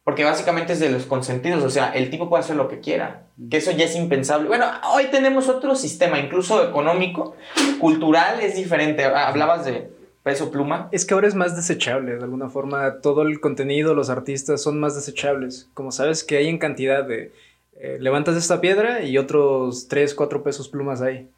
porque 0.06 0.24
básicamente 0.24 0.72
es 0.72 0.80
de 0.80 0.89
los 0.89 1.06
consentidos, 1.06 1.62
o 1.66 1.70
sea, 1.70 1.91
el 1.94 2.10
tipo 2.10 2.30
puede 2.30 2.46
hacer 2.46 2.56
lo 2.56 2.70
que 2.70 2.80
quiera, 2.80 3.24
que 3.52 3.58
eso 3.58 3.72
ya 3.72 3.84
es 3.84 3.96
impensable. 3.98 4.48
Bueno, 4.48 4.66
hoy 4.94 5.08
tenemos 5.08 5.50
otro 5.50 5.76
sistema, 5.76 6.20
incluso 6.20 6.64
económico, 6.64 7.36
cultural, 7.82 8.39
es 8.39 8.56
diferente. 8.56 9.04
Hablabas 9.04 9.66
de 9.66 9.91
peso 10.24 10.51
pluma. 10.51 10.89
Es 10.91 11.05
que 11.05 11.13
ahora 11.13 11.28
es 11.28 11.36
más 11.36 11.55
desechable, 11.55 12.15
de 12.15 12.24
alguna 12.24 12.49
forma, 12.49 13.01
todo 13.01 13.21
el 13.24 13.39
contenido, 13.39 13.93
los 13.93 14.09
artistas 14.09 14.61
son 14.61 14.80
más 14.80 14.95
desechables. 14.95 15.69
Como 15.74 15.91
sabes 15.91 16.24
que 16.24 16.38
hay 16.38 16.47
en 16.47 16.57
cantidad 16.57 17.03
de, 17.03 17.32
eh, 17.80 17.97
levantas 17.99 18.36
esta 18.36 18.61
piedra 18.61 19.03
y 19.03 19.17
otros 19.17 19.88
3, 19.88 20.15
4 20.15 20.43
pesos 20.43 20.69
plumas 20.69 21.01
hay. 21.01 21.30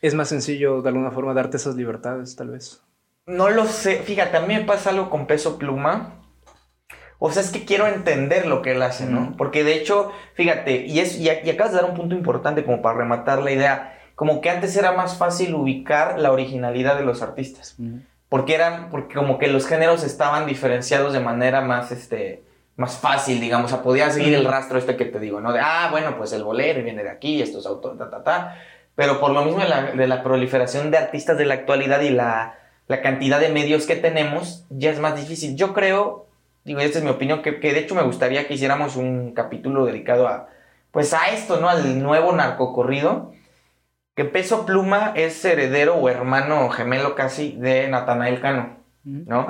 Es 0.00 0.14
más 0.14 0.28
sencillo, 0.28 0.82
de 0.82 0.88
alguna 0.88 1.12
forma, 1.12 1.32
darte 1.34 1.56
esas 1.56 1.76
libertades, 1.76 2.34
tal 2.36 2.50
vez. 2.50 2.82
No 3.26 3.50
lo 3.50 3.66
sé, 3.66 3.96
fíjate, 3.98 4.36
a 4.36 4.40
mí 4.40 4.54
me 4.54 4.64
pasa 4.64 4.90
algo 4.90 5.08
con 5.08 5.26
peso 5.28 5.56
pluma 5.56 6.18
o 7.24 7.30
sea, 7.30 7.40
es 7.40 7.50
que 7.50 7.64
quiero 7.64 7.86
entender 7.86 8.46
lo 8.46 8.62
que 8.62 8.72
él 8.72 8.82
hace, 8.82 9.06
¿no? 9.06 9.36
Porque 9.38 9.62
de 9.62 9.76
hecho, 9.76 10.10
fíjate, 10.34 10.86
y, 10.86 10.98
es, 10.98 11.16
y, 11.20 11.30
acabas 11.30 11.70
de 11.70 11.80
dar 11.80 11.88
un 11.88 11.94
punto 11.94 12.16
importante 12.16 12.64
como 12.64 12.82
para 12.82 12.98
rematar 12.98 13.44
la 13.44 13.52
idea, 13.52 13.96
como 14.16 14.40
que 14.40 14.50
antes 14.50 14.76
era 14.76 14.90
más 14.90 15.18
fácil 15.18 15.54
ubicar 15.54 16.18
la 16.18 16.32
originalidad 16.32 16.96
de 16.96 17.04
los 17.04 17.22
artistas. 17.22 17.76
Porque 18.32 18.54
eran, 18.54 18.88
porque 18.88 19.14
como 19.14 19.38
que 19.38 19.48
los 19.48 19.66
géneros 19.66 20.02
estaban 20.04 20.46
diferenciados 20.46 21.12
de 21.12 21.20
manera 21.20 21.60
más, 21.60 21.92
este, 21.92 22.42
más 22.76 22.96
fácil, 22.96 23.38
digamos, 23.38 23.70
o 23.70 23.74
sea, 23.74 23.84
podía 23.84 24.08
seguir 24.08 24.32
el 24.32 24.46
rastro 24.46 24.78
este 24.78 24.96
que 24.96 25.04
te 25.04 25.18
digo, 25.18 25.42
¿no? 25.42 25.52
De, 25.52 25.60
ah, 25.60 25.88
bueno, 25.90 26.16
pues 26.16 26.32
el 26.32 26.42
bolero 26.42 26.82
viene 26.82 27.02
de 27.02 27.10
aquí, 27.10 27.42
estos 27.42 27.66
autores, 27.66 27.98
ta, 27.98 28.08
ta, 28.08 28.24
ta. 28.24 28.58
Pero 28.94 29.20
por 29.20 29.32
lo 29.32 29.44
mismo 29.44 29.60
de 29.60 29.68
la, 29.68 29.82
de 29.92 30.06
la 30.06 30.22
proliferación 30.22 30.90
de 30.90 30.96
artistas 30.96 31.36
de 31.36 31.44
la 31.44 31.52
actualidad 31.52 32.00
y 32.00 32.08
la, 32.08 32.58
la 32.88 33.02
cantidad 33.02 33.38
de 33.38 33.50
medios 33.50 33.84
que 33.84 33.96
tenemos, 33.96 34.64
ya 34.70 34.90
es 34.90 34.98
más 34.98 35.14
difícil. 35.14 35.54
Yo 35.54 35.74
creo 35.74 36.22
digo, 36.64 36.80
esta 36.80 36.98
es 36.98 37.04
mi 37.04 37.10
opinión, 37.10 37.42
que, 37.42 37.52
de 37.52 37.78
hecho 37.78 37.94
me 37.94 38.02
gustaría 38.02 38.46
que 38.46 38.54
hiciéramos 38.54 38.96
un 38.96 39.32
capítulo 39.32 39.84
dedicado 39.84 40.28
a, 40.28 40.48
pues 40.90 41.12
a 41.12 41.30
esto, 41.30 41.60
¿no? 41.60 41.68
Al 41.68 42.02
nuevo 42.02 42.32
narcocorrido. 42.32 43.32
Que 44.14 44.24
Peso 44.24 44.66
Pluma 44.66 45.12
es 45.16 45.44
heredero 45.44 45.96
o 45.96 46.08
hermano 46.08 46.68
gemelo 46.70 47.14
casi 47.14 47.52
de 47.52 47.88
Natanael 47.88 48.40
Cano, 48.40 48.76
¿no? 49.04 49.46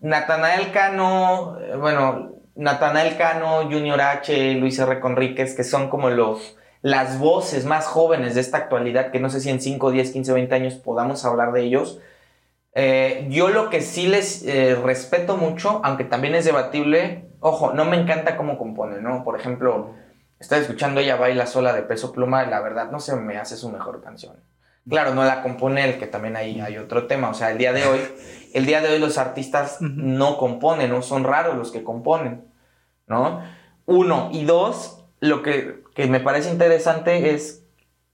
Natanael 0.00 0.70
Cano, 0.70 1.58
eh, 1.60 1.76
bueno, 1.76 2.32
Natanael 2.54 3.16
Cano, 3.16 3.62
Junior 3.64 4.00
H, 4.00 4.54
Luis 4.54 4.78
R. 4.78 5.00
Conríquez, 5.00 5.56
que 5.56 5.64
son 5.64 5.90
como 5.90 6.10
los, 6.10 6.56
las 6.82 7.18
voces 7.18 7.64
más 7.64 7.86
jóvenes 7.86 8.34
de 8.34 8.40
esta 8.40 8.58
actualidad, 8.58 9.10
que 9.10 9.18
no 9.18 9.30
sé 9.30 9.40
si 9.40 9.50
en 9.50 9.60
5, 9.60 9.90
10, 9.90 10.12
15, 10.12 10.32
20 10.32 10.54
años 10.54 10.74
podamos 10.74 11.24
hablar 11.24 11.52
de 11.52 11.62
ellos 11.62 12.00
eh, 12.74 13.26
yo 13.30 13.50
lo 13.50 13.70
que 13.70 13.80
sí 13.80 14.08
les 14.08 14.44
eh, 14.44 14.74
respeto 14.74 15.36
mucho, 15.36 15.80
aunque 15.84 16.04
también 16.04 16.34
es 16.34 16.44
debatible, 16.44 17.26
ojo, 17.38 17.72
no 17.72 17.84
me 17.84 17.96
encanta 17.96 18.36
cómo 18.36 18.58
compone, 18.58 19.00
¿no? 19.00 19.22
Por 19.22 19.38
ejemplo, 19.38 19.94
estoy 20.44 20.60
escuchando 20.60 21.00
Ella 21.00 21.16
Baila 21.16 21.46
Sola 21.46 21.72
de 21.72 21.82
Peso 21.82 22.12
Pluma 22.12 22.44
y 22.44 22.50
la 22.50 22.60
verdad 22.60 22.90
no 22.90 23.00
se 23.00 23.16
me 23.16 23.38
hace 23.38 23.56
su 23.56 23.70
mejor 23.70 24.02
canción. 24.02 24.36
Claro, 24.88 25.14
no 25.14 25.24
la 25.24 25.42
compone 25.42 25.84
él, 25.84 25.98
que 25.98 26.06
también 26.06 26.36
ahí 26.36 26.60
hay 26.60 26.76
otro 26.76 27.06
tema. 27.06 27.30
O 27.30 27.34
sea, 27.34 27.50
el 27.50 27.56
día 27.56 27.72
de 27.72 27.86
hoy, 27.86 28.00
el 28.52 28.66
día 28.66 28.82
de 28.82 28.90
hoy 28.90 28.98
los 28.98 29.16
artistas 29.16 29.78
no 29.80 30.36
componen, 30.36 30.90
no 30.90 31.00
son 31.00 31.24
raros 31.24 31.56
los 31.56 31.72
que 31.72 31.82
componen, 31.82 32.44
¿no? 33.06 33.42
Uno. 33.86 34.28
Y 34.32 34.44
dos, 34.44 35.02
lo 35.20 35.42
que, 35.42 35.82
que 35.94 36.06
me 36.06 36.20
parece 36.20 36.50
interesante 36.50 37.34
es 37.34 37.64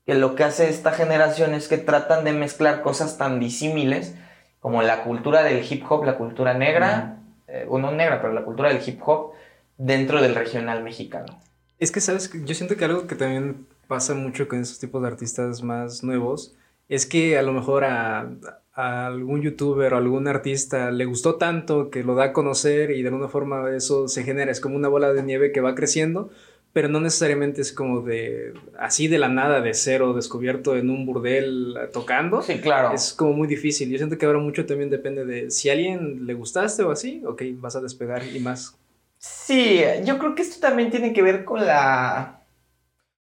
que 0.07 0.15
lo 0.15 0.37
que 0.37 0.45
hace 0.45 0.71
esta 0.71 0.93
generación 0.93 1.55
es 1.55 1.67
que 1.67 1.79
tratan 1.79 2.25
de 2.25 2.33
mezclar 2.33 2.83
cosas 2.83 3.19
tan 3.19 3.41
disímiles 3.41 4.15
como 4.61 4.83
la 4.83 5.03
cultura 5.03 5.43
del 5.43 5.65
hip 5.69 5.85
hop, 5.91 6.05
la 6.05 6.17
cultura 6.17 6.55
negra, 6.55 7.17
eh, 7.49 7.67
o 7.69 7.79
no 7.79 7.91
negra, 7.91 8.21
pero 8.21 8.33
la 8.33 8.45
cultura 8.45 8.69
del 8.69 8.87
hip 8.87 9.01
hop 9.05 9.33
dentro 9.77 10.23
del 10.23 10.37
regional 10.37 10.85
mexicano. 10.85 11.41
Es 11.81 11.91
que, 11.91 12.01
¿sabes? 12.01 12.31
Yo 12.45 12.55
siento 12.55 12.77
que 12.77 12.85
algo 12.85 13.07
que 13.07 13.17
también 13.17 13.67
pasa 13.89 14.15
mucho 14.15 14.47
con 14.47 14.61
esos 14.61 14.79
tipos 14.79 15.03
de 15.03 15.09
artistas 15.09 15.63
más 15.63 16.05
nuevos 16.05 16.55
es 16.89 17.07
que 17.07 17.39
a 17.39 17.43
lo 17.43 17.53
mejor 17.53 17.85
a, 17.85 18.31
a 18.73 19.07
algún 19.07 19.41
youtuber 19.43 19.95
o 19.95 19.97
algún 19.97 20.29
artista 20.29 20.91
le 20.91 21.07
gustó 21.07 21.37
tanto 21.37 21.91
que 21.91 22.05
lo 22.05 22.15
da 22.15 22.25
a 22.27 22.33
conocer 22.33 22.91
y 22.91 23.03
de 23.03 23.09
alguna 23.09 23.29
forma 23.29 23.75
eso 23.75 24.09
se 24.09 24.25
genera, 24.25 24.53
es 24.53 24.61
como 24.61 24.77
una 24.77 24.89
bola 24.89 25.13
de 25.13 25.23
nieve 25.23 25.53
que 25.53 25.61
va 25.61 25.75
creciendo, 25.75 26.31
pero 26.73 26.89
no 26.89 27.01
necesariamente 27.01 27.63
es 27.63 27.73
como 27.73 28.03
de 28.03 28.53
así 28.79 29.09
de 29.09 29.19
la 29.19 29.29
nada, 29.29 29.61
de 29.61 29.75
cero, 29.75 30.13
descubierto 30.13 30.77
en 30.77 30.91
un 30.91 31.07
burdel 31.07 31.77
eh, 31.77 31.89
tocando. 31.93 32.43
Sí, 32.43 32.59
claro. 32.61 32.95
Es 32.95 33.13
como 33.13 33.33
muy 33.33 33.49
difícil. 33.49 33.91
Yo 33.91 33.99
siento 33.99 34.19
que 34.19 34.27
ahora 34.27 34.39
mucho 34.39 34.67
también 34.67 34.91
depende 34.91 35.25
de 35.25 35.51
si 35.51 35.69
a 35.69 35.73
alguien 35.73 36.27
le 36.27 36.35
gustaste 36.35 36.83
o 36.83 36.91
así, 36.91 37.23
ok, 37.27 37.43
vas 37.55 37.75
a 37.75 37.81
despegar 37.81 38.23
y 38.25 38.39
más. 38.39 38.77
Sí, 39.21 39.85
yo 40.05 40.19
creo 40.19 40.35
que 40.35 40.41
esto 40.41 40.67
también 40.67 40.91
tiene 40.91 41.13
que 41.13 41.21
ver 41.21 41.45
con 41.45 41.65
la... 41.67 42.43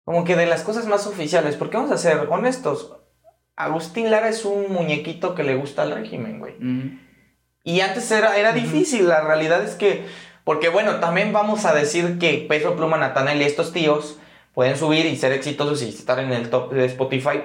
Como 0.05 0.23
que 0.23 0.35
de 0.37 0.45
las 0.45 0.63
cosas 0.63 0.87
más 0.87 1.07
oficiales, 1.07 1.57
porque 1.57 1.77
vamos 1.77 1.91
a 1.91 1.97
ser 1.97 2.27
honestos, 2.29 2.97
Agustín 3.55 4.09
Lara 4.09 4.29
es 4.29 4.45
un 4.45 4.71
muñequito 4.71 5.35
que 5.35 5.43
le 5.43 5.55
gusta 5.55 5.83
al 5.83 5.91
régimen, 5.91 6.39
güey. 6.39 6.55
Y 7.63 7.81
antes 7.81 8.09
era, 8.11 8.37
era 8.37 8.53
difícil, 8.53 9.07
la 9.07 9.21
realidad 9.21 9.63
es 9.63 9.75
que 9.75 10.05
porque 10.43 10.69
bueno, 10.69 10.99
también 10.99 11.31
vamos 11.31 11.65
a 11.65 11.73
decir 11.73 12.17
que 12.19 12.45
Peso 12.49 12.75
Pluma, 12.75 12.97
Natanel 12.97 13.41
y 13.41 13.45
estos 13.45 13.71
tíos 13.71 14.19
pueden 14.53 14.77
subir 14.77 15.05
y 15.05 15.15
ser 15.15 15.31
exitosos 15.31 15.81
y 15.81 15.89
estar 15.89 16.19
en 16.19 16.31
el 16.31 16.49
top 16.49 16.73
de 16.73 16.85
Spotify 16.85 17.43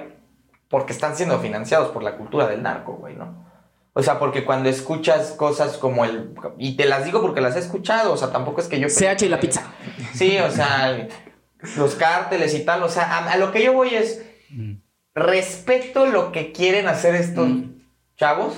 porque 0.69 0.93
están 0.93 1.15
siendo 1.15 1.39
financiados 1.39 1.89
por 1.89 2.03
la 2.03 2.17
cultura 2.17 2.47
del 2.47 2.61
narco, 2.61 2.93
güey, 2.93 3.15
¿no? 3.15 3.48
O 3.99 4.03
sea, 4.03 4.17
porque 4.17 4.45
cuando 4.45 4.69
escuchas 4.69 5.31
cosas 5.31 5.77
como 5.77 6.05
el... 6.05 6.33
Y 6.57 6.77
te 6.77 6.85
las 6.85 7.03
digo 7.03 7.21
porque 7.21 7.41
las 7.41 7.57
he 7.57 7.59
escuchado, 7.59 8.13
o 8.13 8.17
sea, 8.17 8.31
tampoco 8.31 8.61
es 8.61 8.67
que 8.67 8.79
yo... 8.79 8.87
CH 8.87 9.23
y 9.23 9.27
la 9.27 9.41
pizza. 9.41 9.73
Sí, 10.13 10.37
o 10.39 10.49
sea, 10.49 11.05
los 11.75 11.95
cárteles 11.95 12.53
y 12.53 12.63
tal, 12.63 12.81
o 12.83 12.87
sea, 12.87 13.29
a, 13.29 13.35
lo 13.35 13.51
que 13.51 13.61
yo 13.61 13.73
voy 13.73 13.93
es... 13.93 14.25
Mm. 14.51 14.75
Respeto 15.15 16.05
lo 16.05 16.31
que 16.31 16.53
quieren 16.53 16.87
hacer 16.87 17.13
estos 17.15 17.49
mm. 17.49 17.81
chavos, 18.15 18.53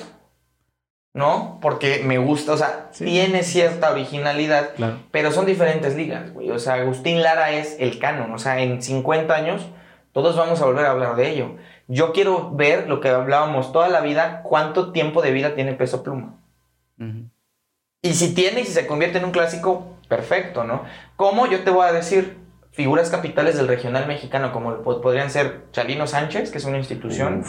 ¿no? 1.15 1.57
Porque 1.59 2.03
me 2.05 2.19
gusta, 2.19 2.53
o 2.53 2.57
sea, 2.57 2.91
tiene 2.91 3.41
cierta 3.41 3.89
originalidad, 3.89 4.73
pero 5.09 5.31
son 5.31 5.47
diferentes 5.47 5.95
ligas, 5.95 6.31
güey. 6.33 6.51
O 6.51 6.59
sea, 6.59 6.75
Agustín 6.75 7.23
Lara 7.23 7.51
es 7.51 7.77
el 7.79 7.97
canon, 7.97 8.31
o 8.31 8.37
sea, 8.37 8.61
en 8.61 8.79
50 8.79 9.33
años 9.33 9.65
todos 10.11 10.35
vamos 10.35 10.61
a 10.61 10.65
volver 10.65 10.85
a 10.85 10.91
hablar 10.91 11.15
de 11.15 11.31
ello. 11.31 11.55
Yo 11.91 12.13
quiero 12.13 12.51
ver 12.51 12.87
lo 12.87 13.01
que 13.01 13.09
hablábamos 13.09 13.73
toda 13.73 13.89
la 13.89 13.99
vida, 13.99 14.43
cuánto 14.43 14.93
tiempo 14.93 15.21
de 15.21 15.31
vida 15.31 15.55
tiene 15.55 15.73
Peso 15.73 16.03
Pluma. 16.03 16.37
Y 18.01 18.13
si 18.13 18.33
tiene 18.33 18.61
y 18.61 18.65
si 18.65 18.71
se 18.71 18.87
convierte 18.87 19.17
en 19.17 19.25
un 19.25 19.31
clásico, 19.31 19.97
perfecto, 20.07 20.63
¿no? 20.63 20.85
¿Cómo? 21.17 21.47
Yo 21.47 21.65
te 21.65 21.69
voy 21.69 21.85
a 21.85 21.91
decir, 21.91 22.37
figuras 22.71 23.09
capitales 23.09 23.57
del 23.57 23.67
regional 23.67 24.07
mexicano, 24.07 24.53
como 24.53 24.77
podrían 25.01 25.29
ser 25.29 25.65
Chalino 25.73 26.07
Sánchez, 26.07 26.49
que 26.51 26.59
es 26.59 26.63
una 26.63 26.77
institución, 26.77 27.43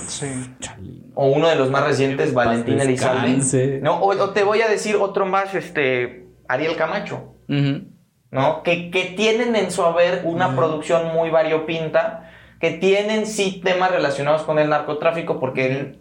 o 1.14 1.26
uno 1.26 1.48
de 1.48 1.54
los 1.54 1.70
más 1.70 1.84
recientes, 1.84 2.34
Valentín 2.34 2.80
Elizalde, 2.80 3.80
¿no? 3.80 4.02
O, 4.02 4.30
te 4.30 4.42
voy 4.42 4.60
a 4.62 4.68
decir 4.68 4.96
otro 4.96 5.24
más, 5.24 5.54
este, 5.54 6.26
Ariel 6.48 6.74
Camacho, 6.74 7.36
¿no? 7.46 8.64
Que, 8.64 8.90
que, 8.90 9.04
tienen 9.16 9.54
en 9.54 9.70
su 9.70 9.84
haber 9.84 10.22
una 10.24 10.56
producción 10.56 11.14
muy 11.14 11.30
variopinta, 11.30 12.31
que 12.62 12.70
tienen 12.70 13.26
sí 13.26 13.60
temas 13.64 13.90
relacionados 13.90 14.42
con 14.42 14.60
el 14.60 14.68
narcotráfico, 14.68 15.40
porque 15.40 15.66
él, 15.66 15.98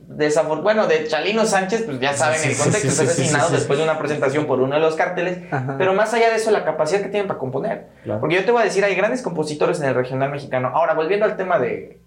bueno, 0.61 0.85
de 0.85 1.07
Chalino 1.07 1.47
Sánchez, 1.47 1.85
pues 1.87 1.99
ya 1.99 2.13
saben 2.13 2.39
el 2.39 2.55
contexto, 2.55 2.87
es 2.87 2.99
asesinado 2.99 3.49
después 3.49 3.79
de 3.79 3.83
una 3.83 3.97
presentación 3.97 4.45
por 4.45 4.61
uno 4.61 4.75
de 4.75 4.79
los 4.81 4.95
cárteles, 4.95 5.39
pero 5.79 5.95
más 5.95 6.13
allá 6.13 6.29
de 6.29 6.35
eso, 6.35 6.51
la 6.51 6.63
capacidad 6.63 7.01
que 7.01 7.09
tienen 7.09 7.27
para 7.27 7.39
componer. 7.39 7.87
Porque 8.19 8.35
yo 8.35 8.45
te 8.45 8.51
voy 8.51 8.61
a 8.61 8.65
decir, 8.65 8.85
hay 8.85 8.93
grandes 8.93 9.23
compositores 9.23 9.79
en 9.81 9.87
el 9.87 9.95
regional 9.95 10.29
mexicano. 10.29 10.67
Ahora, 10.75 10.93
volviendo 10.93 11.25
al 11.25 11.35
tema 11.35 11.57
de, 11.57 12.03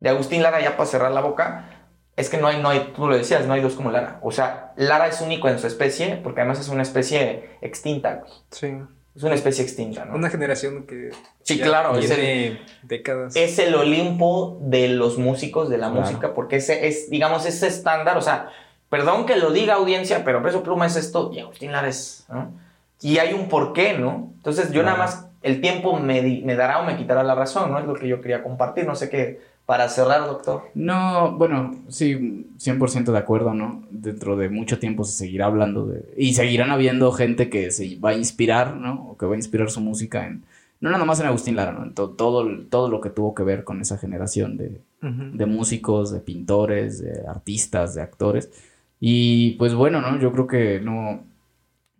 de 0.00 0.08
Agustín 0.10 0.42
Lara, 0.42 0.60
ya 0.60 0.76
para 0.76 0.84
cerrar 0.84 1.12
la 1.12 1.22
boca, 1.22 1.70
es 2.14 2.28
que 2.28 2.36
no 2.36 2.46
hay, 2.46 2.60
no 2.60 2.68
hay, 2.68 2.92
tú 2.94 3.06
lo 3.06 3.16
decías, 3.16 3.46
no 3.46 3.54
hay 3.54 3.62
dos 3.62 3.72
como 3.72 3.90
Lara. 3.90 4.18
O 4.20 4.30
sea, 4.32 4.74
Lara 4.76 5.06
es 5.06 5.22
único 5.22 5.48
en 5.48 5.58
su 5.58 5.66
especie, 5.66 6.20
porque 6.22 6.42
además 6.42 6.60
es 6.60 6.68
una 6.68 6.82
especie 6.82 7.56
extinta, 7.62 8.22
Sí. 8.50 8.70
Es 9.18 9.24
una 9.24 9.34
especie 9.34 9.64
extinta, 9.64 10.04
¿no? 10.04 10.14
Una 10.14 10.30
generación 10.30 10.84
que... 10.86 11.10
Sí, 11.42 11.58
claro, 11.58 11.98
es 11.98 12.08
el, 12.08 12.60
décadas. 12.84 13.34
Es 13.34 13.58
el 13.58 13.74
Olimpo 13.74 14.58
de 14.60 14.86
los 14.90 15.18
músicos, 15.18 15.68
de 15.68 15.76
la 15.76 15.88
música, 15.88 16.34
porque 16.34 16.56
ese 16.56 16.86
es, 16.86 17.10
digamos, 17.10 17.44
ese 17.44 17.66
estándar, 17.66 18.16
o 18.16 18.22
sea, 18.22 18.50
perdón 18.88 19.26
que 19.26 19.34
lo 19.34 19.50
diga 19.50 19.74
audiencia, 19.74 20.22
pero 20.24 20.40
Peso 20.40 20.62
Pluma 20.62 20.86
es 20.86 20.94
esto 20.94 21.32
y 21.34 21.40
Agustín 21.40 21.72
Lara 21.72 21.88
es, 21.88 22.26
¿no? 22.28 22.52
Y 23.00 23.18
hay 23.18 23.32
un 23.32 23.48
porqué, 23.48 23.98
¿no? 23.98 24.30
Entonces 24.36 24.70
yo 24.70 24.84
nada 24.84 24.96
más, 24.96 25.26
el 25.42 25.60
tiempo 25.60 25.98
me, 25.98 26.22
me 26.22 26.54
dará 26.54 26.78
o 26.78 26.84
me 26.84 26.96
quitará 26.96 27.24
la 27.24 27.34
razón, 27.34 27.72
¿no? 27.72 27.80
Es 27.80 27.86
lo 27.86 27.94
que 27.94 28.06
yo 28.06 28.20
quería 28.20 28.44
compartir, 28.44 28.86
no 28.86 28.94
sé 28.94 29.10
qué 29.10 29.40
para 29.68 29.90
cerrar, 29.90 30.26
doctor. 30.26 30.62
No, 30.72 31.32
bueno, 31.32 31.74
sí, 31.88 32.46
100% 32.56 33.12
de 33.12 33.18
acuerdo, 33.18 33.52
¿no? 33.52 33.82
Dentro 33.90 34.34
de 34.34 34.48
mucho 34.48 34.78
tiempo 34.78 35.04
se 35.04 35.12
seguirá 35.12 35.44
hablando 35.44 35.84
de... 35.84 36.06
Y 36.16 36.32
seguirán 36.32 36.70
habiendo 36.70 37.12
gente 37.12 37.50
que 37.50 37.70
se 37.70 37.98
va 37.98 38.10
a 38.10 38.14
inspirar, 38.14 38.76
¿no? 38.76 39.10
O 39.10 39.18
que 39.18 39.26
va 39.26 39.34
a 39.34 39.36
inspirar 39.36 39.70
su 39.70 39.82
música 39.82 40.26
en... 40.26 40.42
No 40.80 40.88
nada 40.88 41.04
más 41.04 41.20
en 41.20 41.26
Agustín 41.26 41.54
Lara, 41.54 41.72
¿no? 41.72 41.82
En 41.82 41.92
todo, 41.92 42.16
todo 42.70 42.88
lo 42.88 43.02
que 43.02 43.10
tuvo 43.10 43.34
que 43.34 43.42
ver 43.42 43.64
con 43.64 43.82
esa 43.82 43.98
generación 43.98 44.56
de, 44.56 44.80
de 45.02 45.44
músicos, 45.44 46.12
de 46.12 46.20
pintores, 46.20 47.02
de 47.02 47.26
artistas, 47.28 47.94
de 47.94 48.00
actores. 48.00 48.50
Y 49.00 49.50
pues 49.58 49.74
bueno, 49.74 50.00
¿no? 50.00 50.18
Yo 50.18 50.32
creo 50.32 50.46
que 50.46 50.80
no, 50.80 51.24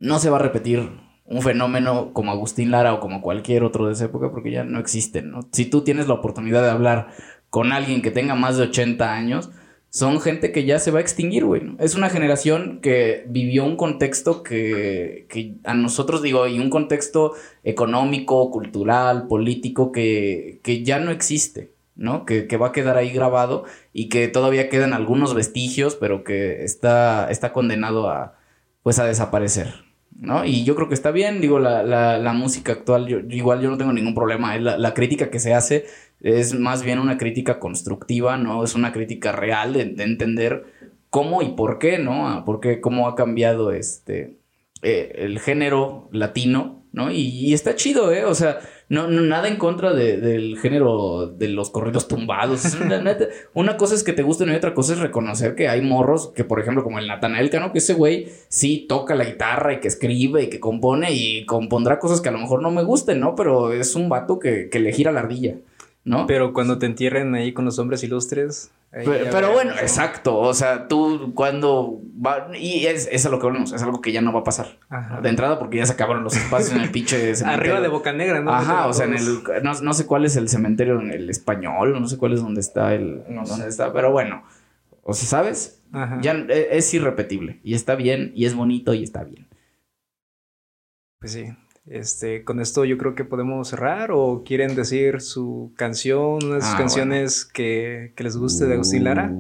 no 0.01 0.19
se 0.19 0.31
va 0.31 0.39
a 0.39 0.43
repetir 0.43 0.89
un 1.27 1.43
fenómeno 1.43 2.15
como 2.15 2.33
Agustín 2.33 2.71
Lara 2.71 2.95
o 2.95 3.01
como 3.01 3.21
cualquier 3.21 3.63
otro 3.63 3.87
de 3.87 3.93
esa 3.93 4.07
época 4.07 4.31
porque 4.31 4.51
ya 4.51 4.65
no 4.65 4.79
existen, 4.79 5.31
¿no? 5.31 5.41
Si 5.53 5.67
tú 5.67 5.83
tienes 5.83 6.09
la 6.09 6.15
oportunidad 6.15 6.63
de 6.63 6.71
hablar 6.71 7.09
con 7.51 7.73
alguien 7.73 8.03
que 8.03 8.11
tenga 8.11 8.35
más 8.35 8.57
de 8.57 8.65
80 8.65 9.13
años, 9.13 9.51
son 9.91 10.21
gente 10.21 10.53
que 10.53 10.65
ya 10.65 10.79
se 10.79 10.91
va 10.91 10.99
a 10.99 11.03
extinguir, 11.03 11.45
güey. 11.45 11.63
Es 11.79 11.95
una 11.95 12.11
generación 12.11 12.81
que 12.83 13.25
vivió 13.29 13.65
un 13.65 13.77
contexto 13.77 14.43
que, 14.43 15.27
que, 15.31 15.57
a 15.65 15.75
nosotros, 15.75 16.23
digo, 16.23 16.47
y 16.47 16.59
un 16.59 16.71
contexto 16.71 17.33
económico, 17.65 18.51
cultural, 18.51 19.29
político, 19.29 19.91
que, 19.91 20.61
que 20.63 20.85
ya 20.85 20.99
no 20.99 21.11
existe, 21.11 21.73
¿no? 21.97 22.27
Que, 22.27 22.47
que, 22.47 22.57
va 22.59 22.69
a 22.69 22.73
quedar 22.73 22.99
ahí 22.99 23.11
grabado 23.11 23.65
y 23.93 24.09
que 24.11 24.29
todavía 24.29 24.69
quedan 24.69 24.93
algunos 24.93 25.35
vestigios, 25.35 25.97
pero 25.97 26.23
que 26.23 26.65
está, 26.65 27.31
está 27.31 27.53
condenado 27.53 28.11
a, 28.11 28.37
pues, 28.83 28.99
a 28.99 29.07
desaparecer, 29.07 29.88
¿no? 30.19 30.45
Y 30.45 30.65
yo 30.65 30.75
creo 30.75 30.89
que 30.89 30.95
está 30.95 31.11
bien, 31.11 31.41
digo, 31.41 31.59
la, 31.59 31.83
la, 31.83 32.19
la 32.19 32.33
música 32.33 32.73
actual, 32.73 33.07
yo, 33.07 33.21
igual 33.31 33.61
yo 33.61 33.71
no 33.71 33.79
tengo 33.79 33.93
ningún 33.93 34.15
problema, 34.15 34.57
la, 34.59 34.77
la 34.77 34.95
crítica 34.95 35.31
que 35.31 35.39
se 35.39 35.55
hace 35.55 35.87
es 36.21 36.59
más 36.59 36.83
bien 36.83 36.99
una 36.99 37.17
crítica 37.19 37.59
constructiva, 37.59 38.37
¿no? 38.37 38.65
Es 38.65 38.75
una 38.75 38.93
crítica 38.93 39.33
real 39.33 39.73
de, 39.73 39.83
entender 40.03 40.65
cómo 41.11 41.43
y 41.43 41.51
por 41.51 41.79
qué, 41.79 41.99
¿no? 41.99 42.43
Por 42.45 42.61
qué, 42.61 42.81
cómo 42.81 43.09
ha 43.09 43.15
cambiado 43.15 43.73
este, 43.73 44.39
eh, 44.83 45.13
el 45.17 45.39
género 45.39 46.09
latino, 46.13 46.85
¿no? 46.93 47.11
Y, 47.13 47.53
está 47.55 47.77
chido, 47.77 48.13
¿eh? 48.13 48.25
O 48.25 48.35
sea, 48.35 48.59
no, 48.89 49.09
nada 49.09 49.49
en 49.49 49.57
contra 49.57 49.93
del 49.93 50.59
género 50.59 51.27
de 51.27 51.49
los 51.49 51.71
corridos 51.71 52.09
tumbados. 52.09 52.77
una, 53.55 53.77
cosa 53.77 53.95
es 53.95 54.03
que 54.03 54.15
te 54.15 54.23
gusten 54.23 54.51
y 54.51 54.55
otra 54.55 54.73
cosa 54.73 54.95
es 54.95 54.99
reconocer 54.99 55.55
que 55.55 55.69
hay 55.69 55.83
morros 55.83 56.33
que, 56.35 56.45
por 56.45 56.59
ejemplo, 56.59 56.83
como 56.83 56.99
el 56.99 57.07
Natanael 57.07 57.51
Cano, 57.51 57.73
que 57.73 57.79
ese 57.79 57.95
güey 57.95 58.29
sí 58.49 58.87
toca 58.89 59.15
la 59.15 59.25
guitarra 59.25 59.75
y 59.75 59.81
que 59.81 59.89
escribe 59.89 60.45
y 60.45 60.51
que 60.51 60.59
compone 60.61 61.13
y 61.13 61.45
compondrá 61.45 61.99
cosas 61.99 62.21
que 62.21 62.31
a 62.31 62.33
lo 62.33 62.39
mejor 62.39 62.63
no 62.63 62.71
me 62.71 62.83
gusten, 62.83 63.21
¿no? 63.21 63.35
Pero 63.35 63.73
es 63.73 63.95
un 63.95 64.09
vato 64.09 64.39
que, 64.39 64.71
que 64.71 64.81
le 64.81 64.93
gira 64.93 65.13
la 65.13 65.21
ardilla. 65.21 65.57
¿no? 66.09 66.27
Pero 66.27 66.53
cuando 66.55 66.79
te 66.79 66.87
entierren 66.87 67.35
ahí 67.35 67.53
con 67.53 67.65
los 67.65 67.79
hombres 67.79 68.03
ilustres. 68.03 68.71
Pero, 68.91 69.53
bueno, 69.53 69.73
exacto. 69.73 70.39
O 70.39 70.55
sea, 70.55 70.89
tú 70.89 71.33
cuando 71.35 72.01
va. 72.25 72.49
Y 72.57 72.87
es, 72.87 73.09
es 73.13 73.27
a 73.27 73.29
lo 73.29 73.39
que 73.39 73.45
volvemos, 73.45 73.73
es 73.73 73.83
algo 73.83 74.01
que 74.01 74.13
ya 74.13 74.23
no 74.23 74.33
va 74.33 74.41
a 74.41 74.45
pasar. 74.45 74.79
De 75.23 75.29
entrada, 75.29 75.59
porque 75.59 75.77
ya 75.77 75.87
se 75.87 75.93
acabaron 75.93 76.25
los 76.25 76.37
espacios 76.37 76.73
en 76.73 76.81
el 76.81 76.91
pinche 76.91 77.33
Arriba 77.45 77.81
de 77.81 77.89
Boca 77.89 78.13
Negra, 78.13 78.41
¿no? 78.41 78.53
Ajá, 78.53 78.87
o 78.87 78.93
sea, 78.93 79.07
en 79.07 79.15
el. 79.15 79.43
No, 79.63 79.93
sé 79.93 80.07
cuál 80.07 80.25
es 80.25 80.37
el 80.37 80.49
cementerio 80.49 81.01
en 81.01 81.11
el 81.11 81.29
español, 81.29 82.01
no 82.01 82.09
sé 82.09 82.17
cuál 82.17 82.33
es 82.33 82.41
donde 82.41 82.61
está 82.61 82.95
el. 82.95 83.25
No 83.29 83.45
sé. 83.45 83.53
dónde 83.53 83.69
está, 83.69 83.93
pero 83.93 84.11
bueno. 84.11 84.43
O 85.03 85.13
sea, 85.13 85.29
¿sabes? 85.29 85.83
Ya 86.21 86.33
e, 86.33 86.69
es 86.73 86.93
irrepetible. 86.93 87.61
Y 87.63 87.75
está 87.75 87.95
bien, 87.95 88.33
y 88.35 88.47
es 88.47 88.55
bonito, 88.55 88.95
y 88.95 89.03
está 89.03 89.25
bien. 89.25 89.49
Pues 91.21 91.33
sí. 91.33 91.47
Este, 91.91 92.45
con 92.45 92.61
esto 92.61 92.85
yo 92.85 92.99
creo 92.99 93.15
que 93.15 93.25
podemos 93.25 93.69
cerrar 93.69 94.11
o 94.13 94.43
quieren 94.45 94.75
decir 94.75 95.21
su 95.21 95.73
canción, 95.77 96.45
unas 96.45 96.75
ah, 96.75 96.77
canciones 96.77 97.45
que, 97.45 98.13
que, 98.15 98.25
les 98.25 98.37
guste 98.37 98.67
de 98.67 98.75
Agustín 98.75 99.05
Lara. 99.05 99.33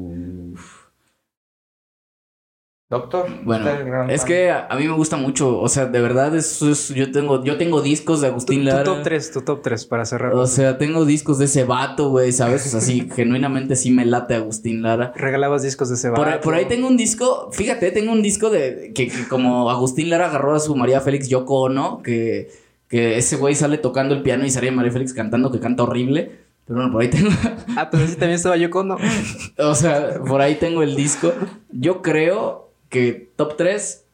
Doctor. 2.90 3.26
Bueno, 3.44 3.68
es 4.08 4.24
que 4.24 4.50
a, 4.50 4.66
mí 4.78 4.88
me 4.88 4.94
gusta 4.94 5.18
mucho, 5.18 5.60
o 5.60 5.68
sea, 5.68 5.84
de 5.84 6.00
verdad, 6.00 6.34
eso 6.34 6.70
es, 6.70 6.88
yo 6.88 7.12
tengo, 7.12 7.44
yo 7.44 7.58
tengo 7.58 7.82
discos 7.82 8.22
de 8.22 8.28
Agustín 8.28 8.64
Lara. 8.64 8.82
Tu 8.82 8.94
top 8.94 9.02
3, 9.02 9.30
tu 9.30 9.42
top 9.42 9.60
3 9.62 9.84
para 9.84 10.06
cerrar. 10.06 10.32
O 10.32 10.46
sea, 10.46 10.78
tengo 10.78 11.04
discos 11.04 11.38
de 11.38 11.44
ese 11.44 11.64
vato, 11.64 12.08
güey, 12.08 12.32
¿sabes? 12.32 12.64
O 12.64 12.70
sea, 12.70 12.80
sí, 12.80 13.06
genuinamente 13.14 13.76
sí 13.76 13.90
me 13.90 14.06
late 14.06 14.36
Agustín 14.36 14.80
Lara. 14.80 15.12
Regalabas 15.16 15.62
discos 15.62 15.90
de 15.90 15.96
ese 15.96 16.08
vato. 16.08 16.40
Por, 16.40 16.54
ahí 16.54 16.64
tengo 16.64 16.88
un 16.88 16.96
disco, 16.96 17.50
fíjate, 17.52 17.90
tengo 17.90 18.10
un 18.10 18.22
disco 18.22 18.48
de 18.48 18.92
que, 18.94 19.12
como 19.28 19.70
Agustín 19.70 20.08
Lara 20.08 20.28
agarró 20.28 20.54
a 20.54 20.60
su 20.60 20.74
María 20.74 21.02
Félix 21.02 21.28
Yoko, 21.28 21.68
¿no? 21.68 22.02
Que, 22.02 22.50
que 22.88 23.18
ese 23.18 23.36
güey 23.36 23.54
sale 23.54 23.76
tocando 23.76 24.14
el 24.14 24.22
piano 24.22 24.46
y 24.46 24.50
sale 24.50 24.70
María 24.70 24.92
Félix 24.92 25.12
cantando, 25.12 25.52
que 25.52 25.60
canta 25.60 25.82
horrible. 25.82 26.38
Pero 26.64 26.78
bueno, 26.78 26.92
por 26.92 27.02
ahí 27.02 27.08
tengo. 27.08 27.28
ah, 27.76 27.90
pues 27.90 28.04
sí 28.04 28.12
también 28.12 28.36
estaba 28.36 28.56
Yoko, 28.56 28.82
¿no? 28.82 28.96
o 29.58 29.74
sea, 29.74 30.20
por 30.26 30.40
ahí 30.40 30.54
tengo 30.54 30.82
el 30.82 30.96
disco. 30.96 31.34
Yo 31.70 32.00
creo 32.00 32.67
que 32.88 33.32
top 33.36 33.56
3, 33.56 34.06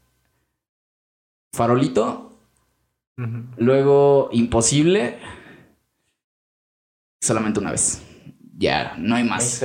Farolito. 1.55 2.31
Luego 3.57 4.29
Imposible. 4.33 5.19
Solamente 7.21 7.61
una 7.61 7.71
vez. 7.71 8.03
Ya, 8.57 8.97
no 8.99 9.15
hay 9.15 9.25
más. 9.25 9.65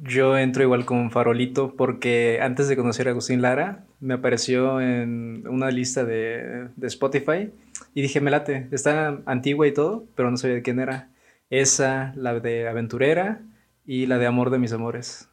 Yo 0.00 0.38
entro 0.38 0.62
igual 0.62 0.84
con 0.84 1.10
Farolito 1.10 1.74
porque 1.76 2.38
antes 2.40 2.68
de 2.68 2.76
conocer 2.76 3.08
a 3.08 3.10
Agustín 3.10 3.42
Lara 3.42 3.84
me 4.00 4.14
apareció 4.14 4.80
en 4.80 5.46
una 5.48 5.70
lista 5.70 6.04
de, 6.04 6.68
de 6.76 6.86
Spotify 6.86 7.50
y 7.94 8.02
dije, 8.02 8.20
me 8.20 8.30
late, 8.30 8.68
está 8.70 9.20
antigua 9.26 9.66
y 9.66 9.72
todo, 9.74 10.06
pero 10.14 10.30
no 10.30 10.36
sabía 10.36 10.56
de 10.56 10.62
quién 10.62 10.78
era. 10.78 11.10
Esa, 11.50 12.12
la 12.14 12.38
de 12.40 12.68
Aventurera 12.68 13.42
y 13.84 14.06
la 14.06 14.18
de 14.18 14.26
Amor 14.26 14.50
de 14.50 14.58
mis 14.58 14.72
amores. 14.72 15.28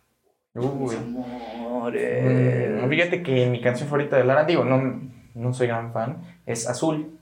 Uy. 0.56 0.96
Mm, 1.92 2.90
fíjate 2.90 3.24
que 3.24 3.48
mi 3.48 3.62
canción 3.62 3.88
favorita 3.90 4.18
de 4.18 4.24
Lara, 4.24 4.46
digo, 4.46 4.64
no, 4.64 5.02
no 5.34 5.54
soy 5.54 5.68
gran 5.68 5.92
fan, 5.94 6.22
es 6.46 6.68
Azul. 6.68 7.20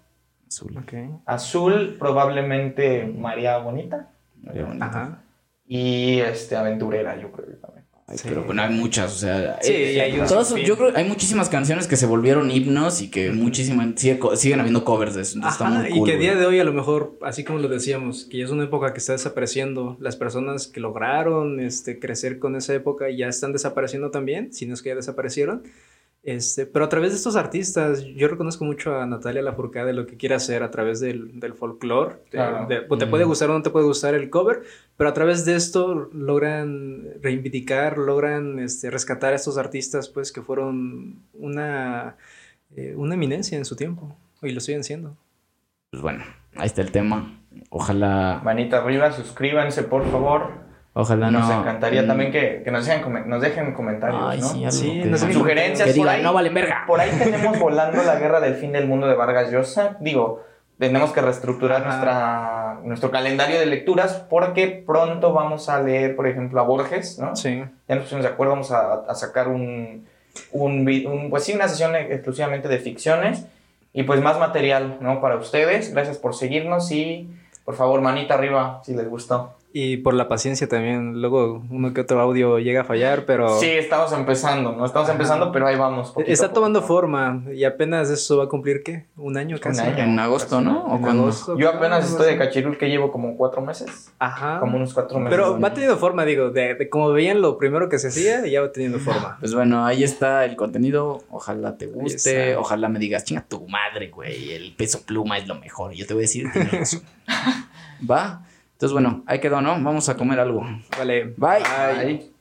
Azul, 0.47 0.77
ok. 0.77 1.21
Azul, 1.25 1.95
probablemente 1.99 3.05
María 3.05 3.57
Bonita. 3.57 4.11
María 4.41 4.65
Bonita. 4.65 4.85
Ajá. 4.85 5.23
Y 5.65 6.19
este, 6.19 6.55
Aventurera, 6.55 7.15
yo 7.17 7.31
creo 7.31 7.47
que 7.47 7.53
también. 7.53 7.82
Pero 8.23 8.43
bueno, 8.43 8.61
hay 8.61 8.73
muchas, 8.73 9.13
o 9.13 9.17
sea, 9.17 9.59
sí, 9.61 9.71
eh, 9.71 10.01
hay 10.01 10.65
yo 10.65 10.77
creo 10.77 10.91
hay 10.93 11.05
muchísimas 11.05 11.47
canciones 11.47 11.87
que 11.87 11.95
se 11.95 12.05
volvieron 12.05 12.51
himnos 12.51 13.01
y 13.01 13.09
que 13.09 13.31
muchísimas 13.31 13.95
siguen 14.35 14.59
habiendo 14.59 14.83
covers 14.83 15.15
de 15.15 15.21
eso. 15.21 15.39
y 15.89 16.03
que 16.03 16.13
a 16.13 16.17
día 16.17 16.35
de 16.35 16.45
hoy 16.45 16.59
a 16.59 16.65
lo 16.65 16.73
mejor, 16.73 17.17
así 17.21 17.43
como 17.45 17.59
lo 17.59 17.69
decíamos, 17.69 18.25
que 18.25 18.39
ya 18.39 18.45
es 18.45 18.51
una 18.51 18.65
época 18.65 18.91
que 18.91 18.99
está 18.99 19.13
desapareciendo, 19.13 19.95
las 19.99 20.17
personas 20.17 20.67
que 20.67 20.81
lograron 20.81 21.61
este, 21.61 21.97
crecer 21.97 22.39
con 22.39 22.55
esa 22.55 22.73
época 22.73 23.09
ya 23.09 23.27
están 23.27 23.53
desapareciendo 23.53 24.11
también, 24.11 24.53
si 24.53 24.65
no 24.65 24.73
es 24.73 24.81
que 24.81 24.89
ya 24.89 24.95
desaparecieron. 24.95 25.63
Este, 26.23 26.65
pero 26.65 26.85
a 26.85 26.89
través 26.89 27.11
de 27.11 27.17
estos 27.17 27.35
artistas, 27.35 28.05
yo 28.05 28.29
reconozco 28.29 28.63
mucho 28.63 28.97
a 28.97 29.05
Natalia 29.05 29.41
Lafourcade 29.41 29.87
de 29.87 29.93
lo 29.93 30.07
que 30.07 30.15
quiere 30.15 30.35
hacer 30.35 30.63
a 30.63 30.71
través 30.71 31.01
del, 31.01 31.37
del 31.37 31.53
folclore. 31.53 32.15
Te 32.29 33.07
puede 33.07 33.25
gustar 33.25 33.49
o 33.49 33.53
no 33.53 33.61
te 33.61 33.69
puede 33.69 33.85
gustar 33.85 34.13
el 34.13 34.29
cover, 34.29 34.63
pero 34.95 35.09
a 35.09 35.13
través 35.13 35.43
de 35.43 35.55
esto 35.55 36.09
logran 36.13 37.09
reivindicar, 37.21 37.97
logran 37.97 38.59
este, 38.59 38.89
rescatar 38.89 39.33
a 39.33 39.35
estos 39.35 39.57
artistas 39.57 40.07
pues 40.07 40.31
que 40.31 40.41
fueron 40.41 41.23
una, 41.33 42.15
eh, 42.73 42.93
una 42.95 43.15
eminencia 43.15 43.57
en 43.57 43.65
su 43.65 43.75
tiempo 43.75 44.15
y 44.41 44.51
lo 44.51 44.61
siguen 44.61 44.85
siendo. 44.85 45.17
Pues 45.91 46.01
bueno, 46.01 46.23
ahí 46.55 46.67
está 46.67 46.81
el 46.81 46.91
tema. 46.91 47.37
Ojalá. 47.69 48.39
Manita 48.45 48.77
arriba, 48.77 49.11
suscríbanse 49.11 49.83
por 49.83 50.09
favor. 50.09 50.62
Ojalá 50.95 51.31
nos 51.31 51.49
encantaría 51.49 52.03
mm. 52.03 52.07
también 52.07 52.31
que, 52.31 52.63
nos, 52.71 52.85
dejen, 52.85 53.27
nos 53.27 53.41
dejen 53.41 53.73
comentarios, 53.73 54.21
Ay, 54.23 54.39
¿no? 54.39 54.71
Sí, 54.71 55.03
sí 55.11 55.33
sugerencias. 55.33 55.91
Que 55.91 55.99
por 55.99 56.07
ahí, 56.07 56.21
no 56.21 56.33
valen 56.33 56.53
verga. 56.53 56.83
Por 56.85 56.99
ahí 56.99 57.09
tenemos 57.17 57.57
volando 57.59 58.03
la 58.03 58.15
guerra 58.15 58.39
del 58.39 58.55
fin 58.55 58.71
del 58.71 58.87
mundo 58.87 59.07
de 59.07 59.15
Vargas 59.15 59.51
Llosa. 59.51 59.97
Digo, 59.99 60.43
tenemos 60.77 61.11
que 61.11 61.21
reestructurar 61.21 61.83
nuestra, 61.83 62.79
nuestro 62.83 63.09
calendario 63.09 63.59
de 63.59 63.65
lecturas 63.65 64.23
porque 64.29 64.83
pronto 64.85 65.33
vamos 65.33 65.67
a 65.67 65.81
leer, 65.81 66.15
por 66.15 66.27
ejemplo, 66.27 66.59
a 66.59 66.63
Borges, 66.63 67.17
¿no? 67.17 67.35
Sí. 67.35 67.63
Ya 67.87 67.95
nos 67.95 68.03
pusimos 68.03 68.23
de 68.23 68.29
acuerdo, 68.29 68.53
vamos 68.53 68.71
a, 68.71 68.93
a 69.07 69.15
sacar 69.15 69.47
un, 69.47 70.05
un, 70.51 70.87
un, 71.07 71.29
pues 71.31 71.43
sí, 71.43 71.53
una 71.53 71.67
sesión 71.67 71.95
exclusivamente 71.95 72.67
de 72.67 72.77
ficciones 72.77 73.47
y 73.93 74.03
pues 74.03 74.21
más 74.21 74.37
material, 74.37 74.97
¿no? 74.99 75.21
Para 75.21 75.37
ustedes. 75.37 75.91
Gracias 75.91 76.17
por 76.19 76.35
seguirnos 76.35 76.91
y 76.91 77.29
por 77.65 77.75
favor, 77.75 78.01
manita 78.01 78.35
arriba 78.35 78.81
si 78.83 78.93
les 78.93 79.09
gustó. 79.09 79.55
Y 79.75 79.97
por 79.97 80.13
la 80.13 80.27
paciencia 80.27 80.69
también. 80.69 81.19
Luego 81.19 81.63
uno 81.71 81.95
que 81.95 82.01
otro 82.01 82.21
audio 82.21 82.59
llega 82.59 82.81
a 82.81 82.83
fallar, 82.83 83.25
pero. 83.25 83.59
Sí, 83.59 83.71
estamos 83.71 84.13
empezando, 84.13 84.71
¿no? 84.73 84.85
Estamos 84.85 85.09
empezando, 85.09 85.51
pero 85.51 85.65
ahí 85.65 85.75
vamos. 85.75 86.13
Está 86.27 86.53
tomando 86.53 86.83
forma. 86.83 87.41
Y 87.51 87.63
apenas 87.63 88.11
eso 88.11 88.37
va 88.37 88.43
a 88.43 88.47
cumplir, 88.47 88.83
¿qué? 88.83 89.07
Un 89.17 89.35
año 89.35 89.57
casi. 89.59 89.81
Un 89.81 89.87
año. 89.87 90.03
En 90.03 90.19
agosto, 90.19 90.61
¿no? 90.61 90.83
¿O 90.85 90.97
en 90.97 91.05
agosto. 91.05 91.57
Yo 91.57 91.69
apenas 91.69 92.07
estoy 92.07 92.27
de 92.27 92.37
cachirul 92.37 92.77
que 92.77 92.87
llevo 92.87 93.11
como 93.11 93.35
cuatro 93.35 93.63
meses. 93.63 94.11
Ajá. 94.19 94.59
Como 94.59 94.77
unos 94.77 94.93
cuatro 94.93 95.17
meses. 95.17 95.35
Pero 95.35 95.59
va 95.59 95.73
teniendo 95.73 95.97
forma, 95.97 96.23
digo. 96.23 96.51
De, 96.51 96.87
como 96.87 97.11
veían 97.11 97.41
lo 97.41 97.57
primero 97.57 97.89
que 97.89 97.97
se 97.97 98.09
hacía, 98.09 98.45
ya 98.45 98.61
va 98.61 98.71
teniendo 98.71 98.99
forma. 98.99 99.37
Pues 99.39 99.55
bueno, 99.55 99.87
ahí 99.87 100.03
está 100.03 100.45
el 100.45 100.55
contenido. 100.55 101.23
Ojalá 101.31 101.79
te 101.79 101.87
guste. 101.87 102.55
Ojalá 102.57 102.89
me 102.89 102.99
digas, 102.99 103.23
chinga 103.23 103.41
tu 103.41 103.67
madre, 103.67 104.09
güey. 104.09 104.51
El 104.51 104.75
peso 104.75 105.01
pluma 105.03 105.39
es 105.39 105.47
lo 105.47 105.55
mejor. 105.55 105.93
Yo 105.93 106.05
te 106.05 106.13
voy 106.13 106.21
a 106.21 106.25
decir, 106.25 106.45
tienes 106.53 106.71
razón. 106.71 107.01
va. 108.09 108.43
Entonces, 108.83 108.91
bueno, 108.95 109.23
ahí 109.27 109.39
quedó, 109.39 109.61
¿no? 109.61 109.81
Vamos 109.81 110.09
a 110.09 110.17
comer 110.17 110.41
algo. 110.41 110.61
Vale. 110.97 111.35
Bye. 111.37 111.63
Bye. 112.05 112.32